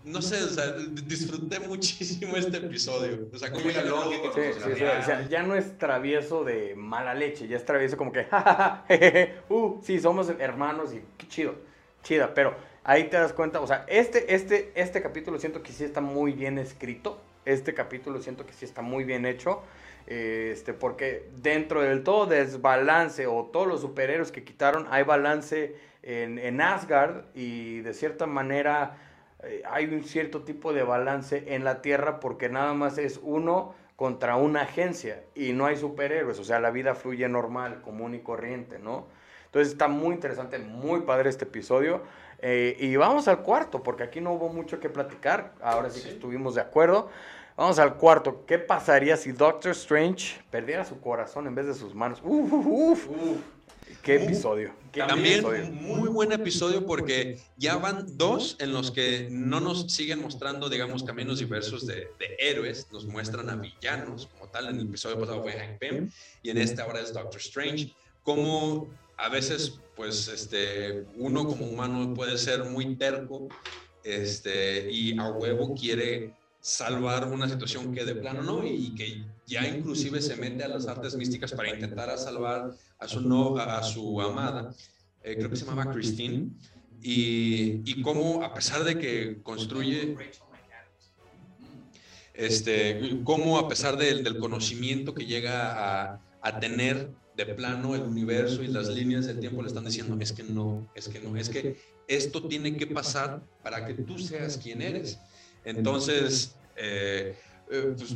no 0.03 0.21
sé, 0.21 0.43
o 0.43 0.47
sea, 0.47 0.71
disfruté 0.71 1.59
muchísimo 1.59 2.35
este 2.35 2.57
episodio. 2.57 3.27
O 3.33 3.37
sea, 3.37 3.51
como 3.51 3.69
ya 3.69 3.83
Sí, 3.83 4.41
sí, 4.63 4.83
o 4.83 5.03
sea, 5.03 5.27
ya 5.29 5.43
no 5.43 5.55
es 5.55 5.77
travieso 5.77 6.43
de 6.43 6.75
mala 6.75 7.13
leche, 7.13 7.47
ya 7.47 7.57
es 7.57 7.65
travieso 7.65 7.97
como 7.97 8.11
que, 8.11 8.23
jajaja, 8.31 8.83
jejeje, 8.87 9.35
uh, 9.49 9.79
sí, 9.81 9.99
somos 9.99 10.29
hermanos 10.39 10.93
y 10.93 11.01
qué 11.17 11.27
chido, 11.27 11.55
chida, 12.03 12.33
pero 12.33 12.55
ahí 12.83 13.05
te 13.05 13.17
das 13.17 13.33
cuenta, 13.33 13.59
o 13.61 13.67
sea, 13.67 13.85
este, 13.87 14.33
este, 14.33 14.71
este 14.75 15.01
capítulo 15.01 15.39
siento 15.39 15.63
que 15.63 15.71
sí 15.71 15.83
está 15.83 16.01
muy 16.01 16.33
bien 16.33 16.57
escrito, 16.57 17.21
este 17.45 17.73
capítulo 17.73 18.21
siento 18.21 18.45
que 18.45 18.53
sí 18.53 18.65
está 18.65 18.81
muy 18.81 19.03
bien 19.03 19.25
hecho. 19.25 19.61
Este, 20.05 20.73
porque 20.73 21.29
dentro 21.37 21.81
del 21.81 22.03
todo 22.03 22.25
desbalance 22.25 23.25
o 23.25 23.45
todos 23.45 23.67
los 23.67 23.79
superhéroes 23.81 24.33
que 24.33 24.43
quitaron, 24.43 24.85
hay 24.89 25.03
balance 25.03 25.77
en, 26.01 26.39
en 26.39 26.59
Asgard 26.59 27.23
y 27.33 27.79
de 27.79 27.93
cierta 27.93 28.25
manera 28.25 28.97
eh, 29.43 29.61
hay 29.69 29.85
un 29.85 30.03
cierto 30.03 30.43
tipo 30.43 30.73
de 30.73 30.83
balance 30.83 31.55
en 31.55 31.63
la 31.63 31.81
Tierra 31.81 32.19
porque 32.19 32.49
nada 32.49 32.73
más 32.73 32.97
es 32.97 33.19
uno 33.23 33.75
contra 33.95 34.35
una 34.35 34.61
agencia 34.61 35.23
y 35.35 35.53
no 35.53 35.65
hay 35.65 35.77
superhéroes, 35.77 36.39
o 36.39 36.43
sea, 36.43 36.59
la 36.59 36.71
vida 36.71 36.95
fluye 36.95 37.27
normal, 37.29 37.81
común 37.81 38.15
y 38.15 38.19
corriente, 38.19 38.79
¿no? 38.79 39.07
Entonces 39.53 39.73
está 39.73 39.87
muy 39.87 40.15
interesante, 40.15 40.57
muy 40.57 41.01
padre 41.01 41.29
este 41.29 41.43
episodio. 41.43 42.01
Eh, 42.39 42.75
y 42.79 42.95
vamos 42.95 43.27
al 43.27 43.43
cuarto, 43.43 43.83
porque 43.83 44.01
aquí 44.01 44.19
no 44.19 44.33
hubo 44.33 44.49
mucho 44.49 44.79
que 44.79 44.89
platicar, 44.89 45.53
ahora 45.61 45.91
sí, 45.91 46.01
que 46.01 46.09
estuvimos 46.09 46.55
de 46.55 46.61
acuerdo. 46.61 47.11
Vamos 47.55 47.77
al 47.77 47.97
cuarto, 47.97 48.47
¿qué 48.47 48.57
pasaría 48.57 49.15
si 49.15 49.31
Doctor 49.31 49.73
Strange 49.73 50.41
perdiera 50.49 50.83
su 50.83 50.99
corazón 50.99 51.45
en 51.45 51.53
vez 51.53 51.67
de 51.67 51.75
sus 51.75 51.93
manos? 51.93 52.19
Uf, 52.23 52.51
uf, 52.51 53.07
uf. 53.07 53.41
¿Qué 54.01 54.23
episodio? 54.23 54.73
¿Qué 54.91 55.01
También 55.01 55.45
episodio? 55.45 55.65
muy 55.67 56.09
buen 56.09 56.31
episodio 56.31 56.83
porque 56.87 57.37
ya 57.55 57.77
van 57.77 58.17
dos 58.17 58.57
en 58.59 58.73
los 58.73 58.89
que 58.89 59.27
no 59.29 59.59
nos 59.59 59.93
siguen 59.93 60.19
mostrando, 60.19 60.67
digamos, 60.67 61.03
caminos 61.03 61.37
diversos 61.37 61.85
de, 61.85 62.07
de 62.17 62.35
héroes, 62.39 62.87
nos 62.91 63.05
muestran 63.05 63.51
a 63.51 63.55
villanos 63.55 64.27
como 64.33 64.49
tal. 64.49 64.69
En 64.69 64.79
el 64.79 64.87
episodio 64.87 65.19
pasado 65.19 65.43
fue 65.43 65.51
Hank 65.51 65.77
Pym 65.77 66.09
y 66.41 66.49
en 66.49 66.57
este 66.57 66.81
ahora 66.81 67.01
es 67.01 67.13
Doctor 67.13 67.39
Strange. 67.39 67.93
Como 68.23 68.87
a 69.23 69.29
veces, 69.29 69.79
pues, 69.95 70.27
este, 70.27 71.05
uno 71.15 71.47
como 71.47 71.65
humano 71.65 72.13
puede 72.13 72.37
ser 72.37 72.65
muy 72.65 72.95
terco 72.97 73.47
este, 74.03 74.91
y 74.91 75.17
a 75.17 75.29
huevo 75.29 75.73
quiere 75.73 76.33
salvar 76.59 77.29
una 77.29 77.47
situación 77.47 77.93
que 77.93 78.03
de 78.03 78.15
plano 78.15 78.43
no 78.43 78.65
y 78.67 78.93
que 78.95 79.23
ya 79.47 79.65
inclusive 79.65 80.21
se 80.21 80.35
mete 80.35 80.63
a 80.63 80.67
las 80.67 80.87
artes 80.87 81.15
místicas 81.15 81.53
para 81.53 81.73
intentar 81.73 82.17
salvar 82.17 82.75
a 82.99 83.07
su, 83.07 83.21
no, 83.21 83.57
a 83.57 83.81
su 83.83 84.21
amada, 84.21 84.75
eh, 85.23 85.35
creo 85.37 85.49
que 85.49 85.55
se 85.55 85.65
llamaba 85.65 85.91
Christine, 85.93 86.49
y, 87.01 87.81
y 87.85 88.01
cómo 88.01 88.43
a 88.43 88.53
pesar 88.53 88.83
de 88.83 88.97
que 88.97 89.41
construye, 89.41 90.17
este, 92.33 93.21
cómo 93.23 93.57
a 93.57 93.69
pesar 93.69 93.95
del, 93.95 94.21
del 94.21 94.37
conocimiento 94.37 95.13
que 95.13 95.25
llega 95.25 96.11
a, 96.11 96.21
a 96.41 96.59
tener 96.59 97.09
de 97.35 97.45
plano 97.45 97.95
el 97.95 98.01
universo 98.03 98.61
y 98.63 98.67
las 98.67 98.89
líneas 98.89 99.25
del 99.25 99.39
tiempo 99.39 99.61
le 99.61 99.67
están 99.67 99.85
diciendo, 99.85 100.15
es 100.19 100.31
que 100.31 100.43
no, 100.43 100.87
es 100.93 101.07
que 101.07 101.19
no, 101.19 101.35
es 101.35 101.49
que 101.49 101.77
esto 102.07 102.47
tiene 102.47 102.75
que 102.77 102.85
pasar 102.87 103.41
para 103.63 103.85
que 103.85 103.93
tú 103.95 104.19
seas 104.19 104.57
quien 104.57 104.81
eres. 104.81 105.17
Entonces, 105.65 106.55
eh, 106.75 107.35
eh, 107.71 107.93
pues, 107.97 108.15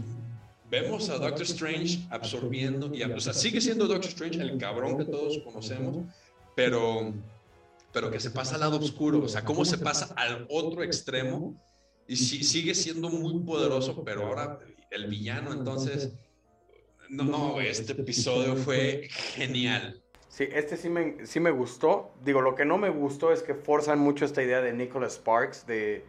vemos 0.69 1.09
a 1.09 1.17
Doctor 1.17 1.43
Strange 1.43 2.05
absorbiendo, 2.09 2.93
y, 2.93 3.01
o 3.03 3.19
sea, 3.19 3.33
sigue 3.33 3.61
siendo 3.61 3.87
Doctor 3.87 4.09
Strange 4.09 4.41
el 4.41 4.57
cabrón 4.57 4.97
que 4.97 5.05
todos 5.05 5.39
conocemos, 5.43 6.05
pero, 6.55 7.13
pero 7.93 8.11
que 8.11 8.19
se 8.19 8.29
pasa 8.31 8.55
al 8.55 8.61
lado 8.61 8.77
oscuro, 8.77 9.23
o 9.23 9.27
sea, 9.29 9.43
cómo 9.43 9.63
se 9.65 9.77
pasa 9.77 10.13
al 10.15 10.45
otro 10.49 10.83
extremo 10.83 11.55
y 12.07 12.15
si- 12.17 12.43
sigue 12.43 12.75
siendo 12.75 13.09
muy 13.09 13.39
poderoso, 13.43 14.03
pero 14.03 14.27
ahora 14.27 14.59
el 14.91 15.07
villano, 15.07 15.53
entonces, 15.53 16.11
no, 17.09 17.23
no, 17.23 17.61
este 17.61 17.93
episodio 17.93 18.55
fue 18.55 19.07
genial. 19.09 20.01
Sí, 20.29 20.47
este 20.51 20.77
sí 20.77 20.89
me, 20.89 21.25
sí 21.25 21.39
me 21.39 21.51
gustó. 21.51 22.11
Digo, 22.23 22.41
lo 22.41 22.53
que 22.53 22.63
no 22.63 22.77
me 22.77 22.89
gustó 22.89 23.31
es 23.31 23.41
que 23.41 23.55
forzan 23.55 23.99
mucho 23.99 24.23
esta 24.25 24.43
idea 24.43 24.61
de 24.61 24.73
Nicholas 24.73 25.13
Sparks, 25.13 25.65
de... 25.65 26.05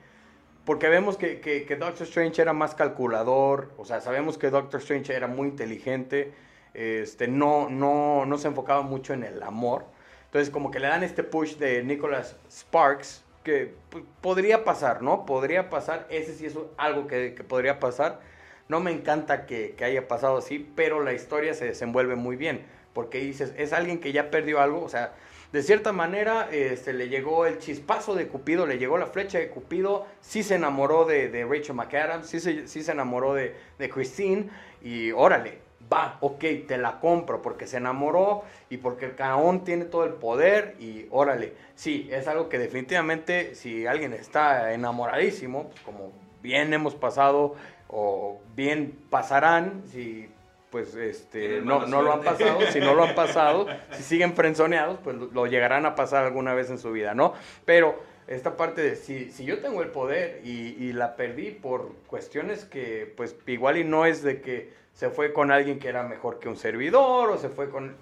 Porque 0.64 0.88
vemos 0.88 1.16
que, 1.16 1.40
que, 1.40 1.64
que 1.64 1.76
Doctor 1.76 2.06
Strange 2.06 2.42
era 2.42 2.52
más 2.52 2.74
calculador, 2.74 3.72
o 3.78 3.86
sea, 3.86 4.02
sabemos 4.02 4.36
que 4.36 4.50
Doctor 4.50 4.80
Strange 4.80 5.14
era 5.14 5.26
muy 5.26 5.48
inteligente, 5.48 6.34
este, 6.74 7.26
no, 7.26 7.70
no, 7.70 8.26
no 8.26 8.36
se 8.36 8.48
enfocaba 8.48 8.82
mucho 8.82 9.14
en 9.14 9.24
el 9.24 9.42
amor. 9.42 9.86
Entonces, 10.26 10.50
como 10.50 10.70
que 10.70 10.78
le 10.78 10.88
dan 10.88 11.02
este 11.04 11.24
push 11.24 11.56
de 11.56 11.82
Nicholas 11.82 12.36
Sparks, 12.50 13.24
que 13.42 13.74
podría 14.20 14.62
pasar, 14.62 15.00
¿no? 15.00 15.24
Podría 15.24 15.70
pasar, 15.70 16.06
ese 16.10 16.34
sí 16.34 16.44
es 16.44 16.58
algo 16.76 17.06
que, 17.06 17.34
que 17.34 17.44
podría 17.44 17.78
pasar. 17.78 18.20
No 18.68 18.80
me 18.80 18.90
encanta 18.90 19.46
que, 19.46 19.74
haya 19.80 20.08
pasado 20.08 20.38
así, 20.38 20.70
pero 20.76 21.02
la 21.02 21.14
historia 21.14 21.54
se 21.54 21.64
desenvuelve 21.64 22.16
muy 22.16 22.36
bien, 22.36 22.66
porque 22.92 23.18
dices, 23.18 23.54
es 23.56 23.72
alguien 23.72 23.98
que 23.98 24.12
ya 24.12 24.30
perdió 24.30 24.60
algo, 24.60 24.82
o 24.82 24.88
sea, 24.88 25.14
de 25.52 25.62
cierta 25.62 25.92
manera 25.92 26.50
este, 26.52 26.92
le 26.92 27.08
llegó 27.08 27.46
el 27.46 27.58
chispazo 27.58 28.14
de 28.14 28.28
Cupido, 28.28 28.66
le 28.66 28.76
llegó 28.76 28.98
la 28.98 29.06
flecha 29.06 29.38
de 29.38 29.48
Cupido, 29.48 30.06
sí 30.20 30.42
se 30.42 30.56
enamoró 30.56 31.06
de, 31.06 31.46
Rachel 31.48 31.74
McAdams, 31.74 32.26
sí 32.26 32.40
se, 32.40 32.68
sí 32.68 32.82
se 32.82 32.92
enamoró 32.92 33.32
de, 33.32 33.54
Christine, 33.90 34.50
y 34.82 35.12
órale, 35.12 35.60
va, 35.90 36.18
ok, 36.20 36.44
te 36.66 36.76
la 36.76 37.00
compro, 37.00 37.40
porque 37.40 37.66
se 37.66 37.78
enamoró 37.78 38.42
y 38.68 38.76
porque 38.76 39.06
el 39.06 39.14
caón 39.14 39.64
tiene 39.64 39.86
todo 39.86 40.04
el 40.04 40.12
poder, 40.12 40.76
y 40.78 41.06
órale, 41.10 41.54
sí, 41.74 42.06
es 42.12 42.28
algo 42.28 42.50
que 42.50 42.58
definitivamente 42.58 43.54
si 43.54 43.86
alguien 43.86 44.12
está 44.12 44.74
enamoradísimo, 44.74 45.70
como 45.86 46.12
bien 46.42 46.74
hemos 46.74 46.94
pasado 46.94 47.56
o 47.88 48.40
bien 48.54 48.98
pasarán, 49.10 49.82
si 49.90 50.28
pues 50.70 50.94
este 50.94 51.62
no, 51.62 51.86
no 51.86 52.02
lo 52.02 52.12
han 52.12 52.20
pasado, 52.20 52.60
si 52.70 52.80
no 52.80 52.94
lo 52.94 53.04
han 53.04 53.14
pasado, 53.16 53.66
si 53.92 54.02
siguen 54.02 54.34
frenzoneados, 54.34 54.98
pues 55.02 55.16
lo, 55.16 55.26
lo 55.26 55.46
llegarán 55.46 55.86
a 55.86 55.94
pasar 55.94 56.24
alguna 56.24 56.54
vez 56.54 56.70
en 56.70 56.78
su 56.78 56.92
vida, 56.92 57.14
¿no? 57.14 57.34
Pero 57.64 57.98
esta 58.26 58.56
parte 58.58 58.82
de 58.82 58.96
si, 58.96 59.32
si 59.32 59.44
yo 59.44 59.60
tengo 59.60 59.82
el 59.82 59.88
poder 59.88 60.42
y, 60.44 60.76
y 60.78 60.92
la 60.92 61.16
perdí 61.16 61.50
por 61.50 61.94
cuestiones 62.06 62.66
que 62.66 63.12
pues 63.16 63.34
igual 63.46 63.78
y 63.78 63.84
no 63.84 64.04
es 64.04 64.22
de 64.22 64.42
que 64.42 64.70
se 64.92 65.08
fue 65.08 65.32
con 65.32 65.50
alguien 65.50 65.78
que 65.78 65.88
era 65.88 66.02
mejor 66.02 66.38
que 66.38 66.48
un 66.48 66.56
servidor 66.56 67.30
o 67.30 67.38
se 67.38 67.48
fue 67.48 67.70
con 67.70 67.96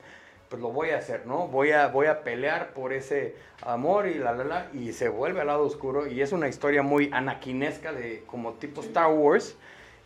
pues 0.49 0.63
lo 0.63 0.71
voy 0.71 0.91
a 0.91 0.99
hacer, 0.99 1.27
¿no? 1.27 1.49
Voy 1.49 1.73
a, 1.73 1.89
voy 1.89 2.07
a 2.07 2.23
pelear 2.23 2.73
por 2.73 2.93
ese 2.93 3.35
amor 3.63 4.07
y 4.07 4.15
la, 4.15 4.33
la, 4.33 4.45
la, 4.45 4.69
y 4.73 4.93
se 4.93 5.09
vuelve 5.09 5.41
al 5.41 5.49
lado 5.49 5.65
oscuro 5.65 6.07
y 6.07 6.21
es 6.21 6.33
una 6.33 6.49
historia 6.49 6.83
muy 6.83 7.11
anaquinesca 7.13 7.93
de 7.93 8.23
como 8.27 8.55
tipo 8.55 8.81
Star 8.81 9.11
Wars 9.11 9.57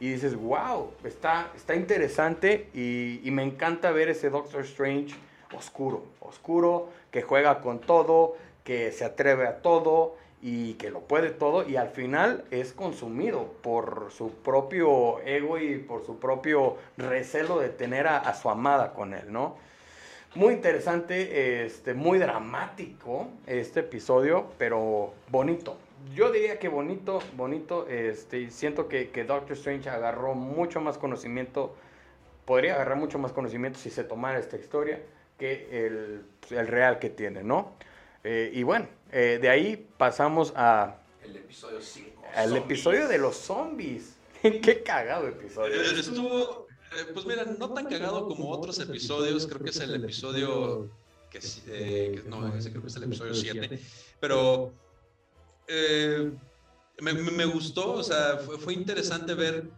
y 0.00 0.12
dices, 0.12 0.34
wow, 0.34 0.92
está, 1.04 1.52
está 1.54 1.74
interesante 1.74 2.68
y, 2.74 3.30
me 3.30 3.44
encanta 3.44 3.92
ver 3.92 4.08
ese 4.08 4.30
Doctor 4.30 4.62
Strange 4.62 5.14
oscuro, 5.56 6.04
oscuro, 6.20 6.88
que 7.10 7.22
juega 7.22 7.60
con 7.60 7.80
todo, 7.80 8.36
que 8.64 8.90
se 8.92 9.04
atreve 9.04 9.46
a 9.46 9.58
todo 9.60 10.16
y 10.42 10.74
que 10.74 10.90
lo 10.90 11.00
puede 11.00 11.30
todo 11.30 11.68
y 11.68 11.76
al 11.76 11.90
final 11.90 12.44
es 12.50 12.72
consumido 12.72 13.52
por 13.62 14.10
su 14.10 14.32
propio 14.32 15.20
ego 15.20 15.58
y 15.58 15.76
por 15.76 16.04
su 16.06 16.18
propio 16.18 16.78
recelo 16.96 17.58
de 17.58 17.68
tener 17.68 18.06
a, 18.06 18.16
a 18.16 18.34
su 18.34 18.48
amada 18.48 18.94
con 18.94 19.12
él, 19.12 19.30
¿no? 19.30 19.56
Muy 20.34 20.54
interesante, 20.54 21.64
este, 21.64 21.92
muy 21.92 22.18
dramático 22.18 23.28
este 23.46 23.80
episodio, 23.80 24.46
pero 24.58 25.12
bonito. 25.28 25.76
Yo 26.14 26.30
diría 26.32 26.58
que 26.58 26.68
bonito, 26.68 27.20
bonito. 27.36 27.86
Este, 27.88 28.40
y 28.40 28.50
siento 28.50 28.88
que, 28.88 29.10
que 29.10 29.24
Doctor 29.24 29.52
Strange 29.52 29.88
agarró 29.88 30.34
mucho 30.34 30.80
más 30.80 30.98
conocimiento, 30.98 31.74
podría 32.44 32.74
agarrar 32.74 32.96
mucho 32.96 33.18
más 33.18 33.32
conocimiento 33.32 33.78
si 33.78 33.90
se 33.90 34.04
tomara 34.04 34.38
esta 34.38 34.56
historia 34.56 35.02
que 35.38 35.86
el, 35.86 36.22
el 36.50 36.66
real 36.66 36.98
que 36.98 37.10
tiene, 37.10 37.42
¿no? 37.42 37.72
Eh, 38.24 38.50
y 38.52 38.62
bueno, 38.62 38.88
eh, 39.12 39.38
de 39.40 39.48
ahí 39.48 39.88
pasamos 39.96 40.52
a, 40.56 40.96
El 41.24 41.36
episodio 41.36 41.80
5. 41.80 42.22
al 42.34 42.56
episodio 42.56 43.08
de 43.08 43.18
los 43.18 43.36
zombies. 43.36 44.16
Qué 44.42 44.82
cagado 44.82 45.28
episodio. 45.28 45.80
Eh, 45.80 45.98
Estuvo, 46.00 46.66
eh, 46.98 47.10
pues 47.14 47.24
mira, 47.24 47.44
no 47.44 47.72
tan 47.72 47.86
cagado 47.86 48.26
como 48.26 48.50
otros 48.50 48.78
episodios, 48.80 49.46
creo 49.46 49.60
que 49.62 49.70
es 49.70 49.80
el 49.80 49.94
episodio 50.04 50.90
que, 51.30 51.40
sí, 51.40 51.62
eh, 51.68 52.20
que- 52.22 52.28
no, 52.28 52.46
ese 52.54 52.70
creo 52.70 52.82
que 52.82 52.88
es 52.88 52.96
el 52.96 53.04
episodio 53.04 53.34
7, 53.34 53.78
pero 54.18 54.72
eh, 55.70 56.32
me, 57.00 57.44
gustó, 57.46 57.92
o 57.94 58.02
sea, 58.02 58.38
fue, 58.38 58.74
interesante 58.74 59.34
ver 59.34 59.70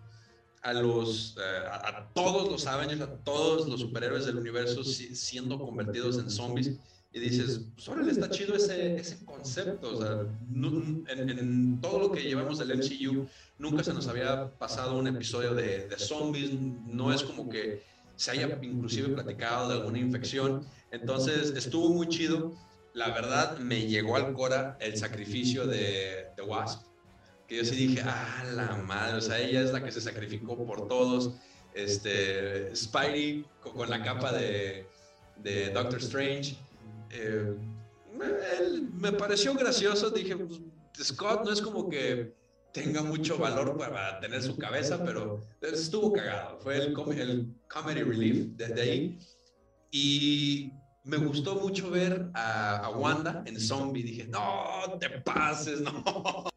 a 0.62 0.72
los, 0.72 1.36
eh, 1.38 1.66
a, 1.70 2.08
todos 2.14 2.50
los 2.50 2.66
Avengers, 2.66 3.00
a 3.00 3.16
todos 3.18 3.68
los 3.68 3.80
superhéroes 3.80 4.26
del 4.26 4.36
universo 4.36 4.82
si- 4.82 5.14
siendo 5.14 5.58
convertidos 5.58 6.18
en 6.18 6.30
zombies. 6.30 6.72
Y 7.14 7.20
dices, 7.20 7.66
pues 7.74 7.86
órale, 7.88 8.10
está 8.10 8.30
chido 8.30 8.54
ese, 8.54 8.96
ese 8.96 9.22
concepto. 9.26 9.98
O 9.98 10.00
sea, 10.00 10.26
en 11.08 11.78
todo 11.82 11.98
lo 11.98 12.12
que 12.12 12.22
llevamos 12.22 12.58
del 12.58 12.70
MCU, 12.70 13.26
nunca 13.58 13.84
se 13.84 13.92
nos 13.92 14.08
había 14.08 14.50
pasado 14.56 14.98
un 14.98 15.06
episodio 15.06 15.54
de, 15.54 15.88
de 15.88 15.98
zombies. 15.98 16.52
No 16.52 17.12
es 17.12 17.22
como 17.22 17.50
que 17.50 17.82
se 18.16 18.30
haya 18.30 18.58
inclusive 18.62 19.08
platicado 19.08 19.68
de 19.68 19.74
alguna 19.74 19.98
infección. 19.98 20.64
Entonces, 20.90 21.50
estuvo 21.54 21.90
muy 21.90 22.08
chido. 22.08 22.54
La 22.94 23.08
verdad, 23.08 23.58
me 23.58 23.86
llegó 23.86 24.16
al 24.16 24.32
cora 24.34 24.76
el 24.80 24.96
sacrificio 24.98 25.66
de, 25.66 26.26
de 26.36 26.42
Wasp. 26.42 26.86
Que 27.48 27.56
yo 27.56 27.64
sí 27.64 27.74
dije, 27.74 28.02
ah, 28.04 28.44
la 28.54 28.76
madre. 28.76 29.16
O 29.16 29.20
sea, 29.20 29.38
ella 29.38 29.62
es 29.62 29.72
la 29.72 29.82
que 29.82 29.90
se 29.90 30.00
sacrificó 30.00 30.56
por 30.66 30.88
todos. 30.88 31.32
Este, 31.74 32.74
Spidey 32.76 33.46
con, 33.60 33.88
la 33.88 34.02
capa 34.02 34.32
de, 34.32 34.86
de 35.38 35.70
Doctor 35.70 36.00
Strange. 36.00 36.56
Eh, 37.10 37.56
me, 38.98 39.12
pareció 39.12 39.54
gracioso. 39.54 40.10
Dije, 40.10 40.36
pues, 40.36 40.60
Scott 41.02 41.44
no 41.44 41.52
es 41.52 41.62
como 41.62 41.88
que 41.88 42.34
tenga 42.72 43.02
mucho 43.02 43.38
valor 43.38 43.76
para 43.76 44.20
tener 44.20 44.42
su 44.42 44.56
cabeza, 44.56 45.02
pero 45.04 45.40
estuvo 45.60 46.12
cagado. 46.12 46.58
Fue 46.60 46.76
el 46.76 46.92
comedy 46.92 48.02
relief 48.02 48.48
desde 48.56 48.82
ahí. 48.82 49.18
Y 49.90 50.71
me 51.04 51.16
gustó 51.16 51.56
mucho 51.56 51.90
ver 51.90 52.26
a, 52.34 52.76
a 52.78 52.90
Wanda 52.90 53.42
en 53.46 53.58
zombie. 53.58 54.02
Dije, 54.02 54.26
no 54.28 54.98
te 55.00 55.08
pases, 55.20 55.80
no. 55.80 56.48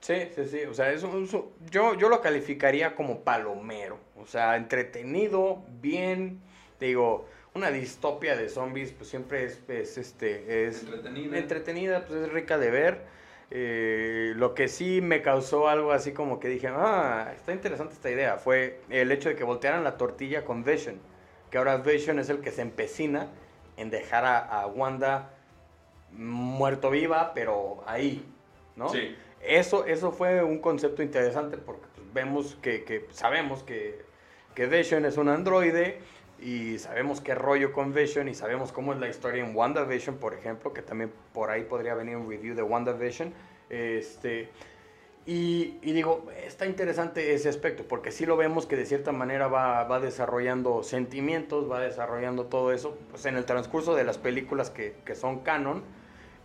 Sí, 0.00 0.14
sí, 0.34 0.44
sí. 0.46 0.60
O 0.68 0.74
sea, 0.74 0.92
es 0.92 1.02
un- 1.02 1.24
es 1.24 1.32
un- 1.34 1.46
yo, 1.70 1.94
yo 1.94 2.08
lo 2.08 2.20
calificaría 2.20 2.94
como 2.94 3.20
palomero. 3.24 3.98
O 4.16 4.26
sea, 4.26 4.56
entretenido, 4.56 5.64
bien. 5.80 6.40
Digo, 6.78 7.26
una 7.54 7.70
distopia 7.70 8.36
de 8.36 8.48
zombies, 8.48 8.92
pues 8.92 9.08
siempre 9.08 9.44
es, 9.44 9.60
es, 9.68 9.96
este, 9.98 10.66
es 10.66 10.82
Entretenida. 10.82 11.38
entretenida, 11.38 12.04
pues 12.06 12.20
es 12.20 12.32
rica 12.32 12.58
de 12.58 12.70
ver. 12.70 13.16
Eh, 13.50 14.32
lo 14.36 14.54
que 14.54 14.68
sí 14.68 15.00
me 15.00 15.22
causó 15.22 15.68
algo 15.68 15.92
así 15.92 16.12
como 16.12 16.38
que 16.40 16.48
dije, 16.48 16.68
ah, 16.68 17.32
está 17.34 17.52
interesante 17.52 17.94
esta 17.94 18.10
idea, 18.10 18.38
fue 18.38 18.80
el 18.90 19.10
hecho 19.12 19.28
de 19.28 19.36
que 19.36 19.44
voltearan 19.44 19.84
la 19.84 19.96
tortilla 19.96 20.44
con 20.44 20.64
Vision. 20.64 21.00
Que 21.50 21.58
ahora 21.58 21.78
Vision 21.78 22.18
es 22.18 22.28
el 22.28 22.40
que 22.40 22.50
se 22.50 22.62
empecina 22.62 23.28
en 23.76 23.90
dejar 23.90 24.24
a, 24.24 24.38
a 24.38 24.66
Wanda 24.66 25.30
muerto 26.12 26.90
viva, 26.90 27.32
pero 27.34 27.82
ahí, 27.86 28.24
¿no? 28.74 28.88
Sí. 28.88 29.16
Eso, 29.40 29.84
eso 29.86 30.12
fue 30.12 30.42
un 30.42 30.58
concepto 30.58 31.02
interesante 31.02 31.56
porque 31.56 31.86
pues, 31.94 32.12
vemos 32.12 32.56
que, 32.62 32.84
que 32.84 33.06
sabemos 33.10 33.62
que, 33.62 34.04
que 34.54 34.66
Vision 34.66 35.04
es 35.04 35.16
un 35.18 35.28
androide 35.28 36.00
y 36.40 36.78
sabemos 36.78 37.20
qué 37.20 37.34
rollo 37.34 37.72
con 37.72 37.94
Vision 37.94 38.28
y 38.28 38.34
sabemos 38.34 38.72
cómo 38.72 38.92
es 38.92 38.98
la 38.98 39.08
historia 39.08 39.44
en 39.44 39.54
WandaVision, 39.54 40.16
por 40.16 40.34
ejemplo, 40.34 40.72
que 40.72 40.82
también 40.82 41.12
por 41.32 41.50
ahí 41.50 41.62
podría 41.64 41.94
venir 41.94 42.16
un 42.16 42.28
review 42.28 42.54
de 42.54 42.62
WandaVision. 42.62 43.32
Este, 43.70 44.48
y, 45.26 45.78
y 45.82 45.92
digo, 45.92 46.24
está 46.44 46.66
interesante 46.66 47.34
ese 47.34 47.48
aspecto, 47.48 47.82
porque 47.88 48.12
sí 48.12 48.26
lo 48.26 48.36
vemos 48.36 48.64
que 48.66 48.76
de 48.76 48.86
cierta 48.86 49.10
manera 49.12 49.48
va, 49.48 49.82
va 49.84 49.98
desarrollando 49.98 50.82
sentimientos, 50.84 51.70
va 51.70 51.80
desarrollando 51.80 52.46
todo 52.46 52.72
eso, 52.72 52.96
pues 53.10 53.26
en 53.26 53.36
el 53.36 53.44
transcurso 53.44 53.94
de 53.96 54.04
las 54.04 54.18
películas 54.18 54.70
que, 54.70 54.94
que 55.04 55.14
son 55.16 55.40
canon. 55.40 55.82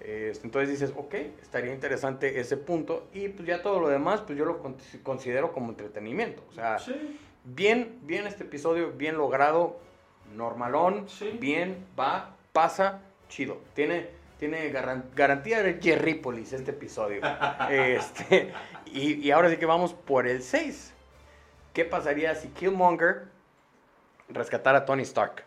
Eh, 0.03 0.33
entonces 0.43 0.69
dices, 0.69 0.93
ok, 0.97 1.13
estaría 1.43 1.71
interesante 1.73 2.39
ese 2.39 2.57
punto. 2.57 3.07
Y 3.13 3.27
pues 3.29 3.47
ya 3.47 3.61
todo 3.61 3.79
lo 3.79 3.87
demás, 3.87 4.21
pues 4.21 4.35
yo 4.37 4.45
lo 4.45 4.57
con- 4.59 4.75
considero 5.03 5.51
como 5.53 5.69
entretenimiento. 5.69 6.43
O 6.49 6.53
sea, 6.53 6.79
Sí. 6.79 7.19
bien, 7.43 7.99
bien 8.01 8.25
este 8.25 8.43
episodio, 8.45 8.93
bien 8.93 9.15
logrado, 9.15 9.77
normalón, 10.35 11.07
Sí. 11.07 11.37
bien, 11.39 11.85
va, 11.99 12.35
pasa, 12.51 13.01
chido. 13.29 13.57
Tiene, 13.75 14.09
tiene 14.41 14.69
garantía 14.71 15.61
de 15.61 15.79
Jerrypolis 15.79 16.51
este 16.51 16.71
episodio. 16.71 17.21
este, 17.69 18.51
y, 18.91 19.13
y 19.27 19.29
ahora 19.29 19.51
sí 19.51 19.57
que 19.57 19.67
vamos 19.67 19.93
por 19.93 20.27
el 20.27 20.41
6. 20.41 20.91
¿Qué 21.75 21.85
pasaría 21.85 22.33
si 22.33 22.47
Killmonger 22.47 23.27
rescatara 24.29 24.79
a 24.79 24.85
Tony 24.85 25.03
Stark? 25.03 25.43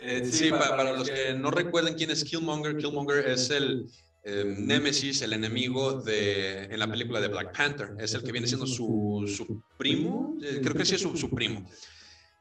Eh, 0.00 0.24
sí, 0.28 0.50
pa- 0.50 0.76
para, 0.76 0.92
los 0.94 1.08
que 1.08 1.32
no 1.34 1.52
recuerden 1.52 1.94
quién 1.94 2.10
es 2.10 2.24
Killmonger, 2.24 2.76
Killmonger 2.76 3.28
es 3.28 3.50
el 3.50 3.86
eh, 4.24 4.56
némesis, 4.58 5.22
el 5.22 5.32
enemigo 5.32 5.92
de, 5.92 6.64
en 6.64 6.78
la 6.80 6.88
película 6.88 7.20
de 7.20 7.28
Black 7.28 7.56
Panther. 7.56 7.90
Es 8.00 8.14
el 8.14 8.24
que 8.24 8.32
viene 8.32 8.48
siendo 8.48 8.66
su, 8.66 9.24
su 9.28 9.62
primo, 9.78 10.36
eh, 10.42 10.58
creo 10.60 10.74
que 10.74 10.84
sí 10.84 10.96
es 10.96 11.02
su, 11.02 11.16
su 11.16 11.30
primo. 11.30 11.70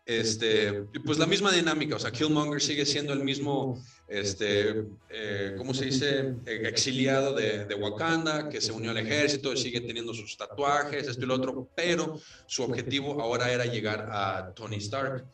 Este, 0.05 0.85
y 0.93 0.99
pues 0.99 1.17
la 1.17 1.25
misma 1.25 1.51
dinámica, 1.51 1.95
o 1.95 1.99
sea, 1.99 2.11
Killmonger 2.11 2.61
sigue 2.61 2.85
siendo 2.85 3.11
el 3.11 3.23
mismo, 3.23 3.83
este, 4.07 4.85
eh, 5.09 5.55
¿cómo 5.57 5.73
se 5.73 5.85
dice? 5.85 6.35
Eh, 6.45 6.61
exiliado 6.65 7.33
de, 7.33 7.65
de 7.65 7.73
Wakanda, 7.73 8.47
que 8.47 8.61
se 8.61 8.71
unió 8.71 8.91
al 8.91 8.97
ejército, 8.97 9.57
sigue 9.57 9.81
teniendo 9.81 10.13
sus 10.13 10.37
tatuajes, 10.37 11.07
esto 11.07 11.23
y 11.23 11.25
lo 11.25 11.33
otro, 11.33 11.67
pero 11.75 12.19
su 12.45 12.61
objetivo 12.61 13.19
ahora 13.19 13.51
era 13.51 13.65
llegar 13.65 14.07
a 14.11 14.53
Tony 14.53 14.77
Stark. 14.77 15.25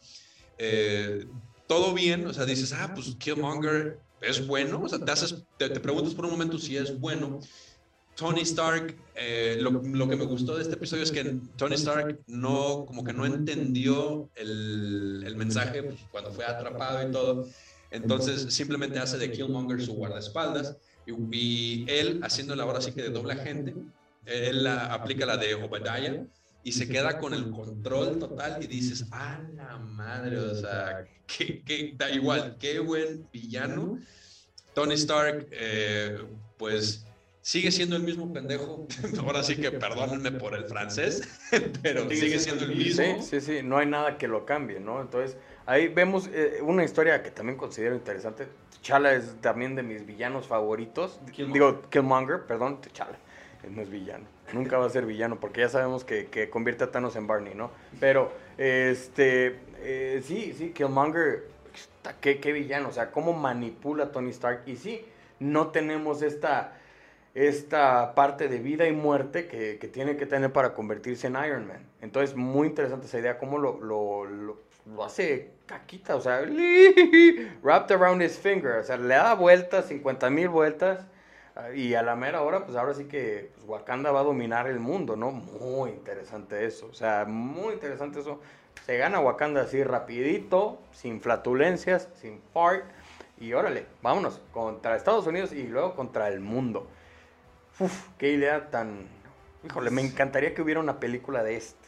Eh, 0.58 1.26
todo 1.68 1.94
bien, 1.94 2.26
o 2.26 2.34
sea, 2.34 2.46
dices, 2.46 2.72
ah, 2.72 2.94
pues 2.96 3.14
Killmonger 3.20 4.00
es 4.22 4.48
bueno, 4.48 4.82
o 4.82 4.88
sea, 4.88 5.00
te, 5.00 5.12
haces, 5.12 5.36
te, 5.58 5.70
te 5.70 5.80
preguntas 5.82 6.14
por 6.14 6.24
un 6.26 6.32
momento 6.32 6.58
si 6.58 6.78
es 6.78 6.98
bueno. 6.98 7.42
Tony 8.22 8.42
Stark, 8.42 8.96
eh, 9.16 9.58
lo, 9.60 9.72
lo 9.72 10.08
que 10.08 10.16
me 10.16 10.26
gustó 10.26 10.56
de 10.56 10.62
este 10.62 10.76
episodio 10.76 11.02
es 11.02 11.12
que 11.12 11.40
Tony 11.58 11.74
Stark 11.74 12.20
no, 12.28 12.86
como 12.86 13.04
que 13.04 13.14
no 13.14 13.26
entendió 13.26 14.30
el, 14.36 15.24
el 15.26 15.36
mensaje 15.36 15.82
pues, 15.82 16.02
cuando 16.12 16.32
fue 16.32 16.46
atrapado 16.46 17.10
y 17.10 17.12
todo. 17.12 17.48
Entonces 17.90 18.54
simplemente 18.54 19.00
hace 19.00 19.18
de 19.18 19.32
Killmonger 19.32 19.82
su 19.82 19.94
guardaespaldas 19.96 20.78
y, 21.08 21.14
y 21.36 21.86
él 21.90 22.20
haciendo 22.22 22.54
ahora 22.62 22.80
sí 22.80 22.92
que 22.92 23.02
de 23.02 23.10
doble 23.10 23.34
agente, 23.34 23.74
él 24.26 24.64
la- 24.66 24.94
aplica 24.94 25.26
la 25.26 25.38
de 25.38 25.56
Obadiah 25.56 26.24
y 26.64 26.72
se 26.74 26.88
queda 26.88 27.18
con 27.18 27.34
el 27.34 27.50
control 27.50 28.20
total 28.20 28.64
y 28.64 28.68
dices, 28.68 29.08
a 29.12 29.42
la 29.56 29.80
madre, 29.80 30.38
o 30.38 30.54
sea, 30.54 31.04
que, 31.26 31.64
que 31.64 31.94
da 31.98 32.12
igual, 32.12 32.56
qué 32.60 32.78
buen 32.78 33.28
villano. 33.34 33.98
Tony 34.76 34.94
Stark, 34.94 35.48
eh, 35.52 36.18
pues 36.56 37.11
sigue 37.42 37.72
siendo 37.72 37.96
el 37.96 38.04
mismo 38.04 38.32
pendejo, 38.32 38.88
ahora 39.20 39.44
sí 39.44 39.58
que 39.58 39.72
perdónenme 39.72 40.32
por 40.32 40.56
el 40.56 40.66
francés, 40.66 41.28
pero 41.82 42.10
sigue 42.10 42.40
siendo 42.40 42.66
el 42.66 42.76
mismo. 42.76 43.04
Sí, 43.22 43.40
sí, 43.40 43.42
sí, 43.42 43.60
no 43.64 43.78
hay 43.78 43.88
nada 43.88 44.18
que 44.18 44.28
lo 44.28 44.46
cambie, 44.46 44.80
¿no? 44.80 45.02
Entonces, 45.02 45.38
ahí 45.66 45.88
vemos 45.88 46.30
eh, 46.32 46.60
una 46.62 46.84
historia 46.84 47.24
que 47.24 47.32
también 47.32 47.58
considero 47.58 47.96
interesante. 47.96 48.48
T'Challa 48.72 49.14
es 49.14 49.36
también 49.42 49.76
de 49.76 49.84
mis 49.84 50.06
villanos 50.06 50.48
favoritos. 50.48 51.20
Killmonger. 51.32 51.54
Digo, 51.54 51.82
Killmonger, 51.90 52.42
perdón, 52.46 52.82
T'Challa. 52.82 53.18
No 53.70 53.82
es 53.82 53.92
villano. 53.92 54.26
Nunca 54.54 54.80
va 54.80 54.88
a 54.88 54.90
ser 54.90 55.06
villano 55.06 55.40
porque 55.40 55.62
ya 55.62 55.70
sabemos 55.70 56.04
que, 56.04 56.26
que 56.28 56.50
convierte 56.50 56.84
a 56.84 56.92
Thanos 56.92 57.16
en 57.16 57.28
Barney, 57.28 57.54
¿no? 57.54 57.70
Pero, 58.00 58.34
este, 58.58 59.60
eh, 59.78 60.24
sí, 60.26 60.56
sí, 60.58 60.72
Killmonger, 60.72 61.48
qué, 62.22 62.40
qué 62.40 62.52
villano. 62.52 62.90
O 62.90 62.92
sea, 62.92 63.12
cómo 63.12 63.34
manipula 63.34 64.06
a 64.06 64.12
Tony 64.12 64.32
Stark. 64.32 64.64
Y 64.66 64.78
sí, 64.78 65.06
no 65.40 65.68
tenemos 65.68 66.24
esta 66.24 66.74
esta 67.34 68.13
parte 68.13 68.48
de 68.48 68.60
vida 68.60 68.88
y 68.88 68.91
muerte 68.91 69.48
que, 69.48 69.78
que 69.80 69.88
tiene 69.88 70.17
que 70.17 70.26
tener 70.26 70.52
para 70.52 70.74
convertirse 70.74 71.28
en 71.28 71.38
Iron 71.46 71.67
Man. 71.67 71.88
Entonces, 72.02 72.36
muy 72.36 72.67
interesante 72.67 73.06
esa 73.06 73.20
idea, 73.20 73.38
cómo 73.38 73.58
lo, 73.58 73.80
lo, 73.80 74.26
lo, 74.26 75.04
hace 75.04 75.52
caquita, 75.65 76.15
o 76.15 76.22
sea, 76.22 76.41
wrapped 77.63 77.96
around 77.96 78.22
his 78.22 78.38
finger, 78.38 78.80
o 78.80 78.84
sea, 78.84 78.98
le 78.98 79.15
da 79.15 79.34
vueltas, 79.36 79.86
50 79.86 80.30
mil 80.30 80.50
vueltas, 80.50 81.06
ah, 81.56 81.72
y 81.74 81.94
a 81.94 82.02
la 82.02 82.15
mera 82.15 82.41
hora, 82.41 82.65
pues 82.65 82.76
ahora 82.76 82.94
sí 82.94 83.06
que 83.06 83.52
pues, 83.56 83.67
Wakanda 83.67 84.12
va 84.12 84.22
a 84.22 84.24
dominar 84.24 84.67
el 84.67 84.80
mundo, 84.80 85.15
¿no? 85.15 85.32
Muy 85.32 85.91
interesante 85.91 86.65
eso, 86.65 86.88
o 86.88 86.94
sea, 86.94 87.26
muy 87.26 87.74
interesante 87.74 88.20
eso. 88.20 88.41
Se 88.86 88.98
gana 88.98 89.20
Wakanda 89.20 89.62
así 89.62 89.84
rapidito, 89.84 90.82
sin 90.91 91.22
flatulencias, 91.22 92.10
sin 92.15 92.41
fart, 92.54 92.84
y 93.39 93.54
órale, 93.54 93.86
vámonos, 94.02 94.41
contra 94.52 94.96
Estados 94.96 95.28
Unidos 95.28 95.54
y 95.54 95.67
luego 95.67 95.96
contra 95.96 96.28
el 96.28 96.41
mundo. 96.41 96.88
Uf, 97.80 98.08
qué 98.18 98.34
idea 98.34 98.70
tan... 98.70 99.08
Híjole, 99.64 99.92
me 99.92 100.02
encantaría 100.02 100.54
que 100.54 100.62
hubiera 100.62 100.80
una 100.80 101.00
película 101.00 101.44
de 101.44 101.58
este. 101.58 101.88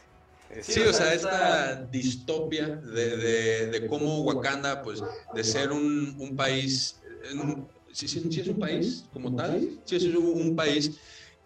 Sí, 0.62 0.80
o 0.80 0.92
sea, 0.92 1.12
esta 1.12 1.74
distopia 1.86 2.68
de, 2.68 3.16
de, 3.16 3.66
de 3.66 3.86
cómo 3.88 4.20
Wakanda, 4.22 4.82
pues, 4.82 5.02
de 5.32 5.42
ser 5.42 5.72
un, 5.72 6.14
un 6.18 6.36
país, 6.36 7.00
un- 7.32 7.68
sí, 7.92 8.06
sí, 8.06 8.22
sí 8.30 8.40
es 8.40 8.48
un 8.48 8.58
país 8.58 9.04
como 9.12 9.34
tal, 9.34 9.68
sí 9.84 9.96
es 9.96 10.04
un, 10.04 10.16
un 10.24 10.54
país 10.54 10.98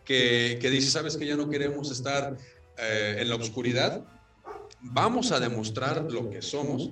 que, 0.05 0.59
que 0.61 0.71
dice, 0.71 0.91
sabes 0.91 1.17
que 1.17 1.27
ya 1.27 1.37
no 1.37 1.49
queremos 1.49 1.91
estar 1.91 2.37
eh, 2.77 3.17
en 3.19 3.29
la 3.31 3.37
oscuridad, 3.37 4.05
vamos 4.81 5.33
a 5.33 5.41
demostrar 5.41 6.03
lo 6.13 6.29
que 6.31 6.43
somos. 6.43 6.91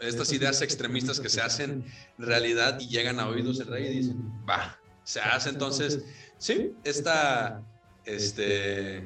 Estas 0.00 0.32
ideas 0.32 0.62
extremistas 0.62 1.20
que 1.20 1.28
se 1.28 1.42
hacen 1.42 1.84
realidad 2.16 2.80
y 2.80 2.88
llegan 2.88 3.20
a 3.20 3.28
oídos 3.28 3.58
del 3.58 3.66
rey 3.68 3.86
y 3.86 3.96
dicen, 3.98 4.16
va, 4.48 4.80
se 5.04 5.20
hace 5.20 5.50
entonces, 5.50 6.02
sí, 6.40 6.72
esta, 6.82 7.62
este, 8.04 9.04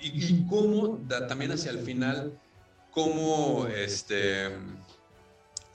y, 0.00 0.08
y 0.24 0.46
cómo 0.48 0.98
da- 1.06 1.26
también 1.26 1.52
hacia 1.52 1.70
el 1.70 1.78
final, 1.80 2.32
cómo 2.90 3.66
este 3.68 4.48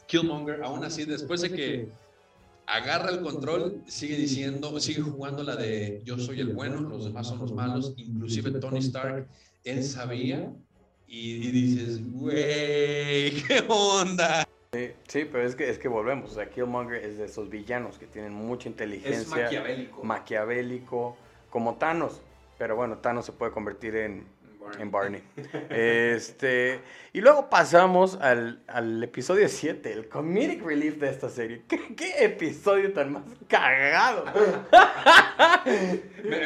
Killmonger, 0.07 0.63
aún 0.63 0.83
así, 0.83 1.05
después 1.05 1.41
de 1.41 1.51
que 1.51 1.89
agarra 2.65 3.11
el 3.11 3.21
control, 3.21 3.83
sigue 3.87 4.17
diciendo, 4.17 4.77
sigue 4.79 5.01
jugando 5.01 5.43
la 5.43 5.55
de 5.55 6.01
yo 6.03 6.17
soy 6.17 6.39
el 6.41 6.53
bueno, 6.53 6.81
los 6.81 7.05
demás 7.05 7.27
son 7.27 7.39
los 7.39 7.53
malos, 7.53 7.93
inclusive 7.97 8.51
Tony 8.59 8.79
Stark, 8.79 9.27
él 9.63 9.83
sabía 9.83 10.51
y, 11.07 11.31
y 11.47 11.51
dices, 11.51 12.11
güey, 12.11 13.31
¿qué 13.47 13.63
onda? 13.67 14.47
Sí, 14.73 14.93
sí, 15.09 15.25
pero 15.29 15.45
es 15.45 15.57
que, 15.57 15.69
es 15.69 15.77
que 15.77 15.89
volvemos. 15.89 16.31
O 16.31 16.33
sea, 16.35 16.49
Killmonger 16.49 17.03
es 17.03 17.17
de 17.17 17.25
esos 17.25 17.49
villanos 17.49 17.97
que 17.97 18.07
tienen 18.07 18.31
mucha 18.31 18.69
Es 18.69 18.73
inteligencia. 18.73 19.43
maquiavélico. 19.43 20.03
maquiavélico, 20.05 21.17
como 21.49 21.75
Thanos. 21.75 22.21
Pero 22.57 22.77
bueno, 22.77 22.99
Thanos 22.99 23.25
se 23.25 23.33
puede 23.33 23.51
convertir 23.51 23.97
en 23.97 24.25
Barney. 24.61 24.81
En 24.81 24.91
Barney. 24.91 25.23
Este, 25.69 26.79
y 27.13 27.21
luego 27.21 27.49
pasamos 27.49 28.17
al, 28.21 28.61
al 28.67 29.03
episodio 29.03 29.49
7, 29.49 29.91
el 29.91 30.07
comedic 30.07 30.63
relief 30.63 30.97
de 30.97 31.09
esta 31.09 31.29
serie. 31.29 31.63
¿Qué, 31.67 31.95
qué 31.95 32.23
episodio 32.25 32.93
tan 32.93 33.11
más 33.13 33.23
cagado? 33.47 34.25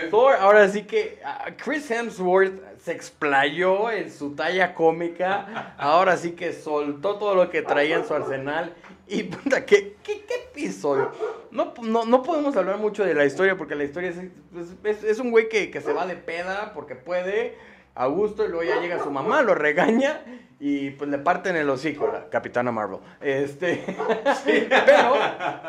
Thor, 0.10 0.36
ahora 0.40 0.68
sí 0.70 0.84
que 0.84 1.20
ah, 1.24 1.48
Chris 1.58 1.90
Hemsworth 1.92 2.78
se 2.80 2.92
explayó 2.92 3.92
en 3.92 4.12
su 4.12 4.36
talla 4.36 4.74
cómica. 4.74 5.74
Ahora 5.78 6.18
sí 6.18 6.32
que 6.32 6.54
soltó 6.54 7.18
todo 7.18 7.36
lo 7.36 7.50
que 7.50 7.62
traía 7.62 7.98
en 7.98 8.06
su 8.06 8.14
arsenal. 8.14 8.74
Y 9.08 9.24
puta, 9.24 9.66
¿qué, 9.66 9.98
qué, 10.04 10.26
qué 10.26 10.36
episodio? 10.52 11.12
No, 11.52 11.74
no, 11.84 12.06
no 12.06 12.24
podemos 12.24 12.56
hablar 12.58 12.78
mucho 12.78 13.04
de 13.06 13.14
la 13.14 13.26
historia 13.26 13.56
porque 13.56 13.76
la 13.76 13.84
historia 13.84 14.10
es, 14.10 14.18
es- 14.18 14.76
es- 14.84 15.04
es 15.04 15.20
un 15.20 15.30
güey 15.32 15.48
que, 15.48 15.70
que 15.70 15.80
se 15.82 15.94
va 15.94 16.08
de 16.08 16.16
peda 16.16 16.74
porque 16.74 16.96
puede 16.96 17.56
a 17.96 18.08
gusto 18.08 18.46
y 18.46 18.50
luego 18.50 18.64
ya 18.64 18.80
llega 18.82 19.02
su 19.04 19.10
mamá, 19.10 19.42
lo 19.42 19.56
regaña 19.56 20.22
y 20.60 20.92
pues 20.92 21.10
le 21.10 21.18
parten 21.18 21.56
el 21.56 21.70
hocico, 21.70 22.08
la 22.12 22.30
Capitana 22.30 22.72
Marvel. 22.72 23.00
Este, 23.22 23.84
pero, 24.86 25.14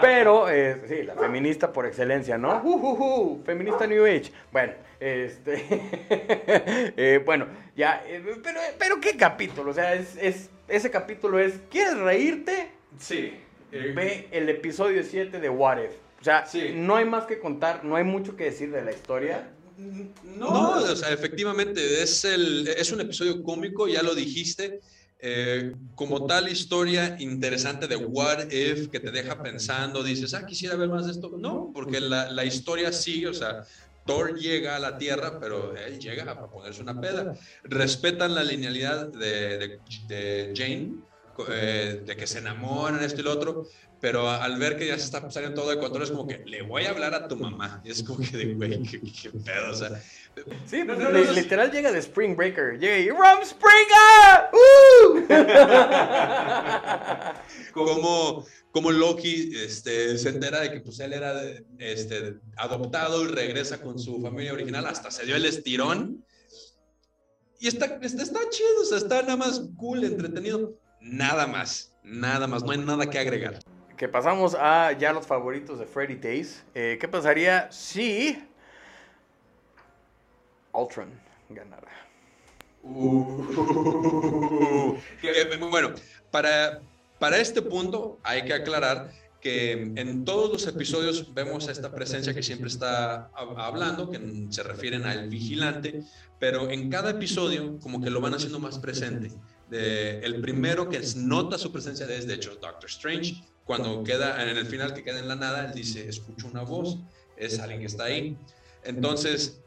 pero, 0.00 0.50
eh, 0.50 0.82
sí, 0.88 1.02
la 1.02 1.14
feminista 1.14 1.72
por 1.72 1.86
excelencia, 1.86 2.36
¿no? 2.38 2.60
Uh, 2.62 2.74
uh, 2.76 3.04
uh, 3.32 3.44
feminista 3.44 3.86
New 3.86 4.04
Age. 4.04 4.32
Bueno, 4.52 4.72
este, 5.00 5.64
eh, 6.96 7.22
bueno, 7.24 7.46
ya, 7.76 8.02
eh, 8.06 8.22
pero, 8.42 8.60
pero 8.78 9.00
qué 9.00 9.16
capítulo, 9.16 9.70
o 9.70 9.74
sea, 9.74 9.94
es, 9.94 10.16
es, 10.20 10.50
ese 10.68 10.90
capítulo 10.90 11.38
es, 11.38 11.60
¿quieres 11.70 11.98
reírte? 11.98 12.70
Sí. 12.98 13.38
eh, 13.72 13.92
Ve 13.94 14.28
el 14.32 14.48
episodio 14.48 15.02
7 15.02 15.38
de 15.40 15.48
What 15.48 15.78
If. 15.78 15.92
O 16.20 16.24
sea, 16.24 16.46
Sí. 16.46 16.72
no 16.74 16.96
hay 16.96 17.04
más 17.04 17.24
que 17.26 17.38
contar, 17.38 17.84
no 17.84 17.94
hay 17.96 18.04
mucho 18.04 18.36
que 18.36 18.44
decir 18.44 18.72
de 18.72 18.82
la 18.82 18.90
historia. 18.90 19.50
No, 19.76 20.14
No, 20.36 20.70
o 20.92 20.96
sea, 20.96 21.10
efectivamente, 21.10 22.02
es, 22.02 22.24
el, 22.24 22.66
es 22.68 22.92
un 22.92 23.00
episodio 23.00 23.42
cómico, 23.42 23.88
ya 23.88 24.02
lo 24.02 24.14
dijiste. 24.14 24.80
eh, 25.18 25.72
como 25.94 26.26
tal 26.26 26.48
historia 26.48 27.16
interesante 27.18 27.86
de 27.88 27.96
What 27.96 28.50
If 28.52 28.88
que 28.88 29.00
te 29.00 29.10
deja 29.10 29.42
pensando, 29.42 30.02
dices, 30.02 30.34
ah, 30.34 30.44
quisiera 30.44 30.76
ver 30.76 30.88
más 30.90 31.06
de 31.06 31.12
esto. 31.12 31.30
No, 31.38 31.70
porque 31.74 32.00
la, 32.00 32.30
la 32.30 32.44
historia 32.44 32.92
sigue, 32.92 33.28
o 33.28 33.34
sea, 33.34 33.64
Thor 34.04 34.38
llega 34.38 34.76
a 34.76 34.78
la 34.78 34.98
Tierra, 34.98 35.40
pero 35.40 35.74
él 35.76 35.98
llega 35.98 36.30
a 36.30 36.50
ponerse 36.50 36.82
una 36.82 37.00
peda. 37.00 37.34
Respetan 37.64 38.34
la 38.34 38.44
linealidad 38.44 39.08
de, 39.08 39.58
de- 39.58 39.80
de 40.06 40.52
Jane, 40.54 40.92
eh, 41.50 42.02
de 42.04 42.16
que 42.16 42.26
se 42.26 42.38
enamoran, 42.38 43.02
esto 43.02 43.20
y 43.20 43.24
lo 43.24 43.32
otro, 43.32 43.66
pero 44.00 44.28
a- 44.28 44.42
al 44.44 44.58
ver 44.58 44.76
que 44.76 44.86
ya 44.86 44.98
se 44.98 45.04
está 45.04 45.28
saliendo 45.30 45.60
todo 45.60 45.70
de 45.70 45.78
control, 45.78 46.02
es 46.04 46.10
como 46.10 46.26
que 46.26 46.38
le 46.46 46.62
voy 46.62 46.84
a 46.84 46.90
hablar 46.90 47.14
a 47.14 47.28
tu 47.28 47.36
mamá. 47.36 47.80
Y 47.84 47.90
es 47.90 48.02
como 48.02 48.20
que, 48.20 48.36
de, 48.36 48.54
güey, 48.54 48.82
qué, 48.82 49.00
qué 49.00 49.30
pedo, 49.30 49.70
o 49.70 49.74
sea. 49.74 50.00
Sí, 50.66 50.80
No, 50.84 50.94
pues, 50.94 50.98
no, 50.98 51.10
no, 51.10 51.24
no. 51.24 51.32
literal 51.32 51.70
llega 51.72 51.90
de 51.90 51.98
Spring 52.00 52.36
Breaker. 52.36 52.78
Llega 52.78 52.98
y 52.98 53.08
¡Rum 53.08 53.42
Springer! 53.42 54.50
¡Uh! 54.52 55.26
como, 57.72 58.44
como 58.70 58.90
Loki 58.90 59.52
este, 59.56 60.18
se 60.18 60.28
entera 60.28 60.60
de 60.60 60.72
que 60.72 60.80
pues, 60.80 61.00
él 61.00 61.14
era 61.14 61.40
este, 61.78 62.36
adoptado 62.56 63.24
y 63.24 63.28
regresa 63.28 63.80
con 63.80 63.98
su 63.98 64.20
familia 64.20 64.52
original, 64.52 64.86
hasta 64.86 65.10
se 65.10 65.24
dio 65.24 65.36
el 65.36 65.46
estirón. 65.46 66.22
Y 67.58 67.68
está, 67.68 67.86
está, 68.02 68.22
está 68.22 68.40
chido, 68.50 68.82
o 68.82 68.84
sea, 68.84 68.98
está 68.98 69.22
nada 69.22 69.38
más 69.38 69.62
cool, 69.78 70.04
entretenido. 70.04 70.74
Nada 71.08 71.46
más, 71.46 71.92
nada 72.02 72.46
más, 72.46 72.64
no 72.64 72.72
hay 72.72 72.78
nada 72.78 73.08
que 73.08 73.18
agregar. 73.18 73.60
que 73.96 74.08
pasamos 74.08 74.54
a 74.54 74.92
ya 74.92 75.12
los 75.12 75.26
favoritos 75.26 75.78
de 75.78 75.86
Freddy 75.86 76.16
Days. 76.16 76.64
Eh, 76.74 76.98
¿Qué 77.00 77.08
pasaría 77.08 77.70
si 77.70 78.42
Ultron 80.72 81.08
ganara? 81.48 81.90
Eh, 85.22 85.56
bueno, 85.70 85.90
para, 86.30 86.80
para 87.18 87.38
este 87.38 87.62
punto 87.62 88.18
hay 88.22 88.44
que 88.44 88.54
aclarar 88.54 89.10
que 89.40 89.72
en 89.96 90.24
todos 90.24 90.50
los 90.52 90.66
episodios 90.66 91.32
vemos 91.34 91.68
esta 91.68 91.92
presencia 91.92 92.34
que 92.34 92.42
siempre 92.42 92.68
está 92.68 93.30
hab- 93.32 93.54
hablando, 93.58 94.10
que 94.10 94.46
se 94.50 94.62
refieren 94.62 95.04
al 95.04 95.28
vigilante, 95.28 96.02
pero 96.38 96.70
en 96.70 96.90
cada 96.90 97.10
episodio 97.10 97.78
como 97.80 98.00
que 98.00 98.10
lo 98.10 98.20
van 98.20 98.34
haciendo 98.34 98.58
más 98.58 98.78
presente. 98.78 99.30
De- 99.70 100.20
el 100.20 100.40
primero 100.40 100.88
que 100.88 101.00
nota 101.16 101.58
su 101.58 101.72
presencia 101.72 102.06
es 102.06 102.26
de 102.26 102.34
hecho 102.34 102.50
Doctor 102.56 102.84
Strange, 102.88 103.42
cuando 103.64 104.04
queda 104.04 104.42
en 104.48 104.56
el 104.56 104.66
final 104.66 104.94
que 104.94 105.02
queda 105.02 105.18
en 105.18 105.26
la 105.28 105.34
nada, 105.34 105.66
él 105.66 105.72
dice, 105.74 106.08
escucho 106.08 106.46
una 106.46 106.62
voz, 106.62 106.98
es 107.36 107.58
alguien 107.58 107.80
que 107.80 107.86
está 107.86 108.04
ahí. 108.04 108.36
Entonces, 108.84 109.60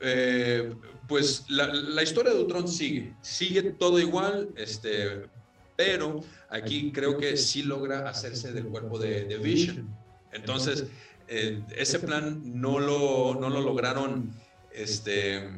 eh, 0.00 0.74
pues 1.06 1.44
la, 1.48 1.68
la 1.68 2.02
historia 2.02 2.32
de 2.34 2.40
Ultron 2.40 2.66
sigue, 2.66 3.14
sigue 3.22 3.62
todo 3.62 4.00
igual, 4.00 4.48
este, 4.56 5.28
pero 5.76 6.20
aquí 6.48 6.90
creo 6.90 7.16
que 7.16 7.36
sí 7.36 7.62
logra 7.62 8.08
hacerse 8.08 8.52
del 8.52 8.64
cuerpo 8.66 8.98
de, 8.98 9.24
de 9.26 9.38
Vision. 9.38 9.88
Entonces, 10.32 10.86
eh, 11.28 11.62
ese 11.76 12.00
plan 12.00 12.40
no 12.60 12.80
lo, 12.80 13.36
no 13.40 13.48
lo 13.50 13.60
lograron 13.60 14.32
este, 14.72 15.48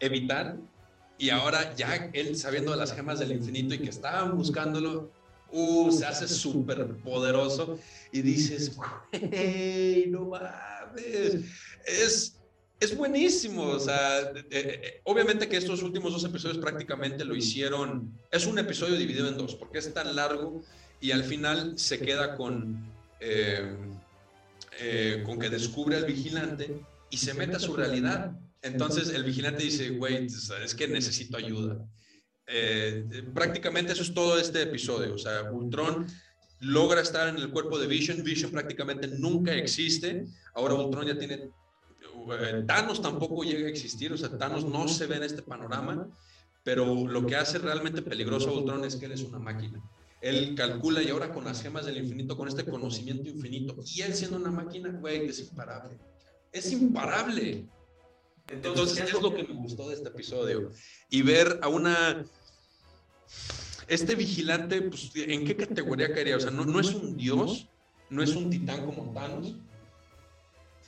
evitar 0.00 0.56
y 1.18 1.30
ahora 1.30 1.74
ya 1.76 2.10
él 2.12 2.36
sabiendo 2.36 2.70
de 2.70 2.76
las 2.76 2.94
gemas 2.94 3.18
del 3.18 3.32
infinito 3.32 3.74
y 3.74 3.78
que 3.78 3.90
estaban 3.90 4.36
buscándolo, 4.36 5.10
uh, 5.50 5.90
se 5.90 6.06
hace 6.06 6.28
súper 6.28 6.86
poderoso 6.98 7.78
y 8.12 8.22
dices, 8.22 8.76
güey, 8.76 10.06
no 10.08 10.26
mames, 10.26 11.44
es, 11.86 12.36
es 12.80 12.96
buenísimo, 12.96 13.64
o 13.64 13.80
sea, 13.80 14.20
eh, 14.20 14.44
eh, 14.50 15.00
obviamente 15.04 15.48
que 15.48 15.56
estos 15.56 15.82
últimos 15.82 16.12
dos 16.12 16.24
episodios 16.24 16.58
prácticamente 16.58 17.24
lo 17.24 17.34
hicieron, 17.34 18.12
es 18.30 18.46
un 18.46 18.58
episodio 18.58 18.96
dividido 18.96 19.28
en 19.28 19.36
dos, 19.36 19.54
porque 19.56 19.78
es 19.78 19.92
tan 19.92 20.14
largo 20.14 20.62
y 21.00 21.12
al 21.12 21.24
final 21.24 21.78
se 21.78 21.98
queda 22.00 22.36
con, 22.36 22.84
eh, 23.20 23.76
eh, 24.80 25.22
con 25.24 25.38
que 25.38 25.50
descubre 25.50 25.96
al 25.96 26.04
vigilante 26.04 26.80
y 27.10 27.16
se 27.16 27.34
mete 27.34 27.56
a 27.56 27.60
su 27.60 27.74
realidad. 27.74 28.32
Entonces 28.62 29.10
el 29.10 29.24
vigilante 29.24 29.62
dice, 29.64 29.90
güey, 29.90 30.26
es 30.26 30.74
que 30.74 30.88
necesito 30.88 31.36
ayuda. 31.36 31.78
Eh, 32.46 33.04
prácticamente 33.34 33.92
eso 33.92 34.02
es 34.02 34.14
todo 34.14 34.38
este 34.38 34.62
episodio, 34.62 35.14
o 35.14 35.18
sea, 35.18 35.52
Ultron 35.52 36.06
logra 36.60 37.02
estar 37.02 37.28
en 37.28 37.36
el 37.36 37.50
cuerpo 37.50 37.78
de 37.78 37.86
Vision, 37.86 38.24
Vision 38.24 38.50
prácticamente 38.50 39.06
nunca 39.06 39.54
existe, 39.54 40.24
ahora 40.54 40.74
Ultron 40.74 41.06
ya 41.06 41.18
tiene 41.18 41.50
eh, 42.32 42.64
Thanos 42.66 43.00
tampoco 43.00 43.42
llega 43.44 43.66
a 43.66 43.70
existir, 43.70 44.12
o 44.12 44.16
sea, 44.16 44.36
Thanos 44.36 44.64
no 44.64 44.88
se 44.88 45.06
ve 45.06 45.16
en 45.16 45.22
este 45.24 45.42
panorama, 45.42 46.08
pero 46.64 47.06
lo 47.06 47.26
que 47.26 47.36
hace 47.36 47.58
realmente 47.58 48.02
peligroso 48.02 48.50
a 48.50 48.54
Ultron 48.54 48.84
es 48.84 48.96
que 48.96 49.06
él 49.06 49.12
es 49.12 49.22
una 49.22 49.38
máquina. 49.38 49.80
Él 50.20 50.54
calcula 50.56 51.00
y 51.02 51.10
ahora 51.10 51.32
con 51.32 51.44
las 51.44 51.62
gemas 51.62 51.86
del 51.86 51.98
infinito, 51.98 52.36
con 52.36 52.48
este 52.48 52.64
conocimiento 52.64 53.28
infinito, 53.28 53.76
y 53.94 54.02
él 54.02 54.14
siendo 54.14 54.36
una 54.36 54.50
máquina, 54.50 54.90
güey, 54.90 55.26
es 55.28 55.38
imparable. 55.40 55.96
Es 56.52 56.72
imparable. 56.72 57.66
Entonces, 58.50 58.98
es 58.98 59.20
lo 59.20 59.34
que 59.34 59.44
me 59.44 59.54
gustó 59.54 59.88
de 59.88 59.94
este 59.94 60.08
episodio. 60.08 60.70
Y 61.10 61.22
ver 61.22 61.60
a 61.62 61.68
una... 61.68 62.24
Este 63.86 64.14
vigilante, 64.14 64.82
pues, 64.82 65.10
¿en 65.14 65.46
qué 65.46 65.56
categoría 65.56 66.12
caería? 66.12 66.36
O 66.36 66.40
sea, 66.40 66.50
no, 66.50 66.64
no 66.64 66.78
es 66.78 66.92
un 66.94 67.16
dios, 67.16 67.68
no 68.10 68.22
es 68.22 68.36
un 68.36 68.50
titán 68.50 68.84
como 68.84 69.12
Thanos, 69.14 69.54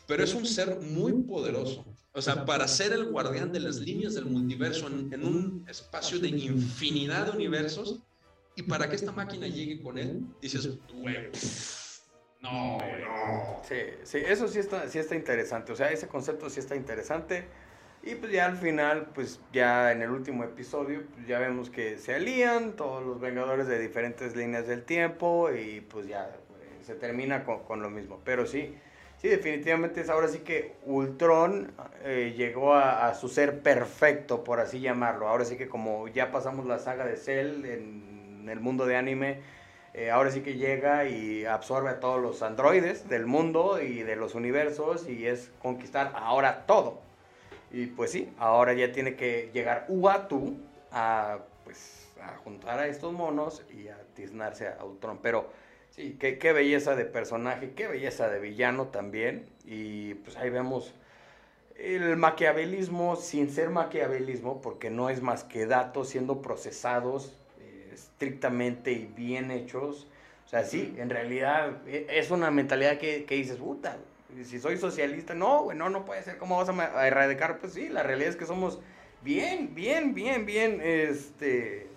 pero 0.07 0.23
es 0.23 0.35
un 0.35 0.45
ser 0.45 0.81
muy 0.81 1.13
poderoso. 1.23 1.87
O 2.13 2.21
sea, 2.21 2.45
para 2.45 2.69
ser 2.69 2.93
el 2.93 3.07
guardián 3.07 3.53
de 3.53 3.61
las 3.61 3.77
líneas 3.77 4.15
del 4.15 4.27
multiverso 4.27 4.89
en, 4.89 5.13
en, 5.13 5.25
un 5.25 5.65
espacio 5.69 6.19
de 6.19 6.29
infinidad 6.29 7.27
de 7.27 7.31
universos, 7.33 8.01
y 8.57 8.63
para 8.63 8.91
que 8.91 8.97
esta 8.97 9.13
máquina 9.13 9.47
llegue 9.47 9.81
con 9.81 9.97
él, 9.97 10.27
dices, 10.43 10.69
güey, 10.93 11.31
no, 12.43 12.79
no. 12.79 13.61
Sí, 13.69 13.77
sí, 14.05 14.19
eso 14.27 14.49
sí 14.49 14.59
está, 14.59 14.89
sí 14.89 14.99
está 14.99 15.15
interesante. 15.15 15.73
O 15.73 15.77
sea, 15.77 15.91
ese 15.91 16.09
concepto 16.09 16.49
sí 16.51 16.61
está 16.61 16.75
interesante. 16.75 17.45
Y 18.03 18.15
pues 18.15 18.33
ya 18.33 18.47
al 18.47 18.57
final, 18.57 19.09
pues 19.15 19.41
ya 19.53 19.93
en 19.93 20.01
el 20.01 20.11
último 20.11 20.43
episodio, 20.45 21.03
pues 21.15 21.27
ya 21.27 21.39
vemos 21.39 21.69
que 21.69 21.99
se 21.99 22.15
alían 22.15 22.73
todos 22.73 23.05
los 23.05 23.21
Vengadores 23.21 23.67
de 23.67 23.79
diferentes 23.79 24.35
líneas 24.35 24.67
del 24.67 24.85
tiempo 24.85 25.51
y 25.53 25.83
pues 25.83 26.07
ya 26.07 26.25
eh, 26.25 26.83
se 26.83 26.95
termina 26.95 27.45
con, 27.45 27.63
con, 27.65 27.83
lo 27.83 27.91
mismo. 27.91 28.19
Pero 28.25 28.47
sí, 28.47 28.75
sí, 29.19 29.29
definitivamente 29.29 30.01
es 30.01 30.09
ahora 30.09 30.29
sí 30.29 30.39
que 30.39 30.77
Ultron 30.87 31.73
eh, 32.03 32.33
llegó 32.35 32.73
a, 32.73 33.07
a, 33.07 33.15
su 33.15 33.29
ser 33.29 33.61
perfecto, 33.61 34.45
por 34.45 34.61
así 34.61 34.81
llamarlo. 34.81 35.29
Ahora 35.29 35.45
sí 35.45 35.59
que 35.59 35.69
como 35.69 36.09
ya 36.09 36.33
pasamos 36.33 36.65
la 36.65 36.79
saga 36.79 37.05
de 37.05 37.19
Cell 37.19 37.67
en, 37.67 38.41
en 38.41 38.49
el 38.49 38.61
mundo 38.61 38.87
de 38.87 38.97
anime, 38.97 39.41
eh, 39.93 40.11
ahora 40.11 40.31
sí 40.31 40.43
que 40.43 40.55
llega 40.55 41.05
y 41.07 41.45
absorbe 41.45 41.91
a 41.91 42.01
todos 42.01 42.23
los 42.23 42.43
androides 42.43 43.09
del 43.09 43.27
mundo 43.27 43.83
y 43.83 44.03
de 44.03 44.15
los 44.15 44.35
universos 44.35 45.09
y 45.09 45.27
es 45.27 45.51
conquistar 45.61 46.13
ahora 46.15 46.65
todo. 46.67 47.01
Y 47.73 47.87
pues 47.87 48.13
sí, 48.13 48.33
ahora 48.39 48.73
ya 48.73 48.93
tiene 48.93 49.17
que 49.17 49.51
llegar 49.53 49.87
Uatu 49.89 50.57
a, 50.93 51.39
pues, 51.65 52.09
a 52.23 52.37
juntar 52.39 52.79
a 52.79 52.87
estos 52.87 53.13
monos 53.13 53.65
y 53.73 53.89
a 53.89 53.99
tiznarse 54.15 54.69
a 54.69 54.85
Ultron. 54.85 55.19
Pero 55.23 55.51
sí, 55.91 56.17
qué, 56.21 56.39
qué, 56.39 56.53
belleza 56.53 56.95
de 56.95 57.05
personaje, 57.05 57.73
qué 57.73 57.89
belleza 57.89 58.29
de 58.29 58.39
villano 58.39 58.87
también. 58.89 59.47
Y 59.65 60.15
pues 60.15 60.37
ahí 60.37 60.51
vemos 60.51 60.95
el 61.77 62.17
maquiavelismo 62.17 63.17
sin 63.17 63.51
ser 63.51 63.71
maquiavelismo, 63.71 64.61
porque 64.61 64.91
no 64.91 65.11
es 65.11 65.21
más 65.21 65.43
que 65.45 65.67
datos 65.67 66.11
siendo 66.11 66.43
procesados 66.43 67.40
estrictamente 67.93 68.93
y 68.93 69.07
bien 69.17 69.51
hechos. 69.51 70.07
O 70.47 70.49
sea, 70.49 70.65
sí, 70.65 70.95
en 70.99 71.11
realidad 71.11 71.87
e- 71.87 72.07
es 72.11 72.31
una 72.31 72.51
mentalidad 72.51 72.99
que, 72.99 73.25
que 73.25 73.37
dices, 73.37 73.57
puta, 73.57 73.97
si 74.45 74.61
soy 74.61 74.77
socialista, 74.77 75.35
no, 75.35 75.65
güey, 75.65 75.77
no, 75.77 75.91
no 75.91 76.05
puede 76.05 76.23
ser, 76.23 76.39
¿cómo 76.39 76.57
vas 76.57 76.69
a, 76.69 77.07
erradicar? 77.07 77.59
Pues 77.59 77.73
sí, 77.73 77.89
la 77.89 78.03
realidad 78.03 78.31
es 78.31 78.37
que 78.37 78.47
somos 78.47 78.81
bien, 79.23 79.75
bien, 79.75 80.15
bien, 80.15 80.47
bien, 80.47 80.81
este, 80.83 81.89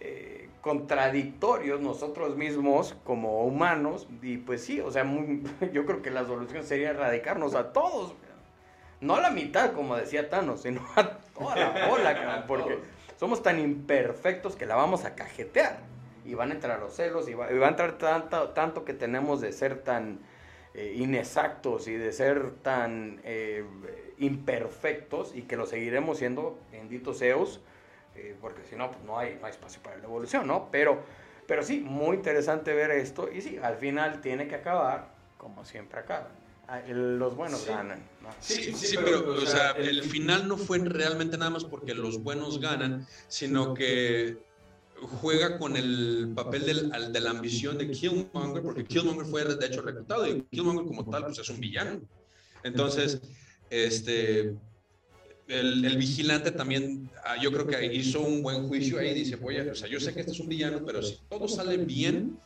eh, 0.00 0.48
contradictorios 0.60 1.80
nosotros 1.80 2.36
mismos 2.36 2.96
como 3.04 3.44
humanos, 3.44 4.08
y 4.22 4.38
pues 4.38 4.64
sí, 4.64 4.80
o 4.80 4.90
sea, 4.90 5.04
muy- 5.04 5.42
yo 5.72 5.84
creo 5.84 6.02
que 6.02 6.10
la 6.10 6.24
solución 6.24 6.64
sería 6.64 6.90
erradicarnos 6.90 7.54
a 7.54 7.72
todos, 7.72 8.14
no 9.00 9.16
a 9.16 9.20
la 9.20 9.30
mitad, 9.30 9.72
como 9.72 9.96
decía 9.96 10.30
Thanos, 10.30 10.62
sino 10.62 10.80
a 10.96 11.18
toda 11.34 11.56
la 11.56 11.88
bola, 11.88 12.44
porque 12.46 12.78
somos 13.24 13.42
tan 13.42 13.58
imperfectos 13.58 14.54
que 14.54 14.66
la 14.66 14.76
vamos 14.76 15.06
a 15.06 15.14
cajetear, 15.14 15.78
y 16.26 16.34
van 16.34 16.50
a 16.50 16.54
entrar 16.56 16.78
los 16.78 16.94
celos, 16.94 17.26
y 17.26 17.32
va, 17.32 17.46
a 17.46 17.68
entrar 17.68 17.96
tanto, 17.96 18.50
tanto 18.50 18.84
que 18.84 18.92
tenemos 18.92 19.40
de 19.40 19.50
ser 19.50 19.78
tan 19.78 20.18
eh, 20.74 20.92
inexactos 20.94 21.88
y 21.88 21.94
de 21.94 22.12
ser 22.12 22.50
tan 22.56 23.22
eh, 23.24 23.64
imperfectos 24.18 25.34
y 25.34 25.44
que 25.44 25.56
lo 25.56 25.64
seguiremos 25.64 26.18
siendo, 26.18 26.58
benditos 26.70 27.16
seos, 27.16 27.62
eh, 28.14 28.36
porque 28.42 28.62
si 28.64 28.76
no, 28.76 28.90
pues 28.90 29.02
no 29.04 29.18
hay, 29.18 29.38
no 29.40 29.46
hay 29.46 29.52
espacio 29.52 29.82
para 29.82 29.96
la 29.96 30.04
evolución, 30.04 30.46
¿no? 30.46 30.68
Pero, 30.70 30.98
pero 31.46 31.62
sí, 31.62 31.80
muy 31.80 32.16
interesante 32.16 32.74
ver 32.74 32.90
esto 32.90 33.32
y 33.32 33.40
sí, 33.40 33.56
al 33.56 33.76
final 33.76 34.20
tiene 34.20 34.48
que 34.48 34.56
acabar 34.56 35.08
como 35.38 35.64
siempre 35.64 35.98
acaba. 35.98 36.28
Ah, 36.66 36.80
el- 36.80 37.18
Los 37.18 37.36
buenos 37.36 37.60
Sí. 37.60 37.68
ganan. 37.68 38.02
¿no? 38.22 38.30
Sí, 38.40 38.72
sí, 38.74 38.96
pero, 38.96 39.34
o 39.34 39.46
sea, 39.46 39.72
el 39.72 40.02
final 40.02 40.48
no 40.48 40.56
fue 40.56 40.78
realmente 40.78 41.36
nada 41.36 41.50
más 41.50 41.64
porque 41.64 41.94
los 41.94 42.22
buenos 42.22 42.58
ganan, 42.60 43.06
sino 43.28 43.74
que 43.74 44.38
juega 45.20 45.58
con 45.58 45.76
el 45.76 46.32
papel 46.34 46.64
del- 46.64 47.12
de 47.12 47.20
la 47.20 47.30
ambición 47.30 47.76
de 47.76 47.90
Killmonger, 47.90 48.62
porque 48.62 48.84
Killmonger 48.84 49.26
fue 49.26 49.44
de 49.44 49.66
hecho 49.66 49.82
reclutado 49.82 50.26
y 50.26 50.42
Killmonger 50.50 50.86
como 50.86 51.04
tal 51.10 51.26
pues 51.26 51.38
es 51.38 51.48
un 51.50 51.60
villano. 51.60 52.00
Entonces, 52.62 53.20
este, 53.68 54.54
el, 55.46 55.84
el 55.84 55.96
vigilante 55.98 56.50
también, 56.50 57.10
ah, 57.24 57.36
yo 57.40 57.52
creo 57.52 57.66
que 57.66 57.84
hizo 57.94 58.20
un 58.20 58.42
buen 58.42 58.66
juicio 58.68 58.98
ahí, 58.98 59.12
dice, 59.12 59.38
oye, 59.42 59.70
o 59.70 59.74
sea, 59.74 59.88
yo 59.88 60.00
sé 60.00 60.14
que 60.14 60.20
este 60.20 60.32
es 60.32 60.40
un 60.40 60.48
villano, 60.48 60.82
pero 60.86 61.02
si 61.02 61.18
todo 61.28 61.46
sale 61.46 61.76
bien, 61.76 62.38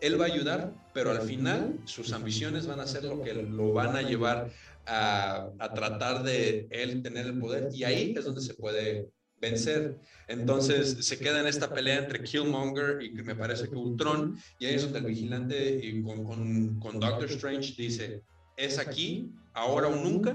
él 0.00 0.20
va 0.20 0.24
a 0.24 0.28
ayudar, 0.28 0.72
pero 0.92 1.10
al 1.10 1.22
final 1.22 1.78
sus 1.84 2.12
ambiciones 2.12 2.66
van 2.66 2.80
a 2.80 2.86
ser 2.86 3.04
lo 3.04 3.22
que 3.22 3.32
lo 3.32 3.72
van 3.72 3.96
a 3.96 4.02
llevar 4.02 4.50
a, 4.86 5.48
a 5.58 5.74
tratar 5.74 6.22
de 6.22 6.68
él 6.70 7.02
tener 7.02 7.26
el 7.26 7.38
poder 7.38 7.70
y 7.72 7.84
ahí 7.84 8.14
es 8.16 8.24
donde 8.24 8.40
se 8.40 8.54
puede 8.54 9.08
vencer. 9.40 9.98
Entonces 10.28 11.06
se 11.06 11.18
queda 11.18 11.40
en 11.40 11.46
esta 11.46 11.72
pelea 11.72 11.98
entre 11.98 12.22
Killmonger 12.22 13.02
y 13.02 13.10
me 13.10 13.34
parece 13.34 13.68
que 13.68 13.76
Ultron 13.76 14.38
y 14.58 14.66
ahí 14.66 14.74
es 14.74 14.82
donde 14.82 15.00
el 15.00 15.06
vigilante 15.06 15.80
y 15.82 16.02
con, 16.02 16.24
con, 16.24 16.80
con 16.80 17.00
Doctor 17.00 17.30
Strange 17.30 17.74
dice, 17.76 18.22
es 18.56 18.78
aquí, 18.78 19.32
ahora 19.52 19.88
o 19.88 19.96
nunca, 19.96 20.34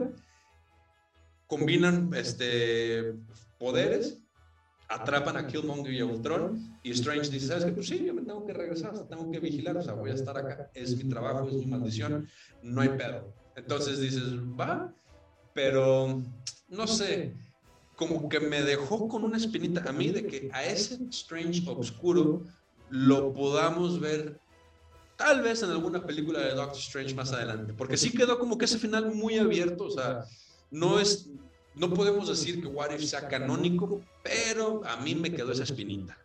combinan 1.47 2.11
este, 2.15 3.13
poderes, 3.59 4.20
atrapan 4.91 5.37
a 5.37 5.47
Killmonger 5.47 5.93
y 5.93 5.99
a 5.99 6.05
Ultron 6.05 6.77
y 6.83 6.91
Strange 6.91 7.29
dice, 7.29 7.47
¿sabes 7.47 7.65
qué? 7.65 7.71
Pues 7.71 7.87
sí, 7.87 8.03
yo 8.05 8.13
me 8.13 8.23
tengo 8.23 8.45
que 8.45 8.53
regresar, 8.53 9.07
tengo 9.07 9.31
que 9.31 9.39
vigilar, 9.39 9.77
o 9.77 9.81
sea, 9.81 9.93
voy 9.93 10.11
a 10.11 10.15
estar 10.15 10.37
acá, 10.37 10.69
es 10.73 10.95
mi 10.97 11.09
trabajo, 11.09 11.47
es 11.47 11.55
mi 11.55 11.65
maldición, 11.65 12.27
no 12.61 12.81
hay 12.81 12.89
pedo. 12.89 13.33
Entonces 13.55 13.99
dices, 13.99 14.23
va, 14.59 14.93
pero 15.53 16.21
no 16.67 16.87
sé, 16.87 17.33
como 17.95 18.27
que 18.27 18.39
me 18.39 18.63
dejó 18.63 19.07
con 19.07 19.23
una 19.23 19.37
espinita 19.37 19.83
a 19.87 19.93
mí 19.93 20.09
de 20.09 20.27
que 20.27 20.49
a 20.51 20.65
ese 20.65 20.97
Strange 21.09 21.63
oscuro 21.69 22.43
lo 22.89 23.33
podamos 23.33 23.99
ver 23.99 24.39
tal 25.15 25.41
vez 25.41 25.63
en 25.63 25.69
alguna 25.69 26.05
película 26.05 26.39
de 26.39 26.55
Doctor 26.55 26.79
Strange 26.79 27.13
más 27.13 27.31
adelante, 27.31 27.73
porque 27.73 27.95
sí 27.95 28.11
quedó 28.11 28.39
como 28.39 28.57
que 28.57 28.65
ese 28.65 28.79
final 28.79 29.13
muy 29.13 29.37
abierto, 29.37 29.85
o 29.85 29.91
sea, 29.91 30.25
no 30.69 30.99
es, 30.99 31.29
no 31.75 31.89
podemos 31.93 32.27
decir 32.27 32.61
que 32.61 32.67
What 32.67 32.91
If 32.91 33.01
sea 33.01 33.27
canónico, 33.27 34.01
pero 34.23 34.81
a 34.85 34.97
mí 34.97 35.15
me 35.15 35.31
quedó 35.31 35.51
esa 35.51 35.63
espinita. 35.63 36.17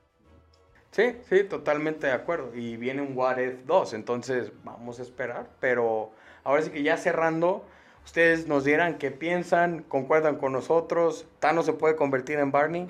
Sí, 0.90 1.14
sí, 1.28 1.44
totalmente 1.44 2.07
de 2.07 2.14
acuerdo. 2.14 2.55
Y 2.55 2.76
viene 2.76 3.03
un 3.03 3.16
What 3.16 3.38
If 3.38 3.66
2, 3.66 3.94
entonces 3.94 4.51
vamos 4.64 4.99
a 4.99 5.03
esperar. 5.03 5.47
Pero 5.61 6.11
ahora 6.42 6.62
sí 6.62 6.70
que 6.70 6.82
ya 6.82 6.97
cerrando, 6.97 7.64
ustedes 8.05 8.49
nos 8.49 8.64
dirán 8.64 8.99
qué 8.99 9.11
piensan, 9.11 9.82
concuerdan 9.82 10.36
con 10.36 10.53
nosotros. 10.53 11.26
¿Thanos 11.38 11.66
se 11.66 11.74
puede 11.74 11.97
convertir 11.97 12.38
en 12.38 12.51
Barney? 12.51 12.88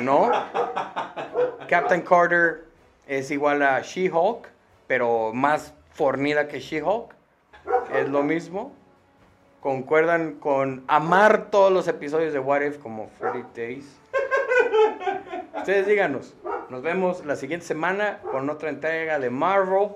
No. 0.00 0.30
Captain 1.68 2.02
Carter 2.02 2.66
es 3.08 3.30
igual 3.30 3.62
a 3.62 3.80
She-Hulk, 3.80 4.48
pero 4.86 5.32
más 5.32 5.72
fornida 5.94 6.46
que 6.46 6.60
She-Hulk. 6.60 7.14
Es 7.94 8.08
lo 8.08 8.22
mismo. 8.22 8.74
¿Concuerdan 9.60 10.36
con 10.36 10.84
amar 10.88 11.50
todos 11.50 11.70
los 11.70 11.86
episodios 11.86 12.32
de 12.32 12.38
What 12.38 12.62
If 12.62 12.78
como 12.78 13.10
30 13.18 13.48
Days? 13.54 13.84
Ustedes 15.56 15.86
díganos. 15.86 16.32
Nos 16.70 16.82
vemos 16.82 17.26
la 17.26 17.36
siguiente 17.36 17.66
semana 17.66 18.20
con 18.30 18.48
otra 18.48 18.70
entrega 18.70 19.18
de 19.18 19.28
Marvel. 19.28 19.88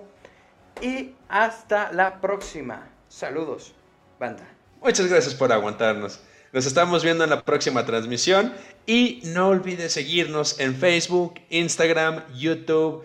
Y 0.83 1.15
hasta 1.29 1.91
la 1.93 2.21
próxima. 2.21 2.91
Saludos, 3.09 3.75
banda. 4.21 4.47
Muchas 4.83 5.07
gracias 5.09 5.35
por 5.35 5.51
aguantarnos. 5.51 6.21
Nos 6.53 6.67
estamos 6.67 7.03
viendo 7.03 7.25
en 7.25 7.31
la 7.31 7.43
próxima 7.43 7.87
transmisión 7.87 8.53
y 8.87 9.23
no 9.25 9.49
olvides 9.49 9.95
seguirnos 9.95 10.61
en 10.61 10.77
Facebook, 10.77 11.41
Instagram, 11.49 12.23
YouTube, 12.35 13.03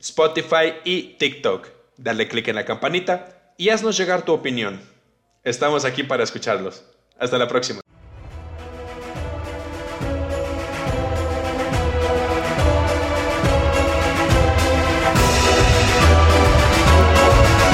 Spotify 0.00 0.72
y 0.84 1.18
TikTok. 1.18 1.68
Dale 1.98 2.28
click 2.28 2.48
en 2.48 2.54
la 2.54 2.64
campanita 2.64 3.52
y 3.58 3.68
haznos 3.68 3.98
llegar 3.98 4.22
tu 4.22 4.32
opinión. 4.32 4.80
Estamos 5.44 5.84
aquí 5.84 6.02
para 6.02 6.24
escucharlos. 6.24 6.84
Hasta 7.18 7.38
la 7.38 7.48
próxima. 7.48 7.80